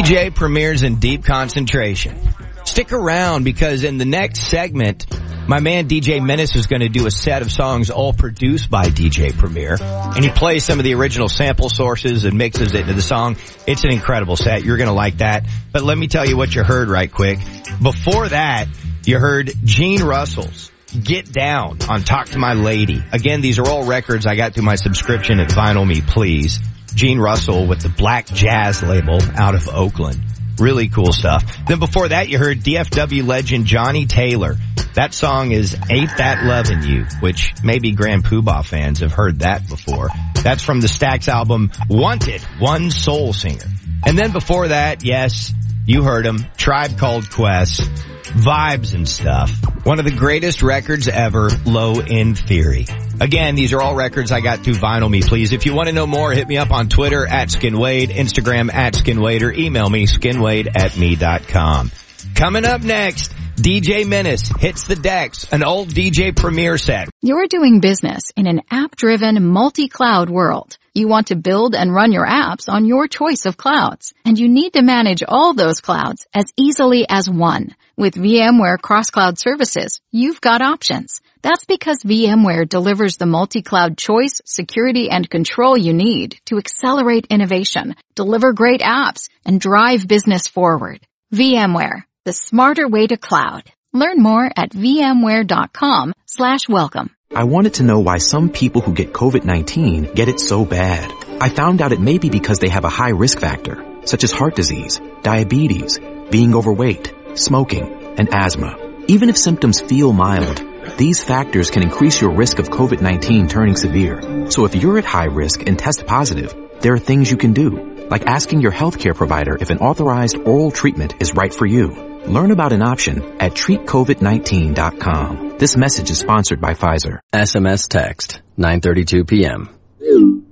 DJ 0.01 0.35
Premier's 0.35 0.83
in 0.83 0.95
deep 0.95 1.27
concentration. 1.27 2.19
Stick 2.65 2.91
around 2.91 3.45
because 3.45 3.85
in 3.85 3.99
the 3.99 4.07
next 4.07 4.41
segment, 4.49 5.05
my 5.47 5.61
man 5.61 5.89
DJ 5.89 6.25
Menace 6.25 6.57
is 6.57 6.67
going 6.67 6.81
to 6.81 6.89
do 6.89 7.07
a 7.07 7.11
set 7.11 7.43
of 7.43 7.53
songs 7.53 7.91
all 7.91 8.15
produced 8.15 8.71
by 8.71 8.87
DJ 8.87 9.37
Premier. 9.37 9.77
And 9.79 10.25
he 10.25 10.31
plays 10.31 10.65
some 10.65 10.79
of 10.79 10.85
the 10.85 10.95
original 10.95 11.29
sample 11.29 11.69
sources 11.69 12.25
and 12.25 12.39
mixes 12.39 12.73
it 12.73 12.81
into 12.81 12.95
the 12.95 13.03
song. 13.03 13.37
It's 13.67 13.85
an 13.85 13.93
incredible 13.93 14.37
set. 14.37 14.65
You're 14.65 14.79
going 14.79 14.89
to 14.89 14.95
like 14.95 15.19
that. 15.19 15.47
But 15.71 15.83
let 15.83 15.99
me 15.99 16.09
tell 16.09 16.27
you 16.27 16.35
what 16.35 16.55
you 16.55 16.65
heard 16.65 16.89
right 16.89 17.13
quick. 17.13 17.39
Before 17.83 18.27
that, 18.27 18.69
you 19.05 19.19
heard 19.19 19.53
Gene 19.65 20.03
Russell's 20.03 20.73
Get 20.99 21.31
Down 21.31 21.77
on 21.91 22.05
Talk 22.05 22.31
to 22.31 22.39
My 22.39 22.55
Lady. 22.55 23.05
Again, 23.13 23.43
these 23.43 23.59
are 23.59 23.69
all 23.69 23.85
records 23.85 24.25
I 24.25 24.35
got 24.35 24.55
through 24.55 24.65
my 24.65 24.77
subscription 24.77 25.41
at 25.41 25.51
Vinyl 25.51 25.87
Me 25.87 26.01
Please. 26.01 26.59
Gene 26.95 27.19
Russell 27.19 27.67
with 27.67 27.81
the 27.81 27.89
Black 27.89 28.27
Jazz 28.27 28.83
label 28.83 29.21
out 29.37 29.55
of 29.55 29.69
Oakland. 29.69 30.21
Really 30.59 30.89
cool 30.89 31.13
stuff. 31.13 31.45
Then 31.67 31.79
before 31.79 32.09
that, 32.09 32.29
you 32.29 32.39
heard 32.39 32.59
DFW 32.59 33.27
legend 33.27 33.67
Johnnie 33.67 34.07
Taylor. 34.07 34.57
That 34.95 35.15
song 35.15 35.53
is 35.53 35.77
Ain't 35.89 36.17
That 36.17 36.45
Lovin' 36.45 36.83
You, 36.83 37.07
which 37.21 37.53
maybe 37.63 37.93
Grand 37.93 38.25
Puba 38.25 38.65
fans 38.65 39.01
have 39.01 39.13
heard 39.13 39.41
that 39.41 39.69
before. 39.69 40.09
That's 40.43 40.63
from 40.63 40.81
the 40.81 40.89
Stax 40.89 41.29
album 41.29 41.71
Wanted, 41.89 42.43
One 42.59 42.91
Soul 42.91 43.33
Singer. 43.33 43.65
And 44.05 44.19
then 44.19 44.33
before 44.33 44.69
that, 44.69 45.05
yes, 45.05 45.55
you 45.87 46.03
heard 46.03 46.27
him, 46.27 46.45
Tribe 46.57 46.99
Called 46.99 47.31
Quest, 47.31 47.81
vibes 47.81 48.95
and 48.95 49.09
stuff. 49.09 49.51
One 49.85 49.99
of 49.99 50.05
the 50.05 50.11
greatest 50.11 50.63
records 50.63 51.09
ever, 51.09 51.51
Low 51.65 52.01
End 52.01 52.39
Theory. 52.39 52.87
Again, 53.21 53.55
these 53.55 53.75
are 53.75 53.83
all 53.83 53.95
records 53.95 54.33
I 54.33 54.41
got 54.41 54.61
through 54.61 54.75
Vinyl 54.75 55.11
Me, 55.11 55.21
please. 55.21 55.53
If 55.53 55.67
you 55.67 55.75
want 55.75 55.89
to 55.89 55.95
know 55.95 56.07
more, 56.07 56.33
hit 56.33 56.49
me 56.49 56.57
up 56.57 56.71
on 56.71 56.89
Twitter 56.89 57.27
at 57.27 57.49
SkinWade, 57.49 58.09
Instagram 58.09 58.73
at 58.73 58.95
SkinWade, 58.95 59.43
or 59.43 59.53
email 59.53 59.91
me, 59.91 60.07
skinwade 60.07 60.75
at 60.75 60.97
me.com. 60.97 61.93
Coming 62.35 62.65
up 62.65 62.83
next, 62.83 63.33
DJ 63.57 64.07
Menace 64.07 64.49
hits 64.59 64.87
the 64.87 64.97
decks, 64.97 65.53
an 65.53 65.63
old 65.63 65.89
DJ 65.89 66.35
Premier 66.35 66.79
set. 66.79 67.11
You're 67.21 67.47
doing 67.47 67.81
business 67.81 68.23
in 68.37 68.47
an 68.47 68.63
app-driven, 68.71 69.45
multi-cloud 69.45 70.31
world. 70.31 70.79
You 70.95 71.07
want 71.07 71.27
to 71.27 71.37
build 71.37 71.75
and 71.75 71.95
run 71.95 72.13
your 72.13 72.27
apps 72.27 72.71
on 72.71 72.87
your 72.87 73.07
choice 73.07 73.45
of 73.45 73.59
clouds, 73.59 74.15
and 74.25 74.39
you 74.39 74.49
need 74.49 74.73
to 74.73 74.83
manage 74.83 75.23
all 75.23 75.53
those 75.53 75.83
clouds 75.83 76.27
as 76.33 76.53
easily 76.57 77.05
as 77.07 77.29
one. 77.29 77.75
With 77.99 78.15
VMware 78.15 78.81
Cross-Cloud 78.81 79.39
Services, 79.39 80.01
you've 80.11 80.41
got 80.41 80.63
options. 80.63 81.21
That's 81.43 81.65
because 81.65 82.03
VMware 82.03 82.69
delivers 82.69 83.17
the 83.17 83.27
multi-cloud 83.27 83.97
choice, 83.97 84.41
security, 84.45 85.09
and 85.11 85.29
control 85.29 85.77
you 85.77 85.95
need 85.95 86.39
to 86.47 86.59
accelerate 86.59 87.27
innovation, 87.31 87.95
deliver 88.15 88.53
great 88.53 88.81
apps, 88.81 89.29
and 89.45 89.61
drive 89.61 90.07
business 90.07 90.49
forward. 90.49 91.01
VMware, 91.33 92.05
the 92.25 92.33
smarter 92.33 92.87
way 92.89 93.07
to 93.07 93.17
cloud. 93.17 93.71
Learn 93.93 94.23
more 94.23 94.51
at 94.55 94.71
vmware.com 94.71 96.13
slash 96.27 96.69
welcome. 96.69 97.11
I 97.35 97.45
wanted 97.45 97.75
to 97.75 97.85
know 97.85 98.01
why 98.01 98.19
some 98.19 98.51
people 98.51 98.83
who 98.83 98.93
get 98.93 99.13
COVID-19 99.13 100.15
get 100.15 100.29
it 100.29 100.41
so 100.41 100.65
bad. 100.65 101.13
I 101.41 101.49
found 101.49 101.81
out 101.81 101.93
it 101.93 102.01
may 102.01 102.19
be 102.19 102.29
because 102.29 102.59
they 102.59 102.69
have 102.69 102.85
a 102.85 102.89
high 102.91 103.11
risk 103.11 103.39
factor, 103.39 103.85
such 104.05 104.25
as 104.25 104.33
heart 104.33 104.57
disease, 104.57 105.01
diabetes, 105.23 105.99
being 106.31 106.55
overweight, 106.55 107.13
smoking, 107.35 108.15
and 108.19 108.29
asthma. 108.35 108.77
Even 109.07 109.29
if 109.29 109.39
symptoms 109.39 109.81
feel 109.81 110.13
mild, 110.13 110.63
these 110.99 111.23
factors 111.23 111.71
can 111.71 111.83
increase 111.83 112.21
your 112.21 112.33
risk 112.33 112.59
of 112.59 112.71
COVID-19 112.71 113.49
turning 113.49 113.77
severe. 113.77 114.51
So 114.51 114.65
if 114.65 114.75
you're 114.75 114.99
at 114.99 115.05
high 115.05 115.27
risk 115.27 115.67
and 115.67 115.79
test 115.79 116.07
positive, 116.07 116.55
there 116.81 116.95
are 116.95 116.99
things 116.99 117.31
you 117.31 117.37
can 117.37 117.53
do. 117.53 117.91
like 118.11 118.27
asking 118.27 118.61
your 118.61 118.73
healthcare 118.73 119.15
provider 119.15 119.57
if 119.61 119.71
an 119.71 119.79
authorized 119.79 120.37
oral 120.39 120.73
treatment 120.73 121.15
is 121.21 121.35
right 121.35 121.55
for 121.55 121.65
you. 121.65 121.93
Learn 122.27 122.51
about 122.51 122.73
an 122.73 122.83
option 122.83 123.23
at 123.41 123.53
treatcovid19.com. 123.53 125.57
This 125.59 125.77
message 125.77 126.11
is 126.11 126.19
sponsored 126.19 126.61
by 126.61 126.75
Pfizer. 126.75 127.21
SMS 127.33 127.89
text 127.89 128.43
9:32 128.59 129.27
p.m. 129.27 129.71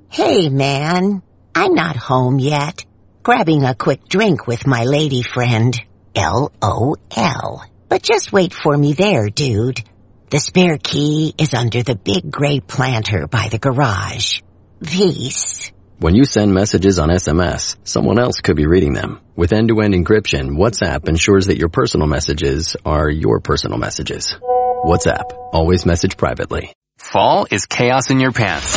Hey 0.09 0.49
man, 0.49 1.21
I'm 1.55 1.75
not 1.75 1.97
home 1.97 2.39
yet. 2.39 2.87
Grabbing 3.23 3.65
a 3.65 3.75
quick 3.75 4.09
drink 4.09 4.47
with 4.47 4.67
my 4.67 4.85
lady 4.85 5.23
friend. 5.23 5.79
L-O-L. 6.15 7.65
But 7.89 8.03
just 8.03 8.33
wait 8.33 8.55
for 8.55 8.77
me 8.77 8.95
there, 8.95 9.29
dude. 9.29 9.83
The 10.31 10.41
spare 10.41 10.77
key 10.77 11.33
is 11.39 11.55
under 11.55 11.83
the 11.83 11.95
big 11.95 12.31
gray 12.31 12.61
planter 12.61 13.27
by 13.27 13.49
the 13.51 13.59
garage. 13.59 14.43
Peace. 14.85 15.73
When 16.01 16.15
you 16.15 16.27
send 16.27 16.53
messages 16.53 16.99
on 16.99 17.09
SMS, 17.09 17.77
someone 17.85 18.19
else 18.19 18.43
could 18.43 18.55
be 18.55 18.67
reading 18.67 18.93
them. 18.93 19.23
With 19.37 19.55
end-to-end 19.55 19.95
encryption, 19.95 20.51
WhatsApp 20.51 21.09
ensures 21.09 21.47
that 21.47 21.57
your 21.57 21.71
personal 21.71 22.09
messages 22.09 22.77
are 22.85 23.09
your 23.09 23.41
personal 23.41 23.79
messages. 23.79 24.37
WhatsApp. 24.85 25.33
Always 25.55 25.87
message 25.87 26.19
privately. 26.19 26.75
Fall 26.99 27.47
is 27.51 27.65
chaos 27.65 28.11
in 28.11 28.21
your 28.21 28.33
pants. 28.33 28.75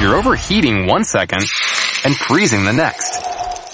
You're 0.00 0.16
overheating 0.16 0.86
one 0.86 1.04
second 1.04 1.44
and 2.02 2.16
freezing 2.16 2.64
the 2.64 2.72
next. 2.72 3.27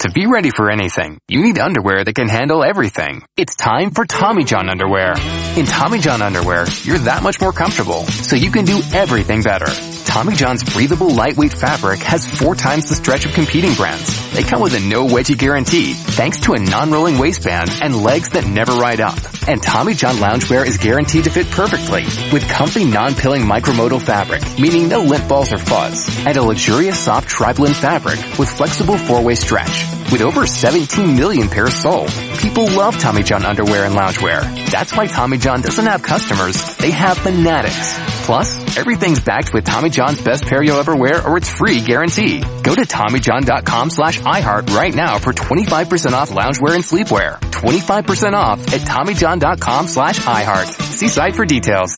To 0.05 0.11
be 0.11 0.27
ready 0.27 0.51
for 0.51 0.69
anything, 0.69 1.19
you 1.27 1.41
need 1.41 1.57
underwear 1.57 2.03
that 2.03 2.13
can 2.13 2.29
handle 2.29 2.63
everything. 2.63 3.23
It's 3.35 3.55
time 3.55 3.89
for 3.89 4.05
Tommy 4.05 4.43
John 4.43 4.69
underwear. 4.69 5.13
In 5.57 5.65
Tommy 5.65 5.97
John 5.97 6.21
underwear, 6.21 6.67
you're 6.83 6.99
that 6.99 7.23
much 7.23 7.41
more 7.41 7.51
comfortable, 7.51 8.03
so 8.03 8.35
you 8.35 8.51
can 8.51 8.65
do 8.65 8.79
everything 8.93 9.41
better. 9.41 9.65
Tommy 10.05 10.35
John's 10.35 10.63
breathable 10.63 11.09
lightweight 11.09 11.53
fabric 11.53 12.01
has 12.01 12.29
four 12.29 12.53
times 12.53 12.87
the 12.87 12.93
stretch 12.93 13.25
of 13.25 13.33
competing 13.33 13.73
brands. 13.73 14.31
They 14.31 14.43
come 14.43 14.61
with 14.61 14.75
a 14.75 14.79
no 14.79 15.07
wedgie 15.07 15.39
guarantee, 15.39 15.93
thanks 15.93 16.39
to 16.41 16.53
a 16.53 16.59
non-rolling 16.59 17.17
waistband 17.17 17.71
and 17.81 18.03
legs 18.03 18.29
that 18.29 18.45
never 18.45 18.73
ride 18.73 19.01
up. 19.01 19.17
And 19.47 19.61
Tommy 19.61 19.95
John 19.95 20.17
loungewear 20.17 20.67
is 20.67 20.77
guaranteed 20.77 21.23
to 21.23 21.31
fit 21.31 21.49
perfectly 21.49 22.03
with 22.31 22.47
comfy 22.47 22.85
non-pilling 22.85 23.41
micromodal 23.41 24.03
fabric, 24.03 24.43
meaning 24.59 24.87
no 24.87 24.99
lint 24.99 25.27
balls 25.27 25.51
or 25.51 25.57
fuzz, 25.57 26.27
and 26.27 26.37
a 26.37 26.43
luxurious 26.43 26.99
soft 26.99 27.27
tri-blend 27.27 27.75
fabric 27.75 28.19
with 28.37 28.49
flexible 28.49 28.99
four-way 28.99 29.33
stretch. 29.33 29.94
With 30.11 30.21
over 30.21 30.45
17 30.45 31.15
million 31.15 31.49
pairs 31.49 31.73
sold, 31.73 32.09
people 32.39 32.65
love 32.65 32.97
Tommy 32.97 33.23
John 33.23 33.43
underwear 33.43 33.85
and 33.85 33.95
loungewear. 33.95 34.41
That's 34.69 34.95
why 34.95 35.07
Tommy 35.07 35.37
John 35.37 35.61
doesn't 35.61 35.85
have 35.85 36.03
customers, 36.03 36.77
they 36.77 36.91
have 36.91 37.17
fanatics. 37.17 37.93
Plus, 38.25 38.77
everything's 38.77 39.19
backed 39.19 39.53
with 39.53 39.65
Tommy 39.65 39.89
John's 39.89 40.21
best 40.21 40.45
pair 40.45 40.63
you'll 40.63 40.79
ever 40.79 40.95
wear 40.95 41.27
or 41.27 41.37
it's 41.37 41.49
free 41.49 41.81
guarantee. 41.81 42.39
Go 42.63 42.73
to 42.73 42.81
TommyJohn.com 42.81 43.89
slash 43.89 44.19
iHeart 44.19 44.69
right 44.75 44.93
now 44.93 45.19
for 45.19 45.33
25% 45.33 46.13
off 46.13 46.29
loungewear 46.29 46.75
and 46.75 46.83
sleepwear. 46.83 47.39
25% 47.39 48.33
off 48.33 48.59
at 48.73 48.81
TommyJohn.com 48.81 49.87
slash 49.87 50.19
iHeart. 50.19 50.81
See 50.81 51.07
site 51.07 51.35
for 51.35 51.45
details. 51.45 51.97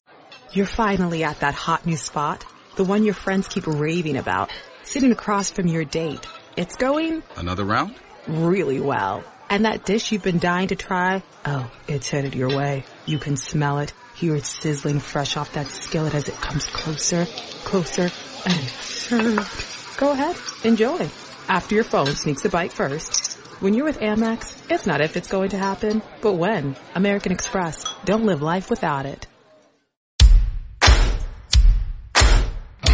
You're 0.52 0.66
finally 0.66 1.24
at 1.24 1.42
that 1.42 1.54
hot 1.54 1.86
new 1.86 1.98
spot. 1.98 2.46
The 2.78 2.84
one 2.84 3.04
your 3.04 3.14
friends 3.14 3.48
keep 3.48 3.68
raving 3.68 4.18
about. 4.18 4.52
Sitting 4.84 5.12
across 5.12 5.50
from 5.52 5.68
your 5.68 5.84
date. 5.86 6.26
It's 6.58 6.76
going 6.76 7.22
Another 7.36 7.64
round? 7.64 7.94
really 8.28 8.80
well. 8.80 9.24
And 9.50 9.64
that 9.66 9.86
dish 9.86 10.12
you've 10.12 10.24
been 10.24 10.40
dying 10.40 10.68
to 10.70 10.76
try? 10.76 11.24
Oh, 11.46 11.72
it's 11.88 12.10
headed 12.10 12.36
your 12.36 12.50
way. 12.50 12.84
You 13.06 13.20
can 13.20 13.38
smell 13.38 13.78
it. 13.80 13.94
Hear 14.16 14.36
it 14.36 14.44
sizzling 14.46 15.00
fresh 15.00 15.38
off 15.38 15.54
that 15.54 15.68
skillet 15.68 16.14
as 16.16 16.28
it 16.28 16.36
comes 16.36 16.66
closer, 16.66 17.26
closer, 17.64 18.10
and 18.46 18.54
served. 18.82 19.98
Go 19.98 20.12
ahead. 20.12 20.36
Enjoy. 20.66 21.08
After 21.48 21.76
your 21.76 21.86
phone 21.86 22.08
sneaks 22.08 22.44
a 22.44 22.50
bite 22.50 22.74
first. 22.74 23.36
When 23.62 23.74
you're 23.74 23.86
with 23.86 24.00
Amex, 24.00 24.70
it's 24.70 24.86
not 24.86 25.00
if 25.00 25.16
it's 25.16 25.30
going 25.30 25.50
to 25.50 25.58
happen, 25.58 26.02
but 26.22 26.34
when. 26.34 26.76
American 26.96 27.32
Express. 27.32 27.86
Don't 28.04 28.26
live 28.26 28.42
life 28.42 28.70
without 28.70 29.06
it. 29.06 29.28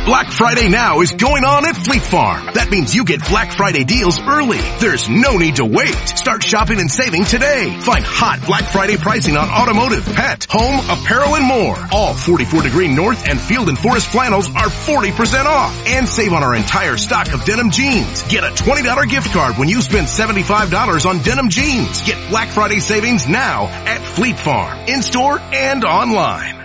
Black 0.06 0.30
Friday 0.32 0.68
now 0.68 1.00
is 1.00 1.14
going 1.14 1.46
on 1.46 1.66
at 1.66 1.78
Fleet 1.78 2.02
Farm. 2.02 2.50
That 2.56 2.70
means 2.70 2.94
you 2.94 3.06
get 3.06 3.26
Black 3.30 3.56
Friday 3.56 3.86
deals 3.86 4.20
early. 4.20 4.58
There's 4.82 5.08
no 5.08 5.38
need 5.38 5.56
to 5.58 5.66
wait. 5.66 5.96
Start 5.96 6.44
shopping 6.44 6.82
and 6.82 6.92
saving 6.92 7.24
today. 7.24 7.80
Find 7.80 8.04
hot 8.04 8.46
Black 8.46 8.66
Friday 8.66 8.98
pricing 8.98 9.38
on 9.38 9.48
automotive, 9.48 10.04
pet, 10.14 10.46
home, 10.50 10.76
apparel, 10.90 11.36
and 11.36 11.46
more. 11.46 11.78
All 11.94 12.14
44 12.14 12.64
degree 12.64 12.94
North 12.94 13.30
and 13.30 13.40
Field 13.40 13.70
and 13.70 13.80
Forest 13.80 14.08
flannels 14.08 14.50
are 14.50 14.68
40% 14.68 15.46
off. 15.46 15.72
And 15.88 16.06
save 16.06 16.34
on 16.34 16.44
our 16.44 16.54
entire 16.54 16.98
stock 16.98 17.34
of 17.34 17.46
denim 17.46 17.72
jeans. 17.72 18.24
Get 18.24 18.44
a 18.44 18.52
$20 18.52 19.10
gift 19.10 19.32
card 19.32 19.58
when 19.58 19.70
you 19.70 19.82
spend 19.82 20.08
$75 20.08 21.10
on 21.10 21.20
denim 21.20 21.48
jeans. 21.48 22.02
Get 22.02 22.30
Black 22.30 22.50
Friday 22.50 22.82
savings 22.82 23.30
now 23.30 23.68
at 23.68 24.02
Fleet 24.02 24.38
Farm. 24.38 24.78
In-store 24.80 25.40
and 25.40 25.86
online. 25.86 26.63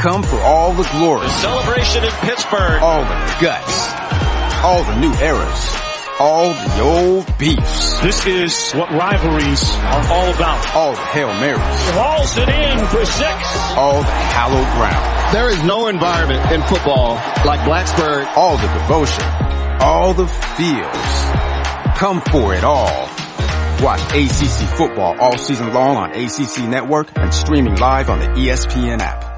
Come 0.00 0.22
for 0.22 0.38
all 0.38 0.72
the 0.74 0.88
glory. 0.92 1.26
The 1.26 1.40
celebration 1.42 2.04
in 2.04 2.10
Pittsburgh. 2.22 2.80
All 2.80 3.00
the 3.00 3.36
guts. 3.40 3.92
All 4.62 4.84
the 4.84 4.94
new 5.00 5.12
eras. 5.14 5.76
All 6.20 6.52
the 6.52 6.80
old 6.80 7.38
beefs. 7.38 8.00
This 8.00 8.24
is 8.24 8.72
what 8.74 8.92
rivalries 8.92 9.68
are 9.74 10.06
all 10.12 10.32
about. 10.32 10.74
All 10.76 10.92
the 10.92 11.00
Hail 11.00 11.34
Marys. 11.34 11.96
Walls 11.96 12.38
it 12.38 12.48
in 12.48 12.78
for 12.86 13.04
six. 13.04 13.58
All 13.74 13.98
the 13.98 14.06
hallowed 14.06 14.70
ground. 14.78 15.34
There 15.34 15.48
is 15.50 15.64
no 15.64 15.88
environment 15.88 16.48
in 16.52 16.62
football 16.62 17.14
like 17.44 17.58
Blacksburg. 17.60 18.36
All 18.36 18.56
the 18.56 18.68
devotion. 18.68 19.24
All 19.80 20.14
the 20.14 20.28
feels. 20.28 21.98
Come 21.98 22.20
for 22.20 22.54
it 22.54 22.62
all. 22.62 23.08
Watch 23.82 24.00
ACC 24.12 24.76
football 24.76 25.18
all 25.18 25.38
season 25.38 25.72
long 25.72 25.96
on 25.96 26.10
ACC 26.12 26.68
Network 26.68 27.16
and 27.18 27.34
streaming 27.34 27.74
live 27.76 28.10
on 28.10 28.20
the 28.20 28.26
ESPN 28.26 29.00
app. 29.00 29.37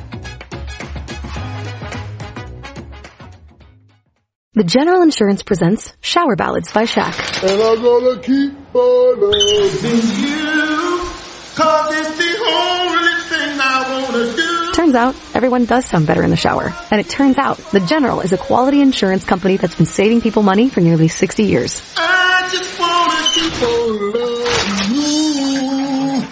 The 4.53 4.65
General 4.65 5.01
Insurance 5.01 5.43
presents 5.43 5.93
Shower 6.01 6.35
Ballads 6.35 6.73
by 6.73 6.83
Shaq. 6.83 7.15
And 7.41 7.61
I'm 7.63 7.81
gonna 7.81 8.21
keep 8.21 8.75
on 8.75 9.21
loving 9.21 10.01
you. 10.19 10.99
Cause 11.55 11.95
it's 11.95 12.17
the 12.17 12.35
only 12.51 13.13
thing 13.29 13.59
I 13.61 14.09
wanna 14.11 14.35
do. 14.35 14.71
Turns 14.73 14.95
out, 14.95 15.15
everyone 15.33 15.63
does 15.63 15.85
sound 15.85 16.05
better 16.05 16.21
in 16.21 16.31
the 16.31 16.35
shower. 16.35 16.73
And 16.91 16.99
it 16.99 17.07
turns 17.07 17.37
out, 17.37 17.59
The 17.71 17.79
General 17.79 18.19
is 18.19 18.33
a 18.33 18.37
quality 18.37 18.81
insurance 18.81 19.23
company 19.23 19.55
that's 19.55 19.75
been 19.75 19.85
saving 19.85 20.19
people 20.19 20.43
money 20.43 20.67
for 20.67 20.81
nearly 20.81 21.07
60 21.07 21.43
years. 21.43 21.81
I 21.95 22.49
just 22.51 22.77
wanna 22.77 23.23
keep 23.31 23.53
on 23.63 24.11
loving 24.11 24.95
you. 24.97 25.50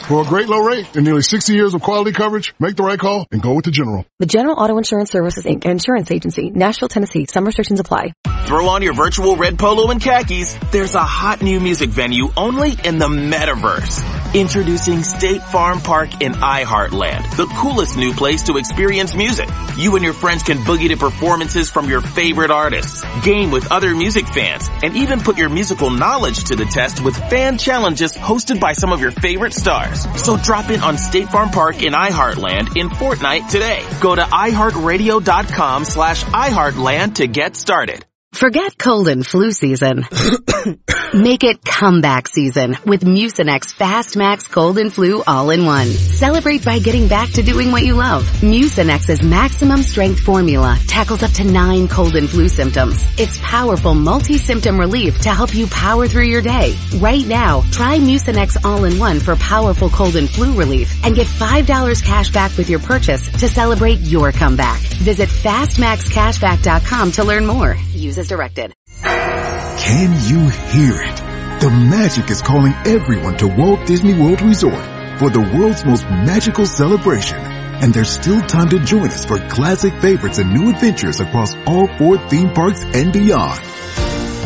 For 0.10 0.23
a 0.23 0.26
great 0.26 0.49
low 0.49 0.57
rate 0.57 0.95
and 0.95 1.06
nearly 1.06 1.22
60 1.22 1.53
years 1.53 1.76
of 1.76 1.84
quality 1.84 2.11
coverage, 2.11 2.56
make 2.57 2.76
the 2.76 2.81
right 2.81 2.98
call 2.98 3.27
and 3.31 3.44
go 3.44 3.53
with 3.53 3.65
the 3.65 3.69
General. 3.69 4.07
The 4.18 4.26
General 4.26 4.56
Auto 4.57 4.80
Insurance 4.80 5.11
Services 5.11 5.45
Inc. 5.45 5.65
Insurance 5.65 6.10
Agency, 6.10 6.49
Nashville, 6.49 6.88
Tennessee. 6.88 7.27
Some 7.30 7.45
restrictions 7.45 7.80
apply. 7.80 8.14
Throw 8.45 8.69
on 8.69 8.81
your 8.81 8.95
virtual 8.95 9.36
red 9.36 9.60
polo 9.60 9.91
and 9.91 10.02
khakis. 10.02 10.57
There's 10.72 10.95
a 10.95 11.03
hot 11.03 11.44
new 11.44 11.60
music 11.60 11.91
venue 11.91 12.30
only 12.36 12.72
in 12.84 12.98
the 12.98 13.07
metaverse. 13.07 14.19
Introducing 14.35 15.01
State 15.01 15.41
Farm 15.41 15.80
Park 15.80 16.22
in 16.22 16.34
iHeartland, 16.34 17.35
the 17.35 17.47
coolest 17.47 17.97
new 17.97 18.14
place 18.14 18.43
to 18.43 18.57
experience 18.57 19.15
music. 19.15 19.49
You 19.76 19.95
and 19.95 20.06
your 20.06 20.14
friends 20.14 20.43
can 20.43 20.60
boogie 20.60 20.89
to 20.89 20.97
performances 20.97 21.72
from 21.72 21.89
your 21.89 22.01
favorite 22.01 22.51
artists, 22.51 23.03
game 23.23 23.49
with 23.49 23.72
other 23.72 23.95
music 23.95 24.27
fans, 24.27 24.69
and 24.84 24.95
even 24.95 25.19
put 25.19 25.39
your 25.39 25.49
musical 25.49 25.89
knowledge 25.89 26.43
to 26.45 26.56
the 26.56 26.65
test 26.65 27.03
with 27.03 27.18
fan 27.31 27.57
challenges 27.57 28.14
hosted 28.15 28.60
by 28.60 28.73
some 28.73 28.93
of 28.93 29.01
your 29.01 29.11
favorite 29.11 29.53
stars. 29.53 30.06
So 30.22 30.38
drop 30.38 30.69
in 30.69 30.81
on 30.81 30.99
State 30.99 31.30
Farm 31.30 31.49
Park 31.49 31.81
in 31.81 31.93
iHeartland 31.93 32.77
in 32.77 32.89
Fortnite 32.89 33.49
today. 33.49 33.84
Go 33.99 34.14
to 34.14 34.22
iHeartRadio.com 34.22 35.85
slash 35.85 36.23
iHeartland 36.26 37.15
to 37.15 37.26
get 37.26 37.56
started. 37.56 38.06
Forget 38.34 38.77
cold 38.77 39.07
and 39.07 39.26
flu 39.26 39.51
season. 39.51 40.06
Make 41.14 41.43
it 41.43 41.65
comeback 41.65 42.27
season 42.27 42.77
with 42.85 43.01
Mucinex 43.03 43.73
Fast 43.73 44.15
Max 44.15 44.47
Cold 44.47 44.77
and 44.77 44.93
Flu 44.93 45.23
All-in-One. 45.26 45.88
Celebrate 45.88 46.64
by 46.64 46.77
getting 46.77 47.07
back 47.07 47.31
to 47.31 47.41
doing 47.41 47.72
what 47.72 47.84
you 47.84 47.95
love. 47.95 48.23
Mucinex's 48.41 49.23
maximum 49.23 49.81
strength 49.81 50.19
formula 50.19 50.77
tackles 50.85 51.23
up 51.23 51.31
to 51.31 51.43
nine 51.43 51.88
cold 51.88 52.15
and 52.15 52.30
flu 52.30 52.47
symptoms. 52.47 53.03
It's 53.18 53.39
powerful 53.41 53.95
multi-symptom 53.95 54.80
relief 54.80 55.19
to 55.22 55.30
help 55.31 55.56
you 55.56 55.65
power 55.65 56.07
through 56.07 56.27
your 56.27 56.43
day. 56.43 56.76
Right 56.97 57.26
now, 57.26 57.61
try 57.72 57.97
Mucinex 57.97 58.64
All-in-One 58.64 59.22
for 59.22 59.35
powerful 59.38 59.89
cold 59.89 60.15
and 60.15 60.30
flu 60.30 60.53
relief 60.53 60.93
and 61.03 61.15
get 61.15 61.26
$5 61.26 62.06
cash 62.06 62.30
back 62.31 62.56
with 62.57 62.69
your 62.69 62.80
purchase 62.80 63.27
to 63.39 63.47
celebrate 63.47 63.99
your 64.01 64.31
comeback. 64.31 64.80
Visit 64.81 65.30
fastmaxcashback.com 65.30 67.11
to 67.14 67.23
learn 67.23 67.47
more. 67.47 67.76
Use 67.93 68.19
as 68.20 68.28
directed. 68.28 68.74
Can 69.02 70.12
you 70.30 70.50
hear 70.50 71.02
it? 71.02 71.62
The 71.62 71.70
magic 71.70 72.30
is 72.30 72.41
calling 72.41 72.74
everyone 72.86 73.38
to 73.38 73.48
Walt 73.48 73.86
Disney 73.88 74.14
World 74.14 74.41
Resort 74.41 74.86
for 75.20 75.30
the 75.30 75.41
world's 75.41 75.84
most 75.84 76.04
magical 76.04 76.66
celebration. 76.66 77.38
And 77.38 77.94
there's 77.94 78.10
still 78.10 78.41
time 78.41 78.70
to 78.70 78.80
join 78.80 79.08
us 79.08 79.26
for 79.26 79.40
classic 79.50 79.94
favorites 80.02 80.38
and 80.38 80.54
new 80.54 80.70
adventures 80.70 81.20
across 81.20 81.56
all 81.66 81.88
four 81.98 82.18
theme 82.30 82.54
parks 82.54 82.84
and 82.84 83.12
beyond. 83.12 83.60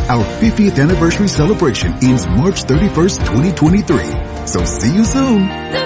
Our 0.10 0.24
50th 0.41 0.82
anniversary 0.82 1.28
celebration 1.28 1.94
ends 2.04 2.28
March 2.28 2.64
31st, 2.64 3.20
2023. 3.20 4.48
So 4.48 4.66
see 4.66 4.94
you 4.94 5.06
soon. 5.06 5.82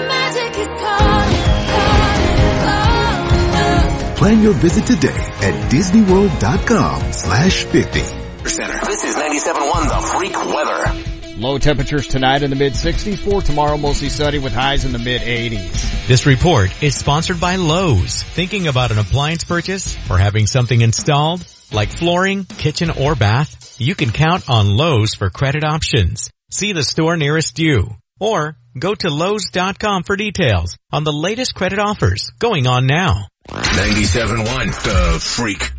Plan 4.18 4.42
your 4.42 4.54
visit 4.54 4.84
today 4.84 5.14
at 5.16 5.70
disneyworld.com 5.70 7.12
slash 7.12 7.62
50. 7.62 8.00
Center. 8.48 8.80
This 8.84 9.04
is 9.04 9.14
97.1 9.14 9.88
The 9.88 10.06
Freak 10.12 10.36
Weather. 10.54 11.36
Low 11.40 11.56
temperatures 11.58 12.08
tonight 12.08 12.42
in 12.42 12.50
the 12.50 12.56
mid 12.56 12.72
60s. 12.72 13.18
For 13.20 13.40
tomorrow, 13.42 13.76
mostly 13.76 14.08
sunny 14.08 14.40
with 14.40 14.52
highs 14.52 14.84
in 14.84 14.90
the 14.90 14.98
mid 14.98 15.22
80s. 15.22 16.08
This 16.08 16.26
report 16.26 16.82
is 16.82 16.96
sponsored 16.96 17.40
by 17.40 17.54
Lowe's. 17.54 18.24
Thinking 18.24 18.66
about 18.66 18.90
an 18.90 18.98
appliance 18.98 19.44
purchase 19.44 19.96
or 20.10 20.18
having 20.18 20.48
something 20.48 20.80
installed 20.80 21.46
like 21.70 21.90
flooring, 21.90 22.44
kitchen, 22.44 22.90
or 22.90 23.14
bath? 23.14 23.76
You 23.78 23.94
can 23.94 24.10
count 24.10 24.50
on 24.50 24.76
Lowe's 24.76 25.14
for 25.14 25.30
credit 25.30 25.62
options. 25.62 26.28
See 26.50 26.72
the 26.72 26.82
store 26.82 27.16
nearest 27.16 27.60
you 27.60 27.94
or 28.18 28.56
go 28.76 28.96
to 28.96 29.10
Lowe's.com 29.10 30.02
for 30.02 30.16
details 30.16 30.76
on 30.90 31.04
the 31.04 31.12
latest 31.12 31.54
credit 31.54 31.78
offers 31.78 32.32
going 32.40 32.66
on 32.66 32.88
now. 32.88 33.28
97.1 33.48 34.82
The 34.82 35.20
Freak. 35.20 35.72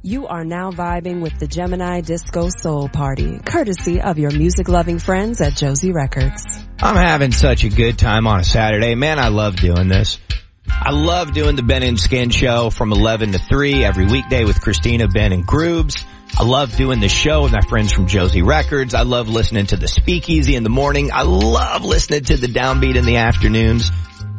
You 0.00 0.26
are 0.26 0.44
now 0.44 0.70
vibing 0.70 1.20
with 1.20 1.38
the 1.38 1.46
Gemini 1.46 2.00
Disco 2.00 2.48
Soul 2.48 2.88
Party, 2.88 3.38
courtesy 3.44 4.00
of 4.00 4.18
your 4.18 4.30
music 4.30 4.68
loving 4.68 4.98
friends 4.98 5.42
at 5.42 5.54
Josey 5.54 5.92
Records. 5.92 6.42
I'm 6.80 6.96
having 6.96 7.32
such 7.32 7.64
a 7.64 7.68
good 7.68 7.98
time 7.98 8.26
on 8.26 8.40
a 8.40 8.44
Saturday. 8.44 8.94
Man, 8.94 9.18
I 9.18 9.28
love 9.28 9.56
doing 9.56 9.88
this. 9.88 10.18
I 10.66 10.92
love 10.92 11.34
doing 11.34 11.56
the 11.56 11.62
Ben 11.62 11.82
and 11.82 12.00
Skin 12.00 12.30
show 12.30 12.70
from 12.70 12.90
11 12.92 13.32
to 13.32 13.38
3 13.38 13.84
every 13.84 14.06
weekday 14.06 14.44
with 14.44 14.62
Christina, 14.62 15.08
Ben, 15.08 15.32
and 15.32 15.46
Groobs. 15.46 16.04
I 16.38 16.44
love 16.44 16.74
doing 16.76 17.00
the 17.00 17.08
show 17.08 17.42
with 17.42 17.52
my 17.52 17.60
friends 17.60 17.92
from 17.92 18.06
Josey 18.06 18.40
Records. 18.40 18.94
I 18.94 19.02
love 19.02 19.28
listening 19.28 19.66
to 19.66 19.76
the 19.76 19.88
speakeasy 19.88 20.54
in 20.54 20.62
the 20.62 20.70
morning. 20.70 21.10
I 21.12 21.22
love 21.22 21.84
listening 21.84 22.24
to 22.24 22.38
the 22.38 22.46
downbeat 22.46 22.96
in 22.96 23.04
the 23.04 23.16
afternoons. 23.16 23.90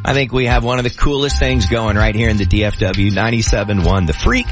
I 0.04 0.14
think 0.14 0.32
we 0.32 0.46
have 0.46 0.64
one 0.64 0.80
of 0.80 0.86
the 0.86 0.90
coolest 0.90 1.40
things 1.40 1.66
going 1.66 1.98
right 1.98 2.16
here 2.16 2.30
in 2.30 2.38
the 2.38 2.46
DFW 2.46 3.12
97.1 3.12 4.08
The 4.08 4.14
Freak. 4.14 4.48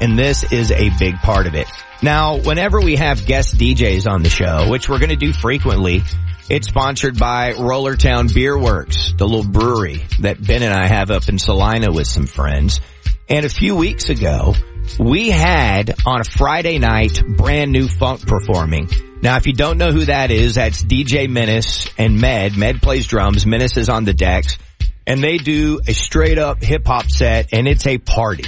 And 0.00 0.18
this 0.18 0.44
is 0.52 0.70
a 0.70 0.90
big 0.98 1.16
part 1.16 1.46
of 1.46 1.54
it. 1.54 1.66
Now, 2.02 2.36
whenever 2.36 2.80
we 2.80 2.96
have 2.96 3.26
guest 3.26 3.56
DJs 3.56 4.08
on 4.10 4.22
the 4.22 4.30
show, 4.30 4.68
which 4.68 4.88
we're 4.88 4.98
going 4.98 5.10
to 5.10 5.16
do 5.16 5.32
frequently, 5.32 6.02
it's 6.48 6.68
sponsored 6.68 7.18
by 7.18 7.52
Rollertown 7.54 8.32
Beer 8.32 8.56
Works, 8.56 9.12
the 9.16 9.26
little 9.26 9.50
brewery 9.50 10.04
that 10.20 10.44
Ben 10.44 10.62
and 10.62 10.72
I 10.72 10.86
have 10.86 11.10
up 11.10 11.28
in 11.28 11.38
Celina 11.38 11.90
with 11.90 12.06
some 12.06 12.26
friends. 12.26 12.80
And 13.28 13.44
a 13.44 13.48
few 13.48 13.74
weeks 13.74 14.10
ago, 14.10 14.54
we 14.98 15.30
had 15.30 15.94
on 16.06 16.20
a 16.20 16.24
Friday 16.24 16.78
night 16.78 17.20
brand 17.36 17.72
new 17.72 17.88
funk 17.88 18.26
performing. 18.26 18.88
Now, 19.22 19.36
if 19.38 19.46
you 19.46 19.54
don't 19.54 19.78
know 19.78 19.90
who 19.90 20.04
that 20.04 20.30
is, 20.30 20.56
that's 20.56 20.84
DJ 20.84 21.28
Menace 21.28 21.88
and 21.98 22.20
Med. 22.20 22.56
Med 22.56 22.82
plays 22.82 23.06
drums. 23.06 23.46
Menace 23.46 23.76
is 23.76 23.88
on 23.88 24.04
the 24.04 24.12
decks 24.12 24.58
and 25.06 25.22
they 25.22 25.38
do 25.38 25.80
a 25.86 25.92
straight 25.92 26.38
up 26.38 26.62
hip 26.62 26.86
hop 26.86 27.10
set 27.10 27.52
and 27.52 27.68
it's 27.68 27.86
a 27.86 27.98
party 27.98 28.44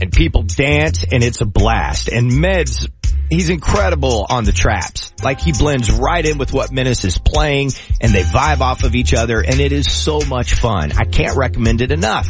and 0.00 0.12
people 0.12 0.42
dance 0.42 1.04
and 1.04 1.22
it's 1.22 1.40
a 1.40 1.46
blast 1.46 2.08
and 2.08 2.30
Meds 2.30 2.88
He's 3.30 3.48
incredible 3.48 4.26
on 4.28 4.42
the 4.42 4.50
traps. 4.50 5.12
Like 5.22 5.40
he 5.40 5.52
blends 5.52 5.88
right 5.88 6.26
in 6.26 6.36
with 6.36 6.52
what 6.52 6.72
Menace 6.72 7.04
is 7.04 7.16
playing 7.16 7.70
and 8.00 8.12
they 8.12 8.22
vibe 8.22 8.60
off 8.60 8.82
of 8.82 8.96
each 8.96 9.14
other 9.14 9.40
and 9.40 9.60
it 9.60 9.70
is 9.70 9.90
so 9.90 10.20
much 10.28 10.54
fun. 10.54 10.90
I 10.98 11.04
can't 11.04 11.36
recommend 11.36 11.80
it 11.80 11.92
enough. 11.92 12.28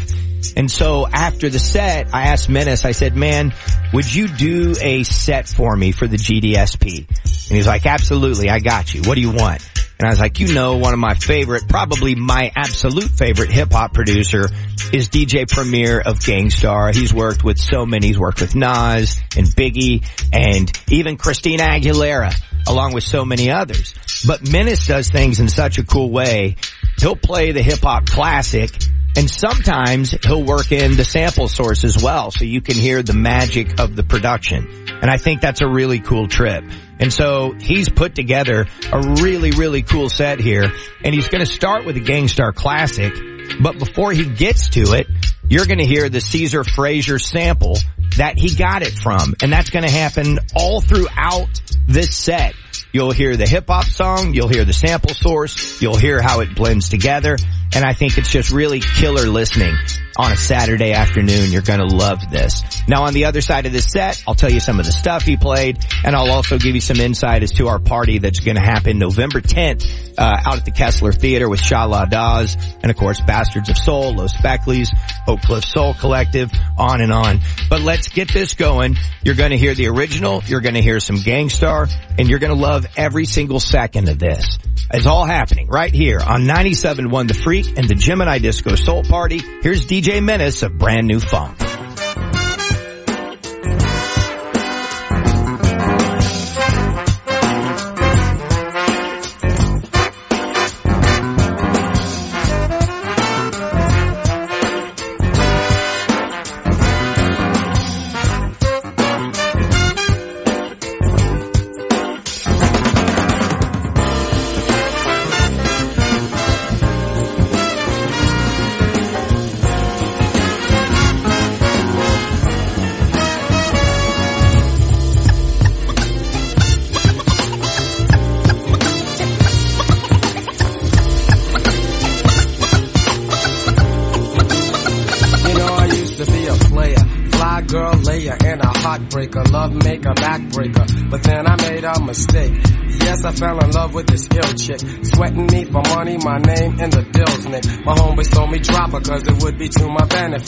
And 0.56 0.70
so 0.70 1.06
after 1.06 1.48
the 1.48 1.58
set, 1.58 2.14
I 2.14 2.24
asked 2.24 2.50
Menace, 2.50 2.84
I 2.84 2.92
said, 2.92 3.16
man, 3.16 3.54
would 3.94 4.12
you 4.14 4.28
do 4.28 4.74
a 4.80 5.02
set 5.04 5.48
for 5.48 5.74
me 5.74 5.92
for 5.92 6.06
the 6.06 6.18
GDSP? 6.18 7.08
And 7.08 7.56
he's 7.56 7.66
like, 7.66 7.86
absolutely, 7.86 8.50
I 8.50 8.58
got 8.58 8.92
you. 8.92 9.02
What 9.02 9.14
do 9.14 9.22
you 9.22 9.32
want? 9.32 9.66
And 10.00 10.06
I 10.06 10.12
was 10.12 10.18
like, 10.18 10.40
you 10.40 10.54
know, 10.54 10.78
one 10.78 10.94
of 10.94 10.98
my 10.98 11.12
favorite, 11.12 11.68
probably 11.68 12.14
my 12.14 12.50
absolute 12.56 13.10
favorite 13.10 13.50
hip 13.50 13.70
hop 13.70 13.92
producer 13.92 14.46
is 14.94 15.10
DJ 15.10 15.46
Premier 15.46 16.00
of 16.00 16.24
Gang 16.24 16.48
Starr. 16.48 16.90
He's 16.90 17.12
worked 17.12 17.44
with 17.44 17.58
so 17.58 17.84
many. 17.84 18.06
He's 18.06 18.18
worked 18.18 18.40
with 18.40 18.54
Nas 18.54 19.20
and 19.36 19.46
Biggie 19.48 20.06
and 20.32 20.72
even 20.90 21.18
Christina 21.18 21.64
Aguilera 21.64 22.34
along 22.66 22.94
with 22.94 23.04
so 23.04 23.26
many 23.26 23.50
others. 23.50 23.92
But 24.26 24.50
Menace 24.50 24.86
does 24.86 25.10
things 25.10 25.38
in 25.38 25.50
such 25.50 25.76
a 25.76 25.84
cool 25.84 26.10
way. 26.10 26.56
He'll 26.98 27.14
play 27.14 27.52
the 27.52 27.62
hip 27.62 27.80
hop 27.82 28.06
classic 28.06 28.70
and 29.16 29.28
sometimes 29.28 30.12
he'll 30.24 30.42
work 30.42 30.72
in 30.72 30.96
the 30.96 31.04
sample 31.04 31.48
source 31.48 31.84
as 31.84 32.02
well 32.02 32.30
so 32.30 32.44
you 32.44 32.60
can 32.60 32.76
hear 32.76 33.02
the 33.02 33.12
magic 33.12 33.80
of 33.80 33.96
the 33.96 34.02
production. 34.02 34.68
And 35.02 35.10
I 35.10 35.16
think 35.16 35.40
that's 35.40 35.62
a 35.62 35.68
really 35.68 36.00
cool 36.00 36.28
trip. 36.28 36.64
And 36.98 37.12
so 37.12 37.52
he's 37.52 37.88
put 37.88 38.14
together 38.14 38.66
a 38.92 39.00
really, 39.22 39.50
really 39.52 39.82
cool 39.82 40.08
set 40.08 40.38
here 40.38 40.70
and 41.02 41.14
he's 41.14 41.28
going 41.28 41.44
to 41.44 41.50
start 41.50 41.84
with 41.84 41.96
a 41.96 42.00
Gang 42.00 42.28
Starr 42.28 42.52
classic. 42.52 43.14
But 43.60 43.78
before 43.78 44.12
he 44.12 44.26
gets 44.26 44.70
to 44.70 44.92
it, 44.92 45.06
you're 45.48 45.66
going 45.66 45.78
to 45.78 45.86
hear 45.86 46.08
the 46.08 46.20
Caesar 46.20 46.62
Frazier 46.62 47.18
sample 47.18 47.78
that 48.16 48.38
he 48.38 48.54
got 48.54 48.82
it 48.82 48.92
from. 48.92 49.34
And 49.42 49.52
that's 49.52 49.70
going 49.70 49.84
to 49.84 49.90
happen 49.90 50.38
all 50.54 50.80
throughout 50.80 51.48
this 51.88 52.14
set. 52.14 52.54
You'll 52.92 53.12
hear 53.12 53.36
the 53.36 53.46
hip 53.46 53.66
hop 53.68 53.84
song, 53.84 54.34
you'll 54.34 54.48
hear 54.48 54.64
the 54.64 54.72
sample 54.72 55.14
source, 55.14 55.80
you'll 55.80 55.96
hear 55.96 56.20
how 56.20 56.40
it 56.40 56.54
blends 56.56 56.88
together, 56.88 57.36
and 57.74 57.84
I 57.84 57.92
think 57.92 58.18
it's 58.18 58.30
just 58.30 58.50
really 58.50 58.80
killer 58.80 59.28
listening 59.28 59.76
on 60.20 60.32
a 60.32 60.36
Saturday 60.36 60.92
afternoon. 60.92 61.50
You're 61.50 61.62
gonna 61.62 61.86
love 61.86 62.30
this. 62.30 62.62
Now 62.86 63.04
on 63.04 63.14
the 63.14 63.24
other 63.24 63.40
side 63.40 63.64
of 63.64 63.72
this 63.72 63.90
set, 63.90 64.22
I'll 64.28 64.34
tell 64.34 64.52
you 64.52 64.60
some 64.60 64.78
of 64.78 64.84
the 64.84 64.92
stuff 64.92 65.22
he 65.22 65.38
played, 65.38 65.78
and 66.04 66.14
I'll 66.14 66.30
also 66.30 66.58
give 66.58 66.74
you 66.74 66.80
some 66.82 66.98
insight 66.98 67.42
as 67.42 67.52
to 67.52 67.68
our 67.68 67.78
party 67.78 68.18
that's 68.18 68.40
gonna 68.40 68.60
happen 68.60 68.98
November 68.98 69.40
10th, 69.40 69.88
uh, 70.18 70.36
out 70.44 70.58
at 70.58 70.66
the 70.66 70.72
Kessler 70.72 71.12
Theater 71.12 71.48
with 71.48 71.60
Shala 71.60 72.08
Dawes, 72.10 72.56
and 72.82 72.90
of 72.90 72.98
course 72.98 73.20
Bastards 73.22 73.70
of 73.70 73.78
Soul, 73.78 74.14
Los 74.14 74.34
Speckleys, 74.34 74.94
Oak 75.26 75.40
Cliff 75.40 75.64
Soul 75.64 75.94
Collective, 75.94 76.52
on 76.76 77.00
and 77.00 77.12
on. 77.12 77.40
But 77.70 77.80
let's 77.80 78.08
get 78.08 78.30
this 78.30 78.52
going. 78.52 78.98
You're 79.22 79.36
gonna 79.36 79.56
hear 79.56 79.74
the 79.74 79.88
original, 79.88 80.42
you're 80.46 80.60
gonna 80.60 80.82
hear 80.82 81.00
some 81.00 81.16
Gang 81.16 81.48
Starr, 81.48 81.88
and 82.18 82.28
you're 82.28 82.40
gonna 82.40 82.54
love 82.54 82.86
every 82.96 83.24
single 83.24 83.60
second 83.60 84.10
of 84.10 84.18
this. 84.18 84.58
It's 84.92 85.06
all 85.06 85.24
happening 85.24 85.68
right 85.68 85.92
here 85.92 86.18
on 86.18 86.42
97.1 86.42 87.28
The 87.28 87.34
Freak 87.34 87.78
and 87.78 87.88
the 87.88 87.94
Gemini 87.94 88.38
Disco 88.38 88.74
Soul 88.74 89.04
Party. 89.04 89.40
Here's 89.62 89.86
DJ 89.86 90.09
Menace 90.18 90.64
of 90.64 90.76
Brand 90.76 91.06
New 91.06 91.20
Funk. 91.20 91.69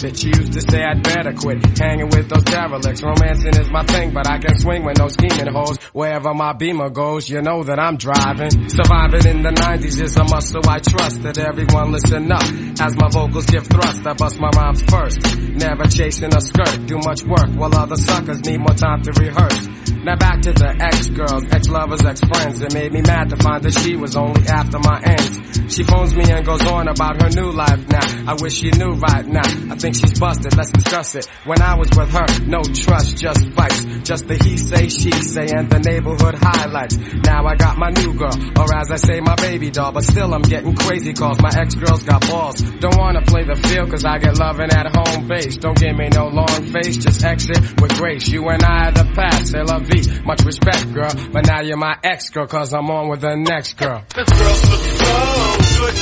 Benefit. 0.02 0.18
She 0.18 0.28
used 0.28 0.52
to 0.52 0.60
say 0.60 0.82
I'd 0.82 1.02
better 1.02 1.32
quit 1.32 1.78
hanging 1.78 2.08
with 2.08 2.28
those 2.28 2.44
derelicts. 2.44 3.02
Romancing 3.02 3.56
is 3.56 3.70
my 3.70 3.84
thing, 3.84 4.12
but 4.12 4.28
I 4.28 4.38
can 4.38 4.58
swing 4.58 4.84
with 4.84 4.98
no 4.98 5.08
scheming 5.08 5.52
hoes. 5.52 5.78
Wherever 5.92 6.34
my 6.34 6.52
beamer 6.52 6.90
goes, 6.90 7.28
you 7.28 7.42
know 7.42 7.62
that 7.64 7.78
I'm 7.78 7.96
driving. 7.96 8.68
Surviving 8.68 9.26
in 9.26 9.42
the 9.42 9.50
90s 9.50 10.00
is 10.02 10.16
a 10.16 10.24
muscle 10.24 10.62
I 10.68 10.78
trust 10.80 11.22
that 11.22 11.38
everyone 11.38 11.92
listen 11.92 12.30
up. 12.30 12.42
As 12.80 12.96
my 12.96 13.08
vocals 13.08 13.46
give 13.46 13.66
thrust, 13.66 14.06
I 14.06 14.14
bust 14.14 14.38
my 14.38 14.50
rhymes 14.50 14.82
first. 14.82 15.38
Never 15.38 15.84
chasing 15.84 16.34
a 16.34 16.40
skirt, 16.40 16.86
do 16.86 16.98
much 16.98 17.22
work 17.22 17.50
while 17.54 17.74
other 17.74 17.96
suckers 17.96 18.44
need 18.44 18.58
more 18.58 18.76
time 18.76 19.02
to 19.02 19.12
rehearse. 19.12 19.91
Now 20.02 20.16
back 20.16 20.42
to 20.42 20.52
the 20.52 20.66
ex-girls, 20.66 21.44
ex-lovers, 21.52 22.04
ex-friends. 22.04 22.60
It 22.60 22.74
made 22.74 22.92
me 22.92 23.02
mad 23.02 23.30
to 23.30 23.36
find 23.36 23.62
that 23.62 23.70
she 23.70 23.94
was 23.94 24.16
only 24.16 24.42
after 24.48 24.80
my 24.80 24.98
ends. 24.98 25.74
She 25.74 25.84
phones 25.84 26.14
me 26.14 26.24
and 26.26 26.44
goes 26.44 26.66
on 26.66 26.88
about 26.88 27.22
her 27.22 27.30
new 27.30 27.52
life 27.52 27.86
now. 27.88 28.02
I 28.26 28.34
wish 28.42 28.54
she 28.58 28.70
knew 28.70 28.94
right 28.94 29.24
now. 29.24 29.46
I 29.70 29.76
think 29.78 29.94
she's 29.94 30.18
busted, 30.18 30.56
let's 30.56 30.72
discuss 30.72 31.14
it. 31.14 31.26
When 31.44 31.62
I 31.62 31.76
was 31.76 31.88
with 31.96 32.10
her, 32.10 32.26
no 32.46 32.62
trust, 32.62 33.16
just 33.16 33.48
fights. 33.54 33.84
Just 34.02 34.26
the 34.26 34.34
he 34.42 34.56
say, 34.58 34.88
she 34.88 35.12
say, 35.12 35.46
and 35.54 35.70
the 35.70 35.78
neighborhood 35.78 36.34
highlights. 36.34 36.98
Now 36.98 37.46
I 37.46 37.54
got 37.54 37.78
my 37.78 37.90
new 37.90 38.12
girl, 38.14 38.34
or 38.58 38.74
as 38.74 38.90
I 38.90 38.96
say, 38.96 39.20
my 39.20 39.36
baby 39.36 39.70
doll. 39.70 39.92
But 39.92 40.02
still 40.02 40.34
I'm 40.34 40.42
getting 40.42 40.74
crazy 40.74 41.12
calls. 41.12 41.40
My 41.40 41.52
ex-girls 41.54 42.02
got 42.02 42.26
balls. 42.28 42.60
Don't 42.60 42.98
wanna 42.98 43.22
play 43.22 43.44
the 43.44 43.54
field 43.54 43.88
cause 43.90 44.04
I 44.04 44.18
get 44.18 44.36
loving 44.36 44.70
at 44.72 44.90
home 44.90 45.28
base. 45.28 45.58
Don't 45.58 45.78
give 45.78 45.96
me 45.96 46.08
no 46.08 46.26
long 46.26 46.66
face, 46.72 46.96
just 46.96 47.22
exit 47.22 47.80
with 47.80 47.94
grace. 47.96 48.28
You 48.28 48.48
and 48.48 48.64
I 48.64 48.88
are 48.88 48.92
the 48.92 49.04
past, 49.14 49.52
c'est 49.52 49.62
la 49.62 49.78
vie. 49.92 50.22
Much 50.24 50.42
respect, 50.44 50.92
girl. 50.92 51.10
But 51.32 51.46
now 51.46 51.60
you're 51.60 51.76
my 51.76 51.96
ex-girl 52.02 52.46
cause 52.46 52.72
I'm 52.72 52.90
on 52.90 53.08
with 53.08 53.20
the 53.20 53.36
next 53.36 53.74
girl. 53.74 54.04
This 54.14 54.28
girl 54.28 54.48
looks 54.48 54.98
so 54.98 55.56
good. 55.78 55.94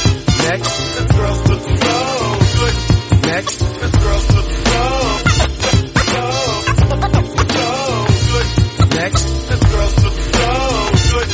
Next. 0.50 0.78
This 0.96 1.12
girl 1.12 1.36
looks 1.48 1.64
so 1.64 1.96
good. 2.58 2.74
Next. 3.26 3.58
This 3.58 3.94
girl 3.96 4.20
looks 4.34 4.54
so, 4.70 4.82
so, 6.10 6.24
so 6.30 7.70
good. 8.30 8.48
Next. 8.94 9.24
This 9.48 9.62
girl 9.70 9.90
looks 10.04 10.22
so 10.32 10.50
good. 11.12 11.28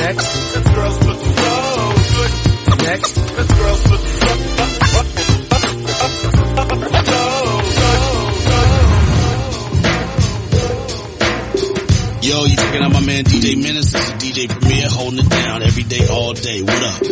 Next. 0.00 0.49
Yo, 12.30 12.44
you 12.44 12.54
checking 12.54 12.80
out 12.80 12.92
my 12.92 13.00
man 13.00 13.24
DJ 13.24 13.60
Menace? 13.60 13.90
This 13.90 14.06
is 14.06 14.14
DJ 14.22 14.46
Premier 14.46 14.86
holding 14.88 15.18
it 15.18 15.28
down 15.28 15.64
every 15.64 15.82
day, 15.82 16.06
all 16.06 16.32
day. 16.32 16.62
What 16.62 16.78
up? 16.78 17.02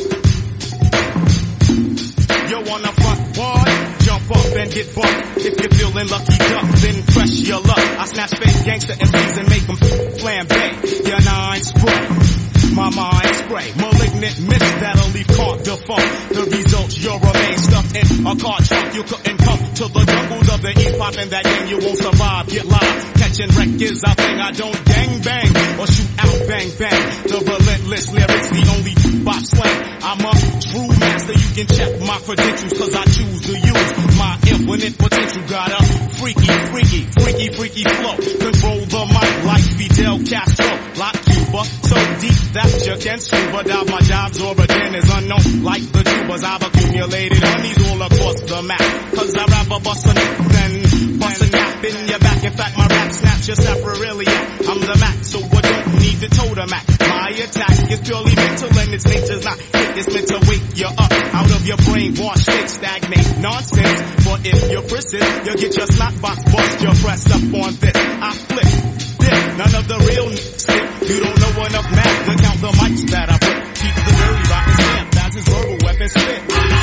Yo, 2.46 2.62
the 2.62 2.92
front 2.94 3.36
wall, 3.36 3.66
jump 3.98 4.30
up 4.30 4.46
and 4.54 4.70
get 4.70 4.94
bucked. 4.94 5.42
If 5.42 5.58
you're 5.58 5.74
feeling 5.74 6.06
lucky 6.06 6.38
duck, 6.38 6.70
then 6.78 7.02
press 7.02 7.34
your 7.34 7.60
luck. 7.60 7.78
I 7.98 8.04
snatch 8.06 8.38
fake 8.38 8.64
gangster 8.64 8.92
MCs 8.92 9.38
and 9.38 9.48
make 9.50 9.66
them 9.66 9.76
flambe. 10.22 10.86
Your 11.08 11.20
nine 11.20 11.62
screw. 11.66 12.38
My 12.78 12.90
mind 12.94 13.34
spray, 13.42 13.72
malignant 13.74 14.38
mist 14.38 14.70
that'll 14.78 15.10
leave 15.10 15.26
caught 15.26 15.64
defunct. 15.64 16.28
The 16.30 16.46
results, 16.46 16.96
you'll 16.96 17.18
remain 17.18 17.57
in 17.94 18.26
a 18.26 18.34
car 18.36 18.58
trunk. 18.60 18.94
You 18.94 19.02
couldn't 19.02 19.38
come 19.38 19.62
to 19.78 19.84
the 19.88 20.02
jungles 20.04 20.48
of 20.52 20.60
the 20.62 20.72
east 20.76 20.98
pop 20.98 21.16
in 21.16 21.28
that 21.30 21.44
game. 21.44 21.66
You 21.68 21.78
won't 21.78 21.98
survive, 21.98 22.46
get 22.48 22.64
live. 22.66 23.14
Catching 23.16 23.50
wreck 23.56 23.80
is 23.80 24.02
a 24.04 24.12
thing. 24.14 24.36
I 24.40 24.50
don't 24.52 24.80
gang 24.84 25.12
bang 25.22 25.50
or 25.78 25.86
shoot 25.86 26.10
out 26.18 26.38
bang 26.48 26.68
bang. 26.78 27.02
The 27.28 27.38
relentless 27.38 28.06
lyrics, 28.12 28.48
the 28.50 28.62
only 28.74 28.94
bop 29.24 29.42
slang. 29.42 29.78
I'm 30.02 30.20
a 30.24 30.32
true 30.64 30.90
master. 30.98 31.34
You 31.36 31.50
can 31.56 31.66
check 31.68 31.92
my 32.00 32.18
credentials 32.24 32.74
cause 32.74 32.94
I 32.94 33.04
choose 33.04 33.40
to 33.46 33.54
use 33.56 33.90
my 34.18 34.32
infinite 34.48 34.96
potential. 34.98 35.42
Got 35.48 35.72
a 35.72 35.80
freaky, 36.18 36.52
freaky, 36.72 37.00
freaky, 37.20 37.48
freaky 37.54 37.84
flow. 37.84 38.16
Control 38.16 38.80
the 38.84 39.02
mic 39.06 39.30
like 39.44 39.66
Fidel 39.76 40.18
Castro. 40.24 40.70
Like 40.98 41.27
So 41.48 41.96
deep 42.20 42.40
that 42.52 42.68
you 42.84 42.96
can't 43.00 43.22
scuba 43.22 43.64
dive. 43.64 43.88
My 43.88 44.00
job's 44.04 44.36
origin 44.36 44.94
is 44.94 45.08
unknown. 45.08 45.64
Like 45.64 45.80
the 45.80 46.04
tubers, 46.04 46.44
I've 46.44 46.60
accumulated 46.60 47.40
honeys 47.40 47.80
all 47.88 48.02
across 48.04 48.38
the 48.44 48.60
map. 48.68 48.84
Cause 49.16 49.32
I 49.32 49.44
rap 49.48 49.70
a 49.72 49.80
bust 49.80 50.04
a 50.04 50.12
neck, 50.12 50.36
then 50.44 50.72
bust 51.16 51.40
a 51.40 51.48
gap 51.48 51.84
in 51.84 52.08
your 52.08 52.18
back. 52.20 52.44
In 52.44 52.52
fact, 52.52 52.76
my 52.76 52.86
rap 52.86 53.12
snaps 53.12 53.48
your 53.48 53.56
saprarilia. 53.56 54.36
I'm 54.68 54.80
the 54.84 54.96
Mac, 55.00 55.24
so 55.24 55.40
I 55.40 55.60
don't 55.64 55.88
need 56.04 56.20
the 56.20 56.28
totem 56.28 56.68
Mac. 56.68 56.84
My 57.00 57.32
attack 57.32 57.76
is 57.96 58.00
purely 58.04 58.34
mental 58.36 58.68
and 58.68 58.92
its 58.92 59.06
nature's 59.08 59.44
not 59.44 59.56
hit. 59.56 59.88
It's 60.04 60.08
meant 60.12 60.28
to 60.28 60.38
wake 60.52 60.68
you 60.76 60.86
up 60.92 61.12
out 61.32 61.48
of 61.48 61.64
your 61.64 61.80
brainwash 61.80 62.44
state, 62.44 62.68
stagnate 62.68 63.40
nonsense. 63.40 63.98
But 64.20 64.44
if 64.44 64.68
you're 64.68 64.84
prison, 64.84 65.24
you'll 65.48 65.56
get 65.56 65.72
your 65.72 65.88
slot 65.88 66.12
box 66.20 66.44
bust. 66.52 66.76
You'll 66.84 67.00
press 67.00 67.24
up 67.32 67.40
on 67.56 67.72
this. 67.80 67.96
I 67.96 68.30
flip, 68.36 68.68
dip, 69.16 69.40
none 69.56 69.74
of 69.80 69.88
the 69.88 69.96
real. 70.12 70.67
You 71.08 71.20
don't 71.20 71.40
know 71.40 71.64
enough 71.64 71.90
math 71.90 72.26
to 72.26 72.42
count 72.42 72.60
the 72.60 72.68
mics 72.68 73.10
that 73.10 73.30
I 73.30 73.38
put. 73.38 73.74
Keep 73.80 73.94
the 73.94 74.12
dirty 74.12 74.50
rotten 74.50 74.74
stamp 74.74 75.16
as 75.24 75.34
his 75.34 75.48
verbal 75.48 75.78
weapon 75.82 76.08
spit. 76.10 76.77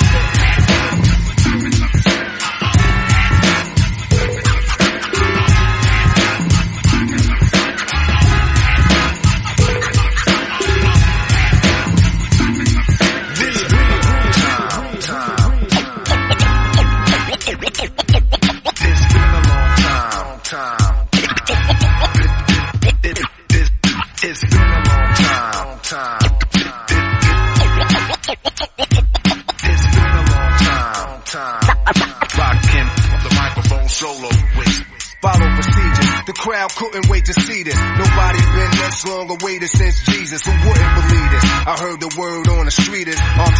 Long 39.06 39.30
awaited 39.30 39.69
since 39.69 40.02
Jesus. 40.03 40.41
Who 40.45 40.52
wouldn't 40.52 40.94
believe 40.95 41.30
this? 41.32 41.45
I 41.45 41.76
heard 41.80 41.99
the 41.99 42.15
word 42.18 42.48
on 42.49 42.65
the 42.65 42.72
street 42.72 43.07
is 43.07 43.19
I'm 43.19 43.55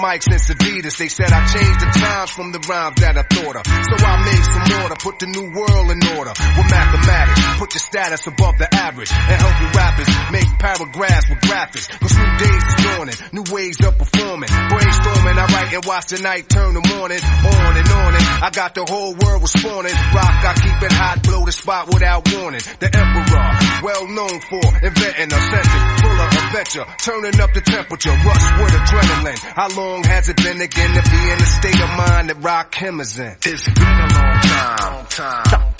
mic 0.00 0.22
since 0.22 0.48
Adidas. 0.50 0.96
They 0.98 1.08
said 1.08 1.32
I 1.32 1.46
changed 1.46 1.80
the 1.80 1.90
times 1.98 2.30
from 2.30 2.52
the 2.52 2.60
rhymes 2.68 2.96
that 3.00 3.16
I 3.16 3.24
thought 3.24 3.56
of. 3.56 3.64
So 3.66 3.94
I 3.98 4.14
made 4.24 4.44
some 4.44 4.66
order, 4.82 4.96
put 5.00 5.18
the 5.18 5.28
new 5.28 5.46
world 5.52 5.88
in 5.90 6.00
order. 6.16 6.32
With 6.36 6.68
mathematics, 6.70 7.40
put 7.58 7.74
your 7.74 7.84
status 7.84 8.26
above 8.26 8.58
the 8.58 8.68
average. 8.72 9.10
And 9.10 9.36
help 9.40 9.56
you 9.60 9.68
rappers 9.72 10.10
make 10.32 10.48
paragraphs 10.58 11.26
with 11.28 11.40
graphics. 11.44 11.86
Cause 11.88 12.14
new 12.16 12.32
days 12.38 12.62
is 12.66 12.76
dawning, 12.84 13.18
new 13.32 13.46
ways 13.52 13.78
of 13.84 13.96
performing. 13.98 14.50
Brainstorming, 14.50 15.36
I 15.36 15.46
write 15.50 15.72
and 15.72 15.84
watch 15.84 16.06
the 16.12 16.20
night 16.20 16.48
turn 16.48 16.74
the 16.74 16.84
morning. 16.96 17.20
On 17.22 17.72
and 17.76 17.88
on 17.88 18.12
and 18.14 18.24
I 18.44 18.50
got 18.50 18.74
the 18.74 18.84
whole 18.84 19.14
world 19.14 19.42
responding. 19.42 19.94
Rock, 20.12 20.36
I 20.44 20.52
keep 20.60 20.78
it 20.82 20.92
hot, 20.92 21.22
blow 21.22 21.44
the 21.44 21.52
spot 21.52 21.88
without 21.88 22.26
warning. 22.32 22.60
The 22.80 22.88
emperor, 22.92 23.48
well 23.82 24.04
known 24.08 24.36
for 24.40 24.64
inventing 24.84 25.30
a 25.32 25.40
sentence 25.40 25.86
full 26.00 26.18
of 26.20 26.35
adventure, 26.46 26.84
turning 27.02 27.40
up 27.40 27.52
the 27.52 27.60
temperature, 27.60 28.10
rush 28.10 28.44
with 28.60 28.72
adrenaline. 28.72 29.38
How 29.38 29.68
long 29.76 30.04
has 30.04 30.28
it 30.28 30.36
been 30.36 30.60
again 30.60 30.94
to 30.94 31.02
be 31.10 31.30
in 31.30 31.38
the 31.38 31.46
state 31.46 31.80
of 31.80 31.90
mind 31.96 32.30
that 32.30 32.38
Rakim 32.40 33.00
is 33.00 33.18
in? 33.18 33.36
It's 33.44 33.64
been 33.64 33.82
a 33.82 34.08
long 34.14 34.40
time, 34.40 35.06
time. 35.06 35.72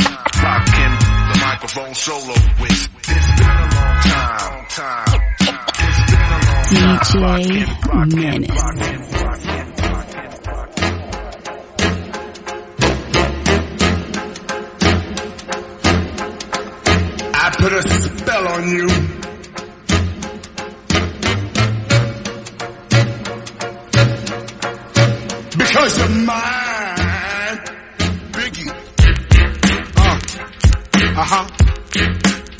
Rockin' 0.42 0.96
the 1.32 1.38
microphone 1.40 1.94
solo 1.94 2.34
with. 2.60 2.72
It's 2.72 3.26
been 3.38 3.48
a 3.48 3.68
long 3.74 4.00
time, 4.02 4.66
time. 4.68 5.20
It's 5.78 6.00
been 6.10 6.20
a 6.20 6.40
long 6.46 6.98
time. 6.98 7.40
DJ 7.42 8.14
Menace. 8.14 8.50
I 17.38 17.50
put 17.56 17.72
a 17.72 17.82
spell 17.88 18.48
on 18.48 18.68
you. 18.68 19.25
Because 25.58 25.98
you're 25.98 26.08
mine. 26.08 27.58
Biggie. 28.32 28.70
Uh, 29.96 30.18
uh-huh. 31.22 31.46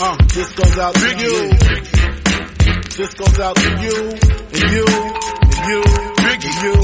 Uh, 0.00 0.16
this 0.34 0.52
goes 0.52 0.78
out 0.78 0.94
to 0.94 1.08
you. 1.18 1.50
This 2.96 3.14
goes 3.14 3.38
out 3.38 3.56
to 3.56 3.70
you, 3.82 4.10
and 4.52 4.70
you, 4.72 4.86
and 5.44 5.68
you, 5.68 5.82
and 6.24 6.44
you. 6.62 6.74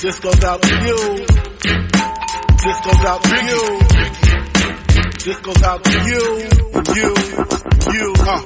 This 0.00 0.18
goes 0.20 0.44
out 0.44 0.62
to 0.62 0.74
you. 0.86 1.26
This 2.64 2.80
goes 2.80 3.04
out 3.04 3.22
to 3.22 3.36
you. 3.44 3.99
This 5.22 5.38
goes 5.40 5.62
out 5.62 5.84
to 5.84 5.90
you, 5.90 6.48
you, 6.96 7.14
you. 7.92 8.14
Uh. 8.20 8.40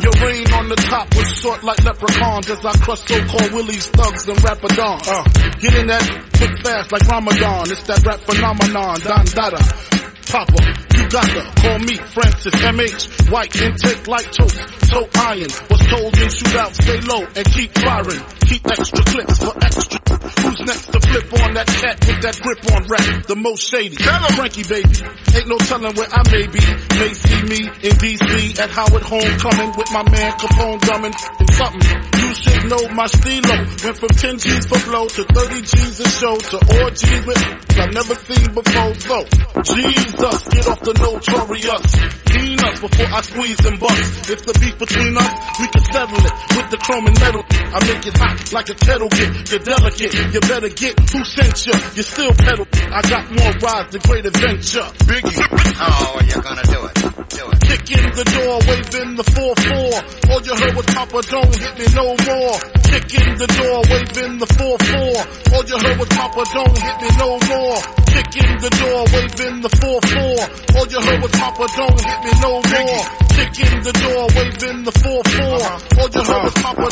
Your 0.00 0.12
reign 0.20 0.52
on 0.52 0.68
the 0.68 0.76
top 0.76 1.14
was 1.16 1.26
short 1.32 1.64
like 1.64 1.82
leprechauns 1.82 2.50
as 2.50 2.64
I 2.64 2.72
crush 2.72 3.00
so-called 3.00 3.52
willies, 3.52 3.86
thugs, 3.86 4.28
and 4.28 4.36
rapadons. 4.38 5.08
Uh. 5.08 5.24
Get 5.60 5.74
in 5.76 5.86
that 5.86 6.26
quick 6.36 6.58
fast 6.62 6.92
like 6.92 7.06
Ramadan. 7.08 7.70
It's 7.70 7.86
that 7.86 8.04
rap 8.04 8.20
phenomenon, 8.20 9.00
Don 9.00 9.24
Dada. 9.24 9.99
Papa, 10.30 10.62
you 10.94 11.08
got 11.10 11.26
to 11.26 11.42
call 11.60 11.78
me 11.80 11.96
Francis 12.14 12.54
MH. 12.54 13.32
White 13.32 13.56
intake 13.60 14.06
like 14.06 14.30
toast, 14.30 14.62
so 14.86 15.08
iron. 15.18 15.50
Was 15.66 15.82
told 15.90 16.14
in 16.22 16.30
shootout, 16.30 16.70
stay 16.70 17.00
low 17.02 17.26
and 17.34 17.44
keep 17.50 17.74
firing. 17.74 18.22
Keep 18.46 18.66
extra 18.66 19.04
clips 19.10 19.38
for 19.42 19.54
extra. 19.58 19.98
Who's 20.40 20.60
next 20.60 20.86
to 20.92 21.00
flip 21.00 21.26
on 21.42 21.54
that 21.54 21.66
cat 21.66 21.98
with 22.06 22.22
that 22.22 22.38
grip 22.42 22.62
on 22.70 22.86
rap? 22.86 23.26
The 23.26 23.34
most 23.34 23.68
shady. 23.68 23.96
Frankie 23.96 24.62
baby. 24.62 25.02
Ain't 25.34 25.48
no 25.48 25.58
telling 25.58 25.94
where 25.98 26.10
I 26.10 26.22
may 26.30 26.46
be. 26.46 26.62
May 26.94 27.10
see 27.10 27.42
me 27.50 27.60
in 27.82 27.94
DC 27.98 28.58
at 28.60 28.70
Howard 28.70 29.02
Homecoming 29.02 29.72
with 29.76 29.90
my 29.90 30.06
man 30.06 30.32
Capone 30.38 30.80
drumming 30.80 31.14
and 31.38 31.50
something. 31.54 31.96
You 32.22 32.34
should 32.34 32.70
know 32.70 32.82
my 32.94 33.06
stilo. 33.06 33.56
Went 33.82 33.98
from 33.98 34.10
10 34.14 34.38
G's 34.38 34.66
for 34.66 34.78
blow 34.86 35.08
to 35.08 35.24
30 35.24 35.62
G's 35.62 36.00
a 36.00 36.08
show 36.08 36.36
to 36.38 36.56
orgies 36.82 37.26
with 37.26 37.60
I've 37.80 37.94
never 37.94 38.14
seen 38.14 38.52
before. 38.52 38.94
So, 39.00 39.24
Jesus, 40.20 40.48
get 40.52 40.68
off 40.68 40.80
the 40.80 40.92
notorious. 41.00 41.88
Clean 42.28 42.60
us 42.60 42.80
before 42.80 43.08
I 43.08 43.20
squeeze 43.22 43.64
and 43.64 43.80
bust. 43.80 44.30
If 44.30 44.44
the 44.44 44.52
beef 44.60 44.76
between 44.78 45.16
us, 45.16 45.32
we 45.58 45.66
can 45.72 45.84
settle 45.88 46.20
it 46.20 46.34
with 46.56 46.68
the 46.70 46.76
chrome 46.76 47.06
and 47.08 47.16
metal. 47.20 47.42
I 47.48 47.78
make 47.88 48.04
it 48.04 48.16
hot 48.20 48.36
like 48.52 48.68
a 48.68 48.76
kettle 48.76 49.08
get. 49.08 49.50
You're 49.50 49.64
delicate, 49.64 50.12
you 50.12 50.40
better 50.44 50.68
get 50.68 50.94
who 51.08 51.24
sent 51.24 51.56
you. 51.66 51.74
You 51.96 52.02
still 52.04 52.32
pedal. 52.36 52.68
I 52.92 53.00
got 53.00 53.32
more 53.32 53.54
rides 53.64 53.90
than 53.96 54.02
great 54.04 54.26
adventure. 54.26 54.88
Biggie. 55.08 55.40
Oh, 55.80 56.20
you're 56.28 56.44
gonna 56.44 56.68
do 56.68 56.80
it. 56.84 56.94
Do 57.32 57.44
it. 57.48 57.58
Kick 57.64 57.88
in 57.96 58.06
the 58.12 58.26
door, 58.28 58.60
waving 58.68 59.16
the 59.16 59.24
4-4. 59.24 60.30
All 60.30 60.40
you 60.44 60.54
heard 60.54 60.74
was 60.76 60.86
Papa, 60.86 61.18
don't 61.32 61.54
hit 61.56 61.74
me 61.80 61.86
no 61.96 62.12
more. 62.12 62.56
Kick 62.92 63.08
in 63.16 63.30
the 63.40 63.48
door, 63.56 63.78
waving 63.88 64.36
the 64.36 64.48
4-4. 64.52 65.54
All 65.54 65.64
you 65.64 65.78
heard 65.80 65.96
was 65.96 66.10
Papa, 66.12 66.42
don't 66.52 66.76
hit 66.76 66.96
me 67.00 67.08
no 67.16 67.30
more. 67.48 67.78
Kick 68.10 68.36
in 68.42 68.58
the 68.58 68.70
door, 68.74 69.00
waving 69.14 69.62
the 69.62 69.70
4-4. 69.80 70.09
All 70.10 70.86
you 70.90 71.00
heard 71.00 71.22
was 71.22 71.30
Papa, 71.30 71.66
don't 71.76 72.00
hit 72.02 72.20
me 72.24 72.32
no 72.42 72.52
more. 72.58 73.04
Kick 73.30 73.54
in 73.62 73.82
the 73.82 73.92
door, 73.94 74.26
waving 74.34 74.82
the 74.82 74.90
4-4. 74.90 75.98
All 75.98 76.08
you 76.10 76.22
heard 76.26 76.42
was 76.44 76.54
Papa, 76.54 76.86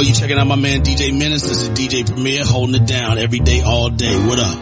Yo, 0.00 0.06
you 0.06 0.14
checking 0.14 0.38
out 0.38 0.46
my 0.46 0.56
man 0.56 0.80
DJ 0.80 1.12
Menace? 1.12 1.42
This 1.42 1.60
is 1.60 1.68
DJ 1.68 2.06
Premier 2.06 2.42
holding 2.42 2.74
it 2.74 2.86
down 2.86 3.18
every 3.18 3.40
day, 3.40 3.60
all 3.60 3.90
day. 3.90 4.16
What 4.26 4.38
up? 4.38 4.56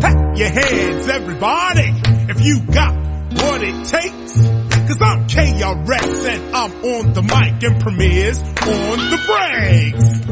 Pat 0.00 0.36
your 0.36 0.48
hands, 0.48 1.08
everybody, 1.08 1.92
if 2.28 2.44
you 2.44 2.60
got 2.72 2.92
what 3.34 3.62
it 3.62 3.86
takes. 3.86 4.48
Cause 4.88 5.00
I'm 5.00 5.28
KRS 5.28 6.26
and 6.28 6.56
I'm 6.56 6.72
on 6.72 7.12
the 7.12 7.22
mic 7.22 7.62
and 7.62 7.80
Premier's 7.80 8.40
on 8.40 8.98
the 9.10 9.20
brakes. 9.28 10.23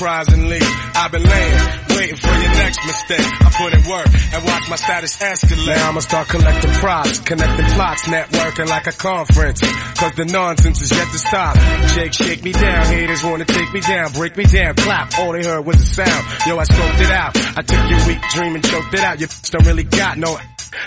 Surprisingly. 0.00 0.58
I've 0.96 1.12
been 1.12 1.22
laying, 1.22 1.60
waiting 1.90 2.16
for 2.16 2.32
your 2.32 2.52
next 2.56 2.80
mistake. 2.86 3.20
I 3.20 3.52
put 3.52 3.74
in 3.74 3.84
work 3.84 4.08
and 4.32 4.44
watch 4.46 4.70
my 4.70 4.76
status 4.76 5.18
escalate. 5.18 5.76
Now 5.76 5.90
I'ma 5.90 6.00
start 6.00 6.26
collecting 6.28 6.72
props, 6.72 7.20
connecting 7.20 7.66
plots, 7.76 8.02
networking 8.04 8.68
like 8.70 8.86
a 8.86 8.92
conference. 8.92 9.60
Cause 9.60 10.12
the 10.16 10.24
nonsense 10.24 10.80
is 10.80 10.90
yet 10.90 11.06
to 11.12 11.18
stop. 11.18 11.54
Jake, 11.94 12.14
shake 12.14 12.42
me 12.42 12.52
down. 12.52 12.86
Haters 12.86 13.22
wanna 13.22 13.44
take 13.44 13.70
me 13.74 13.80
down, 13.80 14.10
break 14.12 14.38
me 14.38 14.44
down, 14.44 14.74
clap. 14.74 15.18
All 15.18 15.32
they 15.32 15.44
heard 15.44 15.66
was 15.66 15.76
a 15.76 15.84
sound. 15.84 16.24
Yo, 16.46 16.56
I 16.56 16.64
scoped 16.64 17.00
it 17.02 17.10
out. 17.10 17.36
I 17.58 17.60
took 17.60 17.90
your 17.90 18.06
weak 18.06 18.22
dream 18.32 18.54
and 18.54 18.64
choked 18.64 18.94
it 18.94 19.00
out. 19.00 19.20
Your 19.20 19.28
don't 19.50 19.66
really 19.66 19.84
got 19.84 20.16
no 20.16 20.38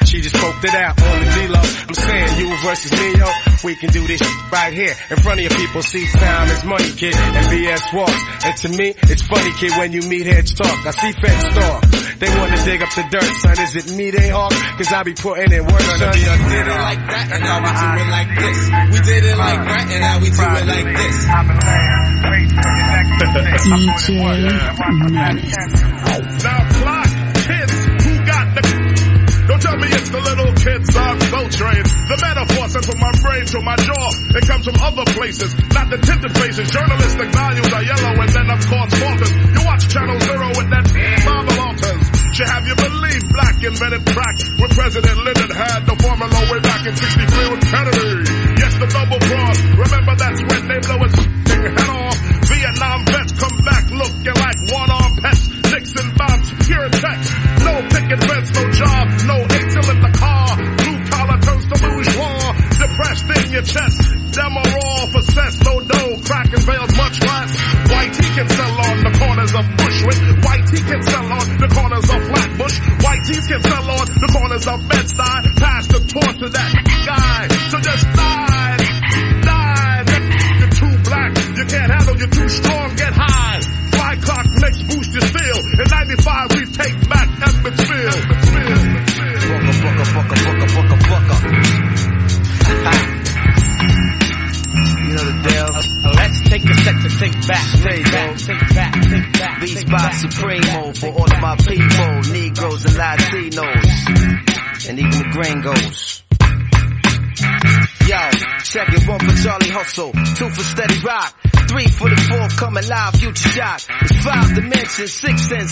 she 0.05 0.21
just 0.21 0.35
poked 0.35 0.63
it 0.63 0.73
out 0.73 1.01
on 1.01 1.19
the 1.19 1.25
D-Lo. 1.25 1.59
I'm 1.59 1.93
saying 1.93 2.39
you 2.39 2.55
versus 2.63 2.91
me, 2.91 3.19
yo. 3.19 3.52
We 3.63 3.75
can 3.75 3.91
do 3.91 4.05
this 4.05 4.21
right 4.51 4.73
here 4.73 4.93
in 5.09 5.17
front 5.23 5.39
of 5.39 5.43
your 5.47 5.55
people. 5.55 5.81
See 5.83 6.05
time 6.07 6.49
is 6.49 6.65
money, 6.65 6.91
kid, 6.91 7.15
and 7.15 7.45
BS 7.47 7.93
walks. 7.95 8.21
And 8.43 8.57
to 8.57 8.69
me, 8.69 8.93
it's 9.07 9.23
funny, 9.23 9.51
kid, 9.53 9.71
when 9.79 9.93
you 9.93 10.01
meet 10.01 10.25
heads 10.25 10.53
talk. 10.53 10.85
I 10.85 10.91
see 10.91 11.13
feds 11.13 11.47
talk. 11.55 11.81
They 12.19 12.27
want 12.37 12.51
to 12.51 12.65
dig 12.65 12.81
up 12.81 12.89
the 12.93 13.07
dirt, 13.09 13.23
son. 13.23 13.59
Is 13.63 13.75
it 13.75 13.95
me 13.95 14.11
they 14.11 14.27
hawk? 14.27 14.51
Cause 14.51 14.91
I 14.91 15.03
be 15.03 15.13
putting 15.13 15.51
in 15.53 15.63
work, 15.63 15.79
son. 15.79 16.11
We 16.11 16.19
did 16.19 16.67
it 16.67 16.75
like 16.75 16.99
that, 17.07 17.31
and 17.31 17.43
now 17.43 17.63
we 17.63 17.71
do 17.71 17.87
it 18.03 18.09
like 18.11 18.31
this. 18.35 18.59
We 18.91 18.99
did 18.99 19.23
it 19.31 19.37
like 19.37 19.63
that, 19.63 19.87
and 19.91 20.01
now 20.03 20.19
we 20.19 20.27
do 20.27 20.43
it 20.43 20.67
like 20.67 20.87
this. 20.99 21.15
DJ 23.63 24.19
Menace. 25.11 25.55
Now 26.43 26.59
fly 26.67 27.03
kids 27.47 27.75
who 28.03 28.13
got 28.25 28.55
the 28.55 28.61
don't 29.47 29.61
tell 29.61 29.75
me 29.75 29.87
it's 29.91 30.09
the 30.09 30.21
little 30.21 30.53
kids 30.55 30.95
on 30.95 31.19
boat 31.29 31.51
trains. 31.51 31.82
Brain 33.43 33.59
to 33.59 33.65
my 33.65 33.75
jaw. 33.75 34.09
It 34.35 34.47
comes 34.47 34.65
from 34.65 34.75
other 34.79 35.03
places, 35.11 35.51
not 35.73 35.89
the 35.89 35.97
tinted 35.97 36.31
faces. 36.37 36.69
Journalistic 36.71 37.29
values 37.33 37.73
are 37.73 37.83
yellow 37.83 38.13
and 38.21 38.29
then 38.31 38.47
of 38.49 38.61
course 38.67 38.93
falters. 38.95 39.31
You 39.31 39.61
watch 39.65 39.83
Channel 39.89 40.19
Zero 40.19 40.47
with 40.55 40.69
that 40.71 40.85
Bible 40.87 41.59
altars. 41.59 42.03
Should 42.33 42.47
have 42.47 42.65
you 42.67 42.75
believe 42.75 43.23
black 43.29 43.55
invented 43.63 44.05
crack 44.07 44.37
when 44.57 44.69
President 44.69 45.17
Lyndon 45.23 45.51
had 45.51 45.85
the 45.85 45.95
formula 45.99 46.39
way 46.51 46.59
back 46.61 46.87
in 46.87 46.95
63 46.95 47.49
with 47.51 47.63
Kennedy. 47.67 48.12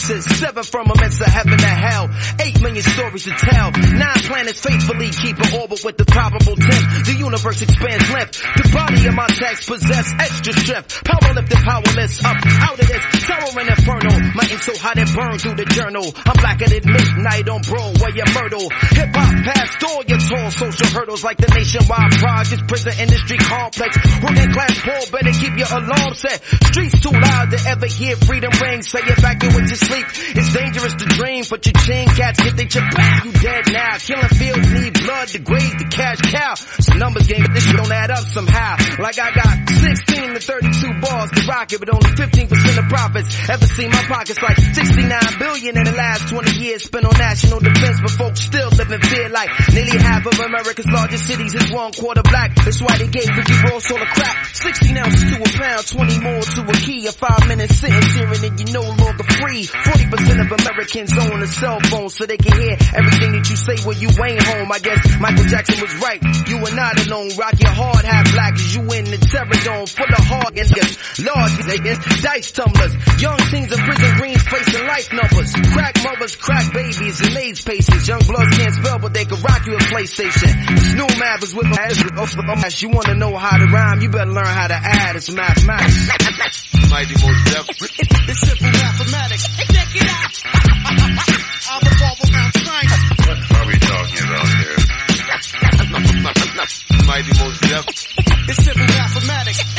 Seven 0.02 0.64
firmaments 0.64 1.22
of 1.22 1.28
heaven 1.28 1.54
and 1.54 1.64
hell, 1.64 2.10
eight 2.42 2.62
million 2.62 2.84
stories 2.84 3.24
to 3.24 3.32
tell, 3.32 3.72
nine 3.72 4.22
planets 4.28 4.60
faithfully 4.60 5.10
keep 5.10 5.38
an 5.40 5.60
orbit 5.62 5.82
with 5.86 5.98
the 5.98 6.06
probable 6.06 6.56
temp. 6.56 7.06
The 7.06 7.16
universe 7.18 7.62
expands 7.62 8.12
length, 8.12 8.42
the 8.42 8.70
body 8.74 9.08
of 9.08 9.16
my 9.16 9.28
text 9.28 9.70
possess 9.70 10.14
extra 10.20 10.54
strength, 10.54 11.04
power 11.06 11.34
lifted 11.34 11.62
powerless, 11.64 12.26
up 12.26 12.38
out 12.68 12.80
of 12.80 12.88
this 12.88 13.04
terror 13.24 13.60
and 13.62 13.70
inferno. 13.70 14.12
My 14.36 14.44
ink 14.52 14.62
so 14.62 14.76
hot 14.78 14.98
it 14.98 15.08
burned 15.16 15.42
through 15.42 15.56
the 15.56 15.66
journal. 15.66 16.04
I'm 16.04 16.36
blacker 16.36 16.68
than 16.68 16.84
midnight 16.84 17.48
on 17.48 17.62
Broadway 17.62 18.12
and 18.20 18.34
Myrtle. 18.34 18.42
Hip 18.42 18.51
social 20.62 20.94
hurdles 20.94 21.24
like 21.24 21.38
the 21.38 21.50
nationwide 21.58 22.14
projects, 22.22 22.62
prison 22.68 22.94
industry 23.02 23.38
complex. 23.38 23.98
Working 24.22 24.54
class 24.54 24.78
poor, 24.86 25.02
better 25.10 25.34
keep 25.34 25.58
your 25.58 25.72
alarm 25.74 26.14
set. 26.14 26.38
Streets 26.70 27.02
too 27.02 27.10
loud 27.10 27.50
to 27.50 27.58
ever 27.66 27.88
hear 27.90 28.14
freedom 28.30 28.54
ring. 28.62 28.86
Say 28.86 29.02
it 29.02 29.22
back 29.26 29.42
in 29.42 29.50
with 29.58 29.66
your 29.66 29.82
sleep. 29.82 30.06
It's 30.38 30.54
dangerous 30.54 30.94
to 31.02 31.06
dream, 31.18 31.44
but 31.50 31.66
your 31.66 31.74
chain 31.82 32.06
cats 32.14 32.38
get 32.46 32.54
they 32.58 32.70
chip 32.70 32.86
back. 32.94 33.26
You 33.26 33.32
dead 33.34 33.74
now. 33.74 33.98
Killing 33.98 34.34
fields 34.38 34.70
need 34.70 34.94
blood 35.02 35.28
to 35.34 35.40
grade 35.40 35.76
the 35.82 35.88
cash 35.90 36.22
cow. 36.30 36.54
Some 36.54 37.00
numbers 37.00 37.26
game, 37.26 37.42
but 37.42 37.54
this 37.58 37.66
shit 37.66 37.78
don't 37.78 37.92
add 37.92 38.12
up 38.12 38.26
somehow. 38.30 38.78
Like 39.02 39.18
I 39.18 39.34
got 39.34 39.66
16 39.66 40.34
to 40.36 40.40
32 40.40 41.02
bars 41.02 41.32
to 41.52 41.58
rock 41.58 41.70
but 41.80 41.90
only 41.94 42.12
15% 42.16 42.78
of 42.80 42.86
profits. 42.90 43.50
Ever 43.50 43.66
seen 43.66 43.90
my 43.90 44.04
pockets 44.08 44.42
like 44.42 44.58
69 44.58 45.20
billion 45.40 45.78
in 45.78 45.84
the 45.84 45.92
last 45.92 46.30
20 46.30 46.52
years 46.60 46.84
spent 46.84 47.06
on 47.06 47.18
national 47.18 47.60
defense, 47.60 48.00
but 48.02 48.12
folks 48.12 48.42
still 48.42 48.70
live 48.70 48.92
in 48.92 49.02
fear 49.02 49.30
like 49.30 49.50
nearly 49.74 49.98
half 50.00 50.26
of 50.26 50.40
America's 50.40 50.88
largest 50.88 51.28
cities 51.28 51.56
is 51.56 51.72
one 51.72 51.92
quarter 51.92 52.24
black. 52.24 52.56
That's 52.56 52.82
why 52.82 52.98
they 52.98 53.08
gave 53.08 53.28
Ricky 53.28 53.56
Ross 53.68 53.92
all 53.92 54.00
the 54.00 54.06
crap. 54.06 54.36
16 54.56 54.98
ounces 54.98 55.24
to 55.32 55.38
a 55.42 55.50
pound, 55.60 55.88
20 55.88 56.20
more 56.20 56.42
to 56.42 56.62
a 56.70 56.76
key. 56.86 57.08
A 57.08 57.12
five 57.12 57.48
minute 57.48 57.70
sentence 57.72 58.14
hearing 58.16 58.44
and 58.46 58.56
you're 58.60 58.82
no 58.82 58.88
longer 58.88 59.24
free. 59.42 59.64
40% 59.66 60.42
of 60.46 60.48
Americans 60.52 61.18
own 61.18 61.42
a 61.42 61.48
cell 61.48 61.80
phone 61.92 62.10
so 62.10 62.26
they 62.26 62.38
can 62.38 62.54
hear 62.60 62.78
everything 62.96 63.32
that 63.34 63.46
you 63.50 63.56
say 63.56 63.76
when 63.84 63.98
you 64.00 64.10
ain't 64.24 64.44
home. 64.44 64.72
I 64.72 64.80
guess 64.80 65.02
Michael 65.20 65.46
Jackson 65.46 65.82
was 65.82 65.96
right. 66.00 66.22
You 66.48 66.58
are 66.64 66.76
not 66.76 66.96
alone. 67.08 67.30
Rock 67.38 67.60
your 67.60 67.74
hard 67.74 68.06
hat 68.06 68.30
black 68.32 68.54
as 68.54 68.76
you 68.76 68.82
in 68.94 69.06
the 69.06 69.18
terror 69.18 69.60
dome 69.66 69.88
full 69.88 70.06
of 70.06 70.26
hard 70.26 70.54
niggas. 70.56 71.26
Lord, 71.26 71.41
niggas, 71.50 72.22
dice 72.22 72.52
tumblers. 72.52 72.94
Young 73.22 73.38
teens 73.50 73.72
in 73.72 73.80
prison 73.80 74.18
greens 74.18 74.42
facing 74.44 74.86
life 74.88 75.12
numbers. 75.14 75.54
Crack 75.74 75.96
mothers, 76.04 76.36
crack 76.36 76.74
babies, 76.74 77.20
and 77.22 77.38
AIDS 77.38 77.62
patients. 77.62 78.08
Young 78.08 78.22
bloods 78.22 78.58
can't 78.58 78.74
spell, 78.74 79.00
but 79.00 79.14
they 79.14 79.26
can 79.26 79.42
rock 79.42 79.66
you 79.66 79.76
a 79.76 79.80
PlayStation. 79.80 80.52
New 80.96 81.08
Mavericks 81.20 81.54
with 81.54 81.68
my 81.68 81.78
ass. 81.78 82.82
You 82.82 82.90
wanna 82.90 83.16
know 83.16 83.36
how 83.36 83.58
to 83.58 83.66
rhyme? 83.66 84.02
You 84.02 84.10
better 84.10 84.32
learn 84.32 84.46
how 84.46 84.68
to 84.68 84.76
add. 84.76 85.16
It's 85.16 85.32
mathematics. 85.32 86.10
Mighty 86.90 87.16
Mos 87.22 87.44
Def. 87.46 87.66
It's 87.72 88.40
simple 88.40 88.72
mathematics. 88.72 89.44
Check 89.58 89.96
it 89.96 90.10
out. 90.10 90.42
I'll 91.72 91.80
revolve 91.80 92.20
around 92.28 92.54
science. 92.54 92.94
What 93.22 93.38
are 93.58 93.68
we 93.68 93.74
talking 93.80 94.24
about 94.28 94.48
here? 94.48 94.78
Mighty 97.08 97.32
Mos 97.40 97.60
Def. 97.60 97.86
It's 98.50 98.64
simple 98.64 98.86
mathematics. 98.88 99.71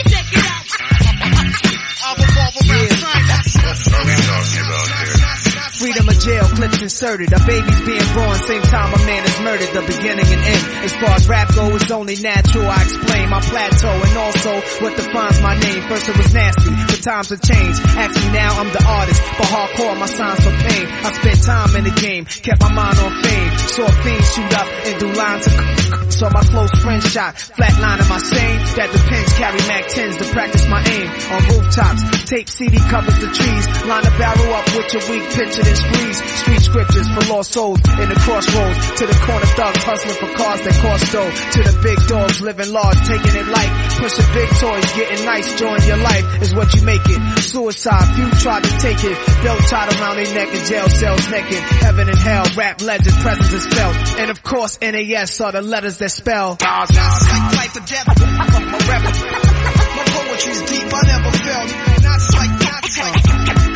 Freedom 5.82 6.08
of 6.08 6.18
jail, 6.20 6.46
clips 6.54 6.82
inserted. 6.82 7.32
A 7.32 7.40
baby's 7.42 7.80
being 7.82 8.08
born, 8.14 8.38
same 8.46 8.62
time 8.62 8.94
a 8.94 8.98
man 9.06 9.24
is 9.24 9.40
murdered. 9.40 9.72
The 9.74 9.82
beginning 9.82 10.26
and 10.26 10.42
end. 10.46 10.64
As 10.86 10.94
far 10.94 11.10
as 11.10 11.28
rap 11.28 11.54
go, 11.54 11.74
it's 11.74 11.90
only 11.90 12.16
natural. 12.16 12.66
I 12.70 12.82
explain 12.82 13.30
my 13.30 13.40
plateau 13.40 13.90
and 13.90 14.16
also 14.18 14.52
what 14.82 14.96
defines 14.96 15.42
my 15.42 15.58
name. 15.58 15.82
First 15.88 16.08
it 16.08 16.16
was 16.16 16.32
nasty, 16.34 16.70
but 16.70 17.02
times 17.02 17.30
have 17.30 17.42
changed. 17.42 17.82
Me 17.82 18.32
now, 18.32 18.60
I'm 18.60 18.70
the 18.70 18.84
artist. 18.86 19.22
But 19.38 19.46
hardcore, 19.46 19.98
my 19.98 20.06
signs 20.06 20.40
for 20.44 20.54
pain. 20.54 20.86
I 20.86 21.12
spent 21.12 21.42
time 21.42 21.76
in 21.76 21.84
the 21.84 21.96
game, 22.00 22.24
kept 22.26 22.60
my 22.60 22.72
mind 22.72 22.98
on 22.98 23.10
fame. 23.22 23.50
Saw 23.58 23.88
things 24.06 24.34
shoot 24.34 24.52
up 24.54 24.68
and 24.86 25.00
do 25.00 25.12
lines 25.12 25.46
of 25.46 26.11
Saw 26.22 26.30
my 26.30 26.46
close 26.54 26.70
friend 26.78 27.02
shot, 27.02 27.34
flatline 27.34 27.98
in 27.98 28.06
my 28.06 28.18
stain. 28.22 28.58
That 28.78 28.94
depends, 28.94 29.32
carry 29.34 29.58
Mac 29.66 29.90
10s 29.90 30.22
to 30.22 30.26
practice 30.30 30.66
my 30.70 30.78
aim. 30.78 31.10
On 31.34 31.40
rooftops, 31.50 32.30
tape 32.30 32.46
CD 32.46 32.78
covers 32.78 33.18
the 33.18 33.26
trees. 33.26 33.64
Line 33.90 34.06
the 34.06 34.14
barrel 34.22 34.54
up 34.54 34.66
with 34.70 34.86
your 34.94 35.02
weak 35.10 35.26
picture 35.34 35.66
then 35.66 35.74
squeeze. 35.74 36.18
Street 36.46 36.62
scriptures 36.62 37.08
for 37.10 37.26
lost 37.26 37.50
souls 37.50 37.82
in 37.98 38.06
the 38.06 38.14
crossroads. 38.22 38.78
To 39.02 39.04
the 39.10 39.18
corner 39.26 39.50
thugs 39.58 39.82
hustling 39.82 40.18
for 40.22 40.30
cars 40.38 40.62
that 40.62 40.76
cost 40.78 41.10
dough. 41.10 41.26
To 41.26 41.60
the 41.66 41.74
big 41.82 41.98
dogs 42.06 42.38
living 42.38 42.70
large, 42.70 43.00
taking 43.02 43.34
it 43.42 43.48
light. 43.50 43.72
Pushing 43.98 44.30
big 44.30 44.50
toys, 44.62 44.86
getting 44.94 45.26
nice, 45.26 45.48
join 45.58 45.82
your 45.90 45.98
life 46.06 46.26
is 46.38 46.54
what 46.54 46.70
you 46.70 46.86
make 46.86 47.02
it. 47.02 47.18
Suicide, 47.42 48.06
few 48.14 48.30
tried 48.38 48.62
to 48.62 48.72
take 48.78 49.02
it. 49.02 49.18
Belt 49.42 49.58
tied 49.66 49.90
around 49.98 50.22
their 50.22 50.30
neck 50.38 50.54
in 50.54 50.62
jail 50.70 50.86
cells 50.86 51.26
naked. 51.34 51.62
Heaven 51.82 52.06
and 52.06 52.18
hell, 52.22 52.46
rap 52.54 52.78
legend, 52.78 53.16
presence 53.26 53.50
is 53.50 53.66
felt. 53.66 53.98
And 54.22 54.30
of 54.30 54.38
course, 54.46 54.78
NAS 54.78 55.40
are 55.42 55.50
the 55.50 55.62
letters 55.66 55.98
that 55.98 56.11
spell. 56.12 56.56
Not 56.60 56.92
like 56.92 57.56
life 57.56 57.76
or 57.76 57.84
death. 57.88 58.04
My 58.04 58.78
rap, 58.84 59.02
my 59.02 60.04
poetry's 60.12 60.60
deep. 60.68 60.92
I 60.92 61.02
never 61.08 61.32
felt. 61.40 61.68
Not 62.04 62.20
like, 62.36 62.52
not 62.60 62.84
like 63.00 63.16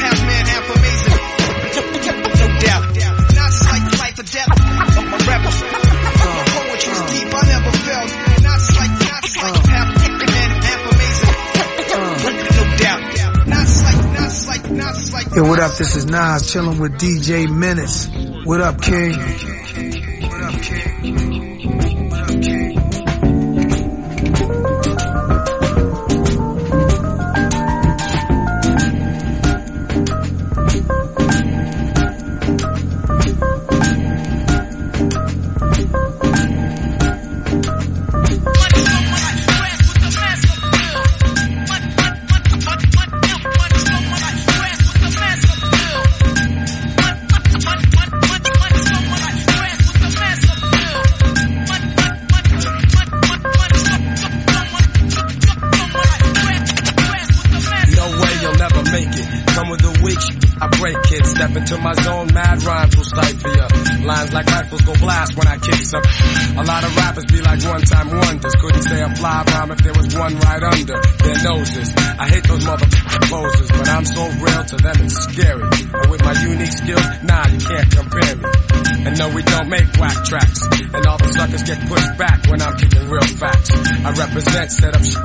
half 0.04 0.20
man, 0.28 0.44
half 0.44 0.68
amazing. 0.76 1.16
No 2.36 2.48
doubt. 2.60 2.84
Not 3.36 3.52
like 3.72 3.86
life 3.96 4.18
or 4.20 4.28
death. 4.28 4.52
My 4.52 5.18
rap, 5.24 5.42
my 5.44 6.44
poetry's 6.52 7.02
deep. 7.08 7.32
I 7.32 7.42
never 7.48 7.72
felt. 7.86 8.10
Not 8.44 8.62
like, 8.76 8.94
not 9.00 9.24
like 9.40 9.64
half 9.72 9.88
man, 10.20 10.50
half 10.60 10.82
amazing. 10.92 11.34
No 11.96 12.64
doubt. 12.76 13.02
Not 13.46 13.68
like, 13.86 14.02
not 14.12 14.34
like, 14.46 14.64
not 14.70 14.96
like. 15.12 15.28
Yo, 15.36 15.42
what 15.48 15.58
up? 15.60 15.76
This 15.76 15.96
is 15.96 16.04
Nas 16.04 16.52
chilling 16.52 16.78
with 16.80 16.92
DJ 17.00 17.48
Menace. 17.48 18.08
What 18.44 18.60
up, 18.60 18.82
King? 18.82 19.16
What 20.28 20.42
up, 20.42 20.62
King? 20.62 20.95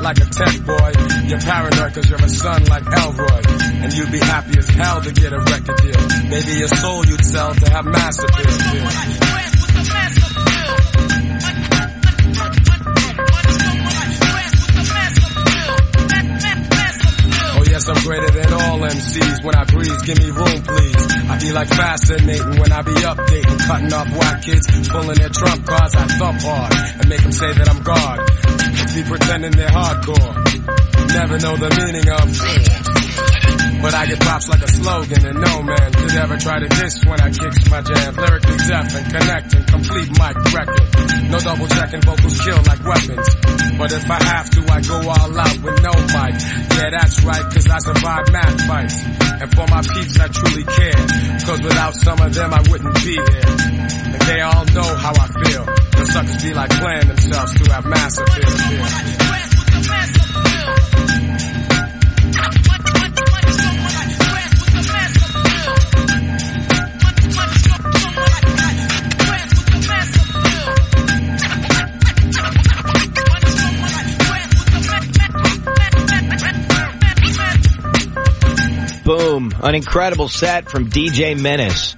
Like 0.02 0.18
a 0.18 0.26
tech 0.26 0.66
boy. 0.66 0.92
You're 1.28 1.40
paranoid 1.40 1.94
cause 1.94 2.10
you're 2.10 2.24
a 2.24 2.30
son 2.30 2.66
like 2.66 2.86
Elroy. 2.86 3.42
And 3.84 3.94
you'd 3.94 4.12
be 4.12 4.20
happy 4.20 4.58
as 4.58 4.70
hell 4.70 5.02
to 5.02 5.12
get 5.12 5.34
a 5.34 5.40
record 5.40 5.78
deal. 5.78 6.30
Maybe 6.30 6.60
your 6.60 6.68
soul 6.68 7.06
you'd 7.06 7.24
sell 7.24 7.54
to 7.54 7.70
have 7.70 7.86
massive 7.86 8.30
appeal. 8.30 9.92
Oh 17.54 17.64
yes, 17.70 17.88
I'm 17.88 18.02
greater 18.04 18.32
than 18.32 18.54
all 18.54 18.80
MCs. 18.80 19.44
When 19.44 19.56
I 19.56 19.66
breeze, 19.66 20.02
give 20.04 20.18
me 20.20 20.30
room 20.32 20.62
please. 20.64 21.02
I 21.30 21.38
be 21.40 21.52
like 21.52 21.68
fascinating 21.68 22.60
when 22.60 22.72
I 22.72 22.82
be 22.82 22.92
updating, 22.92 23.60
cutting 23.68 23.94
off 23.94 24.10
white 24.16 24.42
kids, 24.44 24.66
pulling 24.90 25.16
their 25.18 25.30
trump 25.30 25.66
cards. 25.66 25.96
I 25.96 26.08
thump 26.08 26.42
hard 26.42 26.74
and 27.00 27.10
make 27.10 27.22
them 27.22 27.32
say 27.32 27.54
that 27.54 27.70
I'm 27.70 27.84
God. 27.84 28.31
Be 28.94 29.04
pretending 29.04 29.52
they're 29.52 29.70
hardcore. 29.70 30.36
Never 31.14 31.38
know 31.40 31.56
the 31.58 31.70
meaning 31.80 32.10
of 32.10 32.82
but 33.82 33.96
I 33.96 34.06
get 34.06 34.20
props 34.20 34.48
like 34.48 34.62
a 34.62 34.68
slogan 34.68 35.26
and 35.26 35.42
no 35.42 35.64
man 35.64 35.92
could 35.92 36.14
ever 36.14 36.38
try 36.38 36.60
to 36.60 36.68
diss 36.70 37.04
when 37.04 37.20
I 37.20 37.34
kicks 37.34 37.66
my 37.70 37.82
jam. 37.82 38.14
Lyrically 38.14 38.58
deaf 38.70 38.94
and 38.94 39.06
connecting, 39.10 39.64
complete 39.66 40.10
mic 40.22 40.36
record. 40.54 40.88
No 41.34 41.40
double 41.42 41.68
checking, 41.68 42.02
vocals 42.02 42.40
kill 42.46 42.62
like 42.62 42.84
weapons. 42.86 43.28
But 43.82 43.92
if 43.92 44.06
I 44.06 44.22
have 44.22 44.50
to, 44.52 44.62
I 44.70 44.82
go 44.86 44.98
all 45.02 45.34
out 45.34 45.58
with 45.66 45.78
no 45.82 45.94
mic. 45.98 46.34
Yeah, 46.78 46.90
that's 46.94 47.24
right, 47.26 47.46
cause 47.50 47.68
I 47.68 47.80
survive 47.80 48.32
mad 48.32 48.62
fights. 48.70 49.02
And 49.42 49.50
for 49.50 49.66
my 49.66 49.82
peeps, 49.82 50.20
I 50.20 50.28
truly 50.30 50.64
care. 50.64 51.02
Cause 51.42 51.62
without 51.66 51.96
some 51.96 52.22
of 52.22 52.34
them, 52.34 52.54
I 52.54 52.62
wouldn't 52.70 52.96
be 53.02 53.18
here. 53.18 53.50
And 54.14 54.22
they 54.30 54.42
all 54.42 54.66
know 54.78 54.90
how 54.96 55.14
I 55.18 55.28
feel. 55.42 55.91
Suckers 56.06 56.44
be 56.44 56.54
like 56.54 56.70
playing 56.72 57.08
themselves 57.08 57.54
to 57.54 57.72
have 57.72 57.86
mass 57.86 58.18
appeal. 58.18 59.22
Boom. 79.04 79.52
An 79.62 79.76
incredible 79.76 80.28
set 80.28 80.70
from 80.70 80.90
DJ 80.90 81.40
Menace. 81.40 81.96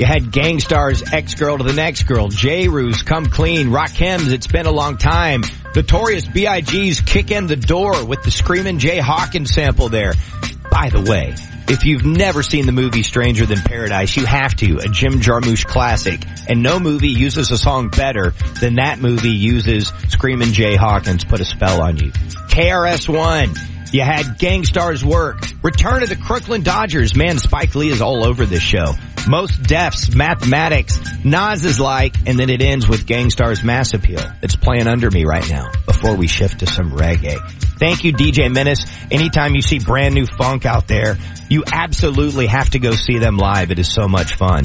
You 0.00 0.06
had 0.06 0.32
Gang 0.32 0.60
Starr's 0.60 1.12
ex-girl 1.12 1.58
to 1.58 1.64
the 1.64 1.74
next 1.74 2.04
girl, 2.04 2.28
Jeru's, 2.28 3.02
Come 3.02 3.26
Clean, 3.26 3.66
Rakim's 3.66 4.32
It's 4.32 4.46
Been 4.46 4.64
a 4.64 4.70
Long 4.70 4.96
Time, 4.96 5.42
Notorious 5.76 6.26
B.I.G.'s 6.26 7.02
Kick 7.02 7.30
in 7.30 7.46
the 7.46 7.54
Door 7.54 8.06
with 8.06 8.22
the 8.22 8.30
Screamin' 8.30 8.78
Jay 8.78 8.96
Hawkins 8.96 9.52
sample 9.52 9.90
there. 9.90 10.14
By 10.70 10.88
the 10.88 11.02
way, 11.02 11.34
if 11.68 11.84
you've 11.84 12.06
never 12.06 12.42
seen 12.42 12.64
the 12.64 12.72
movie 12.72 13.02
Stranger 13.02 13.44
Than 13.44 13.60
Paradise, 13.60 14.16
you 14.16 14.24
have 14.24 14.56
to, 14.56 14.78
a 14.78 14.88
Jim 14.88 15.20
Jarmusch 15.20 15.66
classic. 15.66 16.24
And 16.48 16.62
no 16.62 16.80
movie 16.80 17.08
uses 17.10 17.50
a 17.50 17.58
song 17.58 17.90
better 17.90 18.30
than 18.58 18.76
that 18.76 19.00
movie 19.00 19.28
uses 19.28 19.92
Screamin' 20.08 20.54
Jay 20.54 20.76
Hawkins 20.76 21.24
Put 21.24 21.40
a 21.40 21.44
Spell 21.44 21.82
on 21.82 21.98
You. 21.98 22.10
KRS-One, 22.10 23.52
you 23.92 24.00
had 24.00 24.38
Gang 24.38 24.64
Starr's 24.64 25.04
Work, 25.04 25.46
Return 25.62 26.02
of 26.02 26.08
the 26.08 26.16
Crooklyn 26.16 26.62
Dodgers. 26.62 27.14
Man, 27.14 27.38
Spike 27.38 27.74
Lee 27.74 27.90
is 27.90 28.00
all 28.00 28.26
over 28.26 28.46
this 28.46 28.62
show. 28.62 28.94
Mos 29.28 29.56
Def's, 29.56 30.14
Mathematics, 30.14 30.98
Nas 31.24 31.64
is 31.64 31.78
like, 31.78 32.16
and 32.26 32.38
then 32.38 32.50
it 32.50 32.62
ends 32.62 32.88
with 32.88 33.06
Gang 33.06 33.30
Starr's 33.30 33.62
Mass 33.62 33.94
Appeal. 33.94 34.20
It's 34.42 34.56
playing 34.56 34.86
under 34.86 35.10
me 35.10 35.24
right 35.24 35.48
now 35.48 35.70
before 35.86 36.16
we 36.16 36.26
shift 36.26 36.60
to 36.60 36.66
some 36.66 36.92
reggae. 36.92 37.38
Thank 37.78 38.04
you, 38.04 38.12
DJ 38.12 38.52
Menace. 38.52 38.84
Anytime 39.10 39.54
you 39.54 39.62
see 39.62 39.78
brand 39.78 40.14
new 40.14 40.26
funk 40.26 40.66
out 40.66 40.86
there, 40.88 41.16
you 41.48 41.64
absolutely 41.70 42.46
have 42.46 42.70
to 42.70 42.78
go 42.78 42.92
see 42.92 43.18
them 43.18 43.36
live. 43.36 43.70
It 43.70 43.78
is 43.78 43.92
so 43.92 44.08
much 44.08 44.34
fun. 44.34 44.64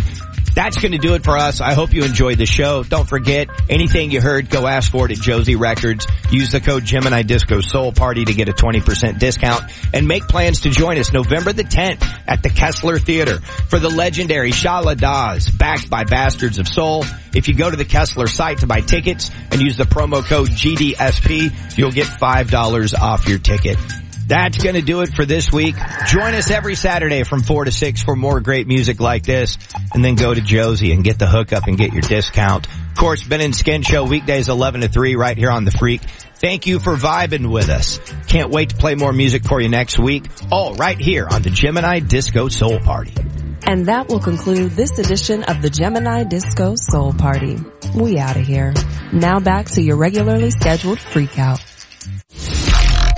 That's 0.56 0.78
going 0.78 0.94
to 0.94 0.98
do 0.98 1.16
it 1.16 1.24
for 1.26 1.38
us. 1.38 1.60
I 1.60 1.74
hope 1.74 1.94
you 1.94 2.04
enjoyed 2.04 2.38
the 2.38 2.46
show. 2.46 2.84
Don't 2.84 3.08
forget, 3.08 3.50
anything 3.70 4.10
you 4.12 4.22
heard, 4.22 4.50
go 4.50 4.66
ask 4.66 4.90
for 4.90 5.06
it 5.06 5.12
at 5.12 5.18
Josey 5.18 5.58
Records. 5.58 6.08
Use 6.32 6.52
the 6.52 6.62
code 6.62 6.86
Gemini 6.86 7.24
Disco 7.24 7.60
Soul 7.60 7.92
Party 7.92 8.24
to 8.24 8.34
get 8.34 8.48
a 8.48 8.54
20% 8.54 9.20
discount 9.20 9.64
and 9.94 10.08
make 10.08 10.28
plans 10.28 10.62
to 10.62 10.70
join 10.70 10.98
us 10.98 11.12
November 11.12 11.52
the 11.52 11.64
10th 11.64 12.04
at 12.26 12.42
the 12.42 12.50
Kessler 12.50 13.00
Theater 13.00 13.40
for 13.40 13.80
the 13.80 13.90
legendary 13.90 14.52
Shala 14.52 14.98
Daz, 14.98 15.50
backed 15.50 15.90
by 15.90 16.06
Bastards 16.06 16.58
of 16.58 16.68
Soul. 16.70 17.04
If 17.34 17.50
you 17.50 17.54
go 17.54 17.70
to 17.70 17.76
the 17.76 17.86
Kessler 17.86 18.28
site 18.28 18.60
to 18.60 18.68
buy 18.68 18.80
tickets 18.80 19.30
and 19.52 19.62
use 19.62 19.76
the 19.76 19.84
promo 19.84 20.24
code 20.24 20.50
GDSP, 20.50 21.78
you'll 21.78 21.92
get 21.92 22.08
$5 22.08 23.00
off 23.00 23.28
your 23.28 23.40
ticket. 23.40 23.78
That's 24.28 24.58
going 24.58 24.76
to 24.76 24.82
do 24.82 25.02
it 25.02 25.14
for 25.14 25.26
this 25.26 25.52
week. 25.52 25.76
Join 26.08 26.34
us 26.34 26.50
every 26.50 26.76
Saturday 26.76 27.24
from 27.24 27.44
4 27.44 27.66
to 27.66 27.72
6 27.72 28.04
for 28.04 28.16
more 28.16 28.40
great 28.40 28.68
music 28.68 29.00
like 29.00 29.24
this. 29.24 29.58
And 29.94 30.04
then 30.04 30.16
go 30.16 30.34
to 30.34 30.42
Josey 30.42 30.92
and 30.92 31.04
get 31.04 31.20
the 31.20 31.28
hookup 31.28 31.68
and 31.68 31.78
get 31.78 31.94
your 31.94 32.02
discount. 32.02 32.68
Of 32.68 32.96
course, 32.98 33.24
Ben 33.24 33.42
and 33.42 33.56
Skin 33.56 33.82
Show 33.82 34.06
weekdays 34.06 34.50
11 34.50 34.82
to 34.82 34.88
3 34.88 35.16
right 35.16 35.38
here 35.38 35.52
on 35.52 35.66
The 35.66 35.72
Freak. 35.72 36.02
Thank 36.02 36.66
you 36.66 36.80
for 36.80 36.96
vibing 36.96 37.52
with 37.52 37.70
us. 37.70 38.00
Can't 38.28 38.50
wait 38.50 38.70
to 38.70 38.76
play 38.76 38.96
more 38.96 39.14
music 39.14 39.44
for 39.44 39.62
you 39.62 39.70
next 39.70 40.00
week. 40.00 40.26
All 40.52 40.76
right 40.76 40.98
here 40.98 41.28
on 41.30 41.42
the 41.42 41.50
Gemini 41.50 42.00
Disco 42.00 42.50
Soul 42.50 42.80
Party. 42.80 43.14
And 43.68 43.88
that 43.88 44.10
will 44.10 44.20
conclude 44.20 44.72
this 44.72 45.00
edition 45.00 45.44
of 45.44 45.62
the 45.62 45.70
Gemini 45.70 46.24
Disco 46.24 46.76
Soul 46.76 47.14
Party. 47.14 47.58
We 47.96 48.20
out 48.20 48.38
of 48.38 48.46
here. 48.46 48.74
Now 49.12 49.40
back 49.40 49.68
to 49.72 49.82
your 49.82 49.98
regularly 49.98 50.52
scheduled 50.52 51.00
freak 51.00 51.40
out. 51.40 51.60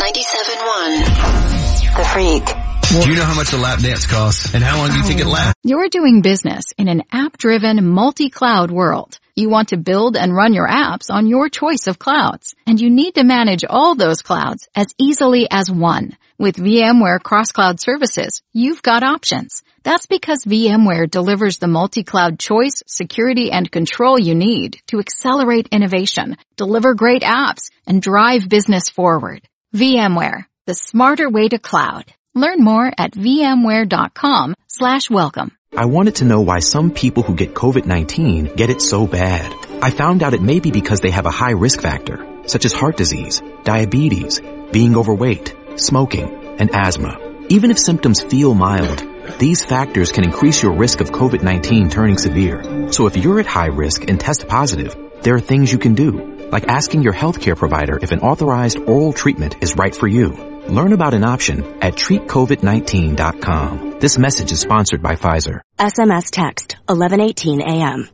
97.1 0.08 1.98
The 1.98 2.06
Freak. 2.14 3.04
Do 3.04 3.12
you 3.12 3.18
know 3.18 3.26
how 3.26 3.36
much 3.36 3.52
a 3.52 3.58
lap 3.58 3.80
dance 3.80 4.06
costs? 4.06 4.54
And 4.56 4.64
how 4.64 4.78
long 4.78 4.92
do 4.92 4.96
you 4.96 5.04
think 5.04 5.20
it 5.20 5.26
lasts? 5.26 5.56
You're 5.66 5.90
doing 5.90 6.22
business 6.22 6.64
in 6.78 6.88
an 6.88 7.04
app-driven, 7.12 7.86
multi-cloud 7.86 8.72
world. 8.72 9.20
You 9.36 9.50
want 9.50 9.68
to 9.70 9.78
build 9.78 10.16
and 10.16 10.34
run 10.34 10.54
your 10.54 10.66
apps 10.66 11.12
on 11.12 11.28
your 11.28 11.50
choice 11.50 11.88
of 11.88 12.00
clouds, 12.00 12.56
and 12.66 12.80
you 12.80 12.90
need 12.90 13.16
to 13.16 13.26
manage 13.26 13.66
all 13.70 13.96
those 13.96 14.22
clouds 14.22 14.70
as 14.74 14.88
easily 14.98 15.46
as 15.52 15.70
one. 15.70 16.16
With 16.38 16.56
VMware 16.56 17.22
Cross-Cloud 17.22 17.82
Services, 17.82 18.42
you've 18.54 18.82
got 18.82 19.04
options. 19.04 19.62
That's 19.84 20.06
because 20.06 20.46
VMware 20.46 21.12
delivers 21.12 21.58
the 21.58 21.68
multi-cloud 21.68 22.40
choice, 22.40 22.82
security, 22.88 23.52
and 23.52 23.70
control 23.70 24.18
you 24.18 24.36
need 24.36 24.80
to 24.88 25.00
accelerate 25.00 25.68
innovation, 25.74 26.38
deliver 26.56 26.94
great 26.94 27.24
apps, 27.24 27.72
and 27.86 28.02
drive 28.02 28.48
business 28.48 28.88
forward. 28.88 29.42
VMware, 29.76 30.46
the 30.66 30.74
smarter 30.74 31.30
way 31.30 31.50
to 31.50 31.60
cloud. 31.60 32.06
Learn 32.34 32.64
more 32.64 32.92
at 32.98 33.12
vmware.com 33.12 34.56
slash 34.68 35.10
welcome. 35.10 35.52
I 35.76 35.86
wanted 35.86 36.16
to 36.16 36.26
know 36.26 36.42
why 36.42 36.60
some 36.60 36.92
people 36.92 37.24
who 37.24 37.36
get 37.36 37.54
COVID-19 37.54 38.56
get 38.56 38.70
it 38.70 38.82
so 38.82 39.06
bad. 39.06 39.54
I 39.82 39.90
found 39.92 40.24
out 40.24 40.34
it 40.34 40.42
may 40.42 40.60
be 40.60 40.72
because 40.72 41.02
they 41.02 41.12
have 41.12 41.26
a 41.26 41.32
high 41.32 41.52
risk 41.52 41.82
factor, 41.82 42.26
such 42.46 42.64
as 42.64 42.74
heart 42.74 42.96
disease, 42.96 43.42
diabetes, 43.64 44.40
being 44.72 44.96
overweight, 44.96 45.56
smoking, 45.76 46.30
and 46.60 46.74
asthma. 46.74 47.20
Even 47.50 47.70
if 47.70 47.78
symptoms 47.78 48.22
feel 48.22 48.54
mild, 48.54 49.04
these 49.40 49.66
factors 49.66 50.12
can 50.12 50.24
increase 50.24 50.64
your 50.64 50.74
risk 50.74 51.02
of 51.02 51.12
COVID-19 51.12 51.92
turning 51.92 52.18
severe. 52.18 52.92
So 52.92 53.08
if 53.08 53.18
you're 53.18 53.40
at 53.40 53.46
high 53.46 53.68
risk 53.68 54.10
and 54.10 54.20
test 54.20 54.48
positive, 54.48 54.96
there 55.22 55.36
are 55.36 55.42
things 55.42 55.72
you 55.72 55.78
can 55.78 55.96
do, 55.96 56.37
like 56.52 56.68
asking 56.68 57.02
your 57.02 57.14
healthcare 57.14 57.56
provider 57.56 58.00
if 58.02 58.12
an 58.12 58.20
authorized 58.20 58.80
oral 58.80 59.14
treatment 59.14 59.56
is 59.62 59.76
right 59.76 59.96
for 59.96 60.08
you. 60.08 60.30
Learn 60.68 60.94
about 60.94 61.14
an 61.14 61.24
option 61.24 61.64
at 61.82 61.96
treatcovid19.com. 61.96 64.00
This 64.00 64.18
message 64.18 64.52
is 64.52 64.60
sponsored 64.60 65.02
by 65.02 65.16
Pfizer. 65.16 65.62
SMS 65.78 66.30
text 66.32 66.76
1118 66.88 67.62
AM. 67.62 68.10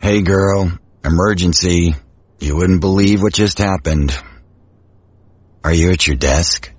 Hey 0.00 0.22
girl, 0.22 0.72
emergency. 1.04 1.94
You 2.38 2.56
wouldn't 2.56 2.80
believe 2.80 3.22
what 3.22 3.34
just 3.34 3.58
happened. 3.58 4.16
Are 5.62 5.72
you 5.72 5.90
at 5.90 6.06
your 6.06 6.16
desk? 6.16 6.72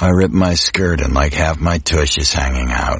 I 0.00 0.08
ripped 0.08 0.34
my 0.34 0.54
skirt 0.54 1.00
and 1.00 1.14
like 1.14 1.32
half 1.32 1.60
my 1.60 1.78
tush 1.78 2.18
is 2.18 2.32
hanging 2.32 2.70
out. 2.70 2.98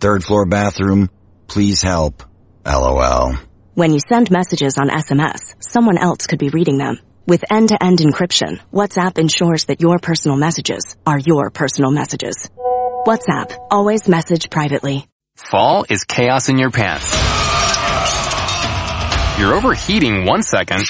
Third 0.00 0.22
floor 0.22 0.46
bathroom, 0.46 1.08
please 1.48 1.80
help. 1.80 2.22
LOL. 2.64 3.34
When 3.74 3.94
you 3.94 4.00
send 4.06 4.30
messages 4.30 4.74
on 4.78 4.90
SMS, 4.90 5.54
someone 5.60 5.96
else 5.96 6.26
could 6.26 6.38
be 6.38 6.50
reading 6.50 6.76
them. 6.76 7.00
With 7.26 7.50
end-to-end 7.50 8.00
encryption, 8.00 8.60
WhatsApp 8.70 9.16
ensures 9.16 9.64
that 9.64 9.80
your 9.80 9.98
personal 9.98 10.36
messages 10.36 10.94
are 11.06 11.18
your 11.18 11.48
personal 11.48 11.90
messages. 11.90 12.50
WhatsApp, 13.06 13.56
always 13.70 14.06
message 14.06 14.50
privately. 14.50 15.06
Fall 15.36 15.86
is 15.88 16.04
chaos 16.04 16.50
in 16.50 16.58
your 16.58 16.70
pants. 16.70 17.10
You're 19.40 19.54
overheating 19.54 20.26
one 20.26 20.42
second 20.42 20.84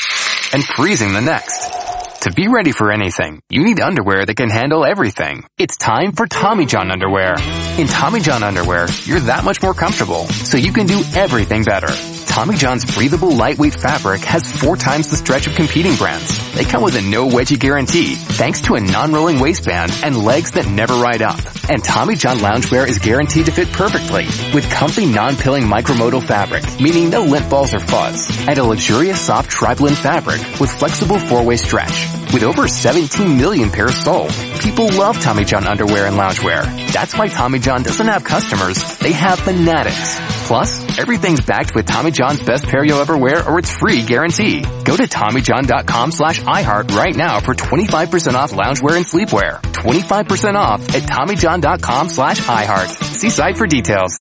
and 0.52 0.64
freezing 0.64 1.12
the 1.12 1.20
next. 1.20 2.22
To 2.22 2.32
be 2.32 2.48
ready 2.48 2.72
for 2.72 2.90
anything, 2.90 3.42
you 3.48 3.62
need 3.62 3.78
underwear 3.78 4.26
that 4.26 4.36
can 4.36 4.50
handle 4.50 4.84
everything. 4.84 5.44
It's 5.56 5.76
time 5.76 6.12
for 6.12 6.26
Tommy 6.26 6.66
John 6.66 6.90
underwear. 6.90 7.34
In 7.78 7.86
Tommy 7.86 8.18
John 8.18 8.42
underwear, 8.42 8.88
you're 9.04 9.20
that 9.20 9.44
much 9.44 9.62
more 9.62 9.74
comfortable, 9.74 10.26
so 10.26 10.56
you 10.56 10.72
can 10.72 10.86
do 10.88 11.00
everything 11.14 11.62
better. 11.62 11.92
Tommy 12.26 12.56
John's 12.56 12.84
breathable 12.84 13.34
lightweight 13.34 13.74
fabric 13.74 14.22
has 14.22 14.50
four 14.50 14.76
times 14.76 15.08
the 15.08 15.16
stretch 15.16 15.46
of 15.46 15.54
competing 15.54 15.96
brands. 15.96 16.52
They 16.54 16.64
come 16.64 16.82
with 16.82 16.96
a 16.96 17.02
no 17.02 17.28
wedgie 17.28 17.58
guarantee, 17.58 18.14
thanks 18.14 18.62
to 18.62 18.74
a 18.74 18.80
non-rolling 18.80 19.40
waistband 19.40 19.92
and 20.02 20.16
legs 20.16 20.52
that 20.52 20.66
never 20.66 20.94
ride 20.94 21.22
up. 21.22 21.38
And 21.68 21.82
Tommy 21.82 22.14
John 22.14 22.38
loungewear 22.38 22.88
is 22.88 22.98
guaranteed 22.98 23.46
to 23.46 23.52
fit 23.52 23.72
perfectly 23.72 24.24
with 24.54 24.70
comfy 24.70 25.06
non-pilling 25.06 25.64
micromodal 25.64 26.22
fabric, 26.22 26.64
meaning 26.80 27.10
no 27.10 27.22
lint 27.22 27.48
balls 27.50 27.74
or 27.74 27.80
fuzz, 27.80 28.28
and 28.48 28.58
a 28.58 28.64
luxurious 28.64 29.20
soft 29.20 29.50
tri-blend 29.50 29.98
fabric 29.98 30.40
with 30.60 30.70
flexible 30.70 31.18
four-way 31.18 31.56
stretch. 31.56 32.21
With 32.32 32.44
over 32.44 32.66
17 32.66 33.36
million 33.36 33.70
pairs 33.70 33.94
sold, 33.94 34.30
people 34.60 34.86
love 34.86 35.20
Tommy 35.20 35.44
John 35.44 35.66
underwear 35.66 36.06
and 36.06 36.16
loungewear. 36.16 36.62
That's 36.90 37.14
why 37.14 37.28
Tommy 37.28 37.58
John 37.58 37.82
doesn't 37.82 38.06
have 38.06 38.24
customers, 38.24 38.98
they 38.98 39.12
have 39.12 39.38
fanatics. 39.38 40.18
Plus, 40.46 40.98
everything's 40.98 41.42
backed 41.42 41.74
with 41.74 41.84
Tommy 41.84 42.10
John's 42.10 42.42
best 42.42 42.64
pair 42.64 42.84
you'll 42.84 43.00
ever 43.00 43.18
wear 43.18 43.46
or 43.46 43.58
it's 43.58 43.70
free 43.70 44.02
guarantee. 44.02 44.62
Go 44.62 44.96
to 44.96 45.02
TommyJohn.com 45.02 46.10
slash 46.10 46.40
iHeart 46.40 46.96
right 46.96 47.14
now 47.14 47.40
for 47.40 47.54
25% 47.54 48.32
off 48.32 48.52
loungewear 48.52 48.96
and 48.96 49.04
sleepwear. 49.04 49.60
25% 49.60 50.54
off 50.54 50.80
at 50.94 51.02
TommyJohn.com 51.02 52.08
slash 52.08 52.40
iHeart. 52.40 53.14
See 53.14 53.28
site 53.30 53.58
for 53.58 53.66
details. 53.66 54.18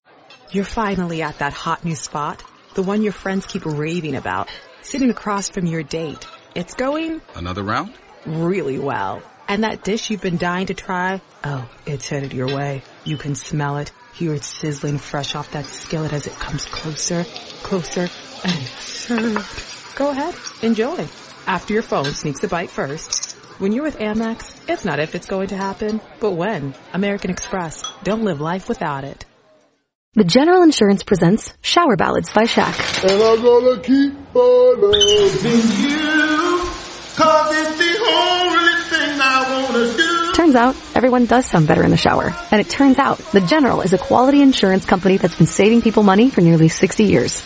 You're 0.51 0.65
finally 0.65 1.21
at 1.21 1.39
that 1.39 1.53
hot 1.53 1.85
new 1.85 1.95
spot. 1.95 2.43
The 2.73 2.83
one 2.83 3.03
your 3.03 3.13
friends 3.13 3.45
keep 3.45 3.65
raving 3.65 4.15
about. 4.15 4.49
Sitting 4.81 5.09
across 5.09 5.49
from 5.49 5.65
your 5.65 5.83
date. 5.83 6.27
It's 6.53 6.73
going 6.73 7.21
Another 7.35 7.63
round? 7.63 7.93
Really 8.25 8.79
well. 8.79 9.21
And 9.47 9.63
that 9.63 9.83
dish 9.83 10.09
you've 10.09 10.21
been 10.21 10.37
dying 10.37 10.67
to 10.67 10.73
try? 10.73 11.21
Oh, 11.43 11.69
it's 11.85 12.07
headed 12.07 12.33
your 12.33 12.47
way. 12.47 12.83
You 13.03 13.17
can 13.17 13.35
smell 13.35 13.77
it. 13.77 13.91
Hear 14.13 14.33
it 14.33 14.43
sizzling 14.43 14.97
fresh 14.97 15.35
off 15.35 15.51
that 15.51 15.65
skillet 15.65 16.13
as 16.13 16.27
it 16.27 16.33
comes 16.33 16.65
closer, 16.65 17.25
closer, 17.63 18.07
and 18.43 18.65
served. 18.79 19.95
Go 19.95 20.11
ahead, 20.11 20.35
enjoy. 20.61 21.07
After 21.47 21.73
your 21.73 21.83
phone 21.83 22.05
sneaks 22.05 22.43
a 22.43 22.47
bite 22.47 22.69
first. 22.69 23.31
When 23.59 23.71
you're 23.71 23.83
with 23.83 23.99
Amex, 23.99 24.69
it's 24.69 24.85
not 24.85 24.99
if 24.99 25.15
it's 25.15 25.27
going 25.27 25.49
to 25.49 25.57
happen, 25.57 26.01
but 26.19 26.31
when. 26.31 26.73
American 26.93 27.29
Express. 27.29 27.83
Don't 28.03 28.23
live 28.23 28.41
life 28.41 28.67
without 28.69 29.03
it. 29.03 29.25
The 30.13 30.23
General 30.23 30.63
Insurance 30.63 31.03
presents 31.03 31.53
Shower 31.61 31.95
Ballads 31.95 32.33
by 32.33 32.43
Shaq. 32.43 32.75
Turns 40.33 40.55
out, 40.55 40.75
everyone 40.95 41.25
does 41.25 41.45
sound 41.45 41.67
better 41.67 41.83
in 41.83 41.91
the 41.91 41.97
shower. 41.97 42.33
And 42.51 42.59
it 42.61 42.69
turns 42.69 42.97
out, 42.97 43.19
The 43.31 43.41
General 43.41 43.81
is 43.81 43.93
a 43.93 43.97
quality 43.97 44.41
insurance 44.41 44.85
company 44.85 45.17
that's 45.17 45.35
been 45.35 45.47
saving 45.47 45.81
people 45.81 46.03
money 46.03 46.29
for 46.29 46.41
nearly 46.41 46.67
60 46.69 47.03
years. 47.03 47.41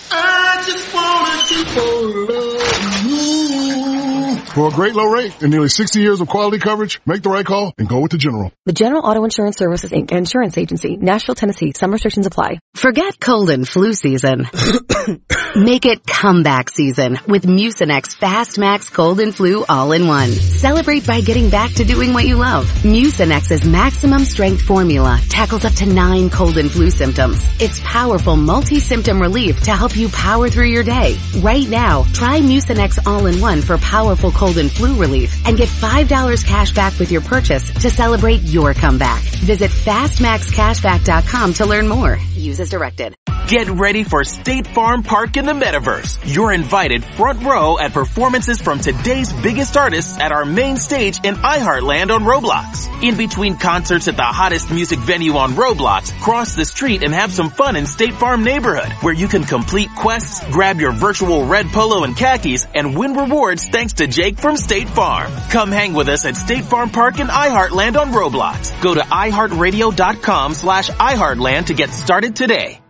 For 4.55 4.69
a 4.69 4.71
great 4.71 4.95
low 4.95 5.03
rate 5.03 5.41
and 5.41 5.51
nearly 5.51 5.67
60 5.67 5.99
years 5.99 6.21
of 6.21 6.29
quality 6.29 6.59
coverage, 6.59 7.01
make 7.05 7.21
the 7.21 7.29
right 7.29 7.45
call 7.45 7.73
and 7.77 7.89
go 7.89 7.99
with 7.99 8.11
the 8.11 8.17
General. 8.17 8.53
The 8.65 8.71
General 8.71 9.05
Auto 9.05 9.25
Insurance 9.25 9.57
Services 9.57 9.91
Inc. 9.91 10.13
Insurance 10.13 10.57
Agency, 10.57 10.95
Nashville, 10.95 11.35
Tennessee. 11.35 11.73
Some 11.75 11.91
restrictions 11.91 12.25
apply. 12.25 12.59
Forget 12.73 13.19
cold 13.19 13.49
and 13.49 13.67
flu 13.67 13.93
season. 13.93 14.47
Make 15.57 15.85
it 15.85 16.07
comeback 16.07 16.69
season 16.69 17.19
with 17.27 17.43
Mucinex 17.43 18.15
Fast 18.15 18.57
Max 18.57 18.89
Cold 18.89 19.19
and 19.19 19.35
Flu 19.35 19.65
All-in-One. 19.67 20.31
Celebrate 20.31 21.05
by 21.05 21.19
getting 21.19 21.49
back 21.49 21.73
to 21.73 21.83
doing 21.83 22.13
what 22.13 22.25
you 22.25 22.37
love. 22.37 22.65
Mucinex's 22.83 23.65
maximum 23.65 24.23
strength 24.23 24.61
formula 24.61 25.19
tackles 25.29 25.65
up 25.65 25.73
to 25.73 25.85
nine 25.85 26.29
cold 26.29 26.57
and 26.57 26.71
flu 26.71 26.89
symptoms. 26.89 27.45
It's 27.59 27.81
powerful 27.83 28.37
multi-symptom 28.37 29.21
relief 29.21 29.61
to 29.63 29.71
help 29.71 29.97
you 29.97 30.07
power 30.09 30.49
through 30.49 30.67
your 30.67 30.83
day. 30.83 31.17
Right 31.39 31.67
now, 31.69 32.03
try 32.13 32.39
Mucinex 32.39 33.05
All-in-One 33.05 33.61
for 33.61 33.77
powerful 33.77 34.31
cold 34.31 34.44
and 34.45 34.71
flu 34.71 34.95
relief 34.95 35.35
and 35.45 35.57
get 35.57 35.69
$5 35.69 36.45
cash 36.45 36.73
back 36.73 36.97
with 36.99 37.11
your 37.11 37.21
purchase 37.21 37.71
to 37.81 37.89
celebrate 37.89 38.41
your 38.41 38.73
comeback. 38.73 39.23
Visit 39.43 39.71
fastmaxcashback.com 39.71 41.53
to 41.53 41.65
learn 41.65 41.87
more. 41.87 42.17
Use 42.35 42.59
as 42.59 42.69
directed. 42.69 43.15
Get 43.47 43.69
ready 43.69 44.03
for 44.03 44.23
State 44.23 44.65
Farm 44.65 45.03
Park 45.03 45.37
in 45.37 45.45
the 45.45 45.53
Metaverse. 45.53 46.17
You're 46.25 46.51
invited 46.51 47.05
front 47.05 47.43
row 47.43 47.77
at 47.77 47.93
performances 47.93 48.59
from 48.59 48.79
today's 48.79 49.31
biggest 49.31 49.77
artists 49.77 50.17
at 50.17 50.31
our 50.31 50.45
main 50.45 50.77
stage 50.77 51.19
in 51.23 51.35
iHeartland 51.35 52.09
on 52.09 52.23
Roblox. 52.23 53.03
In 53.07 53.15
between 53.15 53.57
concerts 53.57 54.07
at 54.07 54.15
the 54.17 54.23
hottest 54.23 54.71
music 54.71 54.97
venue 54.97 55.33
on 55.33 55.51
Roblox, 55.51 56.11
cross 56.21 56.55
the 56.55 56.65
street 56.65 57.03
and 57.03 57.13
have 57.13 57.31
some 57.31 57.51
fun 57.51 57.75
in 57.75 57.85
State 57.85 58.15
Farm 58.15 58.43
neighborhood, 58.43 58.91
where 59.03 59.13
you 59.13 59.27
can 59.27 59.43
complete 59.43 59.89
quests, 59.95 60.43
grab 60.51 60.79
your 60.81 60.91
virtual 60.91 61.45
red 61.45 61.67
polo 61.67 62.03
and 62.03 62.17
khakis, 62.17 62.65
and 62.73 62.97
win 62.97 63.13
rewards 63.13 63.67
thanks 63.67 63.93
to 63.93 64.07
Jake 64.07 64.39
from 64.39 64.57
State 64.57 64.89
Farm. 64.89 65.31
Come 65.51 65.71
hang 65.71 65.93
with 65.93 66.09
us 66.09 66.25
at 66.25 66.35
State 66.35 66.65
Farm 66.65 66.89
Park 66.89 67.19
in 67.19 67.27
iHeartland 67.27 67.95
on 67.95 68.11
Roblox. 68.11 68.81
Go 68.81 68.95
to 68.95 69.01
iHeartRadio.com 69.01 70.55
slash 70.55 70.89
iHeartland 70.89 71.67
to 71.67 71.75
get 71.75 71.91
started 71.91 72.35
today. 72.35 72.81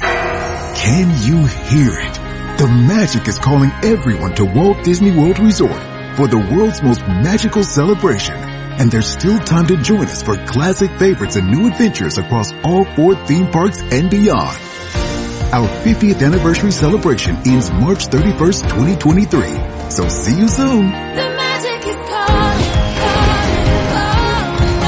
Can 0.00 1.08
you 1.24 1.44
hear 1.46 1.92
it? 1.98 2.14
The 2.58 2.66
magic 2.68 3.28
is 3.28 3.38
calling 3.38 3.70
everyone 3.82 4.34
to 4.36 4.44
Walt 4.44 4.84
Disney 4.84 5.10
World 5.16 5.38
Resort 5.38 5.76
for 6.16 6.26
the 6.28 6.38
world's 6.38 6.82
most 6.82 7.00
magical 7.00 7.64
celebration. 7.64 8.34
And 8.34 8.90
there's 8.90 9.10
still 9.10 9.38
time 9.38 9.66
to 9.68 9.76
join 9.78 10.06
us 10.06 10.22
for 10.22 10.36
classic 10.46 10.90
favorites 10.98 11.36
and 11.36 11.50
new 11.50 11.68
adventures 11.68 12.18
across 12.18 12.52
all 12.64 12.84
four 12.94 13.14
theme 13.26 13.50
parks 13.50 13.80
and 13.82 14.10
beyond. 14.10 14.56
Our 15.52 15.68
50th 15.68 16.22
anniversary 16.24 16.72
celebration 16.72 17.36
ends 17.46 17.70
March 17.70 18.06
31st, 18.08 18.62
2023. 18.64 19.90
So 19.90 20.08
see 20.08 20.36
you 20.38 20.48
soon. 20.48 20.90
The 20.90 21.34
magic 21.36 21.86
is 21.88 21.96
calling, 21.96 22.64
calling, 23.00 24.82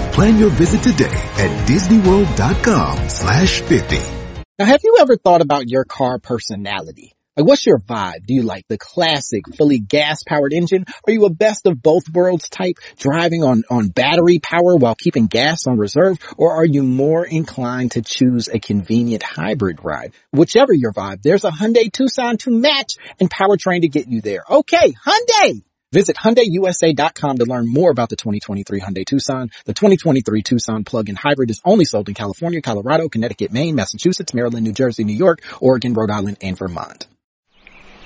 calling. 0.00 0.12
Plan 0.12 0.38
your 0.38 0.50
visit 0.50 0.82
today 0.82 1.10
at 1.12 1.68
disneyworld.com 1.68 3.08
slash 3.08 3.60
50. 3.62 4.23
Now, 4.56 4.66
have 4.66 4.82
you 4.84 4.98
ever 5.00 5.16
thought 5.16 5.40
about 5.40 5.68
your 5.68 5.84
car 5.84 6.20
personality? 6.20 7.12
Like, 7.36 7.44
what's 7.44 7.66
your 7.66 7.80
vibe? 7.80 8.24
Do 8.24 8.34
you 8.34 8.42
like 8.42 8.62
the 8.68 8.78
classic, 8.78 9.42
fully 9.56 9.80
gas-powered 9.80 10.52
engine? 10.52 10.84
Are 11.04 11.12
you 11.12 11.24
a 11.24 11.30
best 11.30 11.66
of 11.66 11.82
both 11.82 12.08
worlds 12.08 12.48
type, 12.48 12.76
driving 12.96 13.42
on, 13.42 13.64
on 13.68 13.88
battery 13.88 14.38
power 14.38 14.76
while 14.76 14.94
keeping 14.94 15.26
gas 15.26 15.66
on 15.66 15.76
reserve? 15.76 16.18
Or 16.36 16.52
are 16.52 16.64
you 16.64 16.84
more 16.84 17.26
inclined 17.26 17.92
to 17.92 18.02
choose 18.02 18.46
a 18.46 18.60
convenient 18.60 19.24
hybrid 19.24 19.80
ride? 19.82 20.14
Whichever 20.30 20.72
your 20.72 20.92
vibe, 20.92 21.22
there's 21.22 21.44
a 21.44 21.50
Hyundai 21.50 21.92
Tucson 21.92 22.36
to 22.36 22.52
match 22.52 22.94
and 23.18 23.28
powertrain 23.28 23.80
to 23.80 23.88
get 23.88 24.06
you 24.06 24.20
there. 24.20 24.44
Okay, 24.48 24.94
Hyundai! 25.04 25.64
Visit 25.94 26.16
HyundaiUSA.com 26.16 27.38
to 27.38 27.44
learn 27.44 27.72
more 27.72 27.92
about 27.92 28.08
the 28.08 28.16
2023 28.16 28.80
Hyundai 28.80 29.06
Tucson. 29.06 29.52
The 29.64 29.74
2023 29.74 30.42
Tucson 30.42 30.82
plug-in 30.82 31.14
hybrid 31.14 31.50
is 31.50 31.60
only 31.64 31.84
sold 31.84 32.08
in 32.08 32.16
California, 32.16 32.60
Colorado, 32.60 33.08
Connecticut, 33.08 33.52
Maine, 33.52 33.76
Massachusetts, 33.76 34.34
Maryland, 34.34 34.66
New 34.66 34.72
Jersey, 34.72 35.04
New 35.04 35.14
York, 35.14 35.40
Oregon, 35.60 35.94
Rhode 35.94 36.10
Island, 36.10 36.38
and 36.40 36.58
Vermont. 36.58 37.06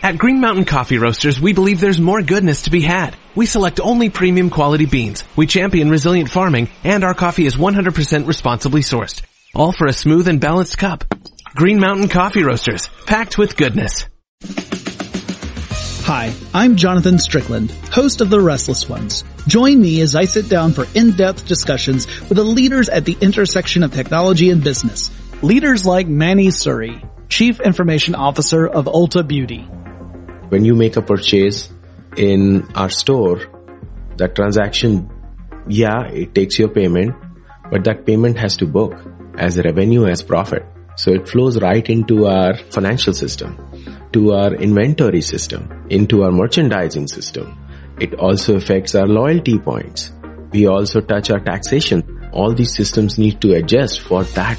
At 0.03 0.19
Green 0.19 0.39
Mountain 0.39 0.67
Coffee 0.67 0.99
Roasters, 0.99 1.41
we 1.41 1.55
believe 1.55 1.81
there's 1.81 1.99
more 1.99 2.21
goodness 2.21 2.63
to 2.63 2.71
be 2.71 2.83
had. 2.83 3.17
We 3.35 3.47
select 3.47 3.81
only 3.81 4.11
premium 4.11 4.51
quality 4.51 4.85
beans. 4.85 5.25
We 5.35 5.47
champion 5.47 5.89
resilient 5.89 6.29
farming, 6.29 6.69
and 6.85 7.05
our 7.05 7.15
coffee 7.15 7.47
is 7.47 7.57
100% 7.57 8.27
responsibly 8.27 8.83
sourced. 8.83 9.23
All 9.55 9.73
for 9.73 9.87
a 9.87 9.95
smooth 9.95 10.29
and 10.29 10.43
balanced 10.43 10.77
cup. 10.77 11.05
Green 11.55 11.81
Mountain 11.81 12.09
Coffee 12.09 12.43
Roasters, 12.43 12.91
packed 13.07 13.39
with 13.39 13.57
goodness. 13.57 14.05
Hi, 16.09 16.33
I'm 16.55 16.77
Jonathan 16.77 17.19
Strickland, 17.19 17.71
host 17.93 18.23
of 18.23 18.31
The 18.31 18.41
Restless 18.41 18.89
Ones. 18.89 19.25
Join 19.47 19.79
me 19.79 20.01
as 20.01 20.17
I 20.17 20.25
sit 20.25 20.49
down 20.49 20.73
for 20.73 20.87
in-depth 20.95 21.47
discussions 21.47 22.07
with 22.31 22.37
the 22.37 22.45
leaders 22.45 22.89
at 22.89 23.05
the 23.05 23.15
intersection 23.21 23.83
of 23.83 23.93
technology 23.93 24.49
and 24.49 24.65
business. 24.65 25.11
Leaders 25.43 25.85
like 25.85 26.09
Manny 26.09 26.47
Suri, 26.47 27.07
Chief 27.29 27.61
Information 27.61 28.15
Officer 28.15 28.67
of 28.67 28.87
Ulta 28.87 29.29
Beauty. 29.29 29.65
When 30.49 30.65
you 30.65 30.75
make 30.75 30.97
a 30.97 31.03
purchase 31.03 31.69
in 32.17 32.67
our 32.75 32.89
store, 32.89 33.43
that 34.17 34.35
transaction, 34.35 35.11
yeah, 35.69 36.07
it 36.07 36.35
takes 36.35 36.59
your 36.59 36.71
payment, 36.71 37.17
but 37.71 37.85
that 37.85 38.07
payment 38.07 38.39
has 38.39 38.57
to 38.57 38.67
book 38.67 38.95
as 39.37 39.59
revenue 39.59 40.07
as 40.07 40.23
profit. 40.23 40.65
So 40.97 41.11
it 41.11 41.29
flows 41.29 41.61
right 41.61 41.87
into 41.87 42.29
our 42.29 42.57
financial 42.57 43.13
system 43.13 43.59
to 44.13 44.33
our 44.33 44.55
inventory 44.55 45.21
system, 45.21 45.87
into 45.91 46.23
our 46.23 46.33
merchandising 46.33 47.09
system. 47.09 47.57
It 48.01 48.15
also 48.15 48.57
affects 48.57 48.95
our 48.95 49.07
loyalty 49.07 49.59
points. 49.59 50.13
We 50.53 50.67
also 50.67 51.01
touch 51.01 51.31
our 51.31 51.41
taxation. 51.41 52.31
All 52.33 52.55
these 52.55 52.75
systems 52.75 53.19
need 53.19 53.41
to 53.43 53.53
adjust 53.55 54.01
for 54.01 54.25
that 54.25 54.57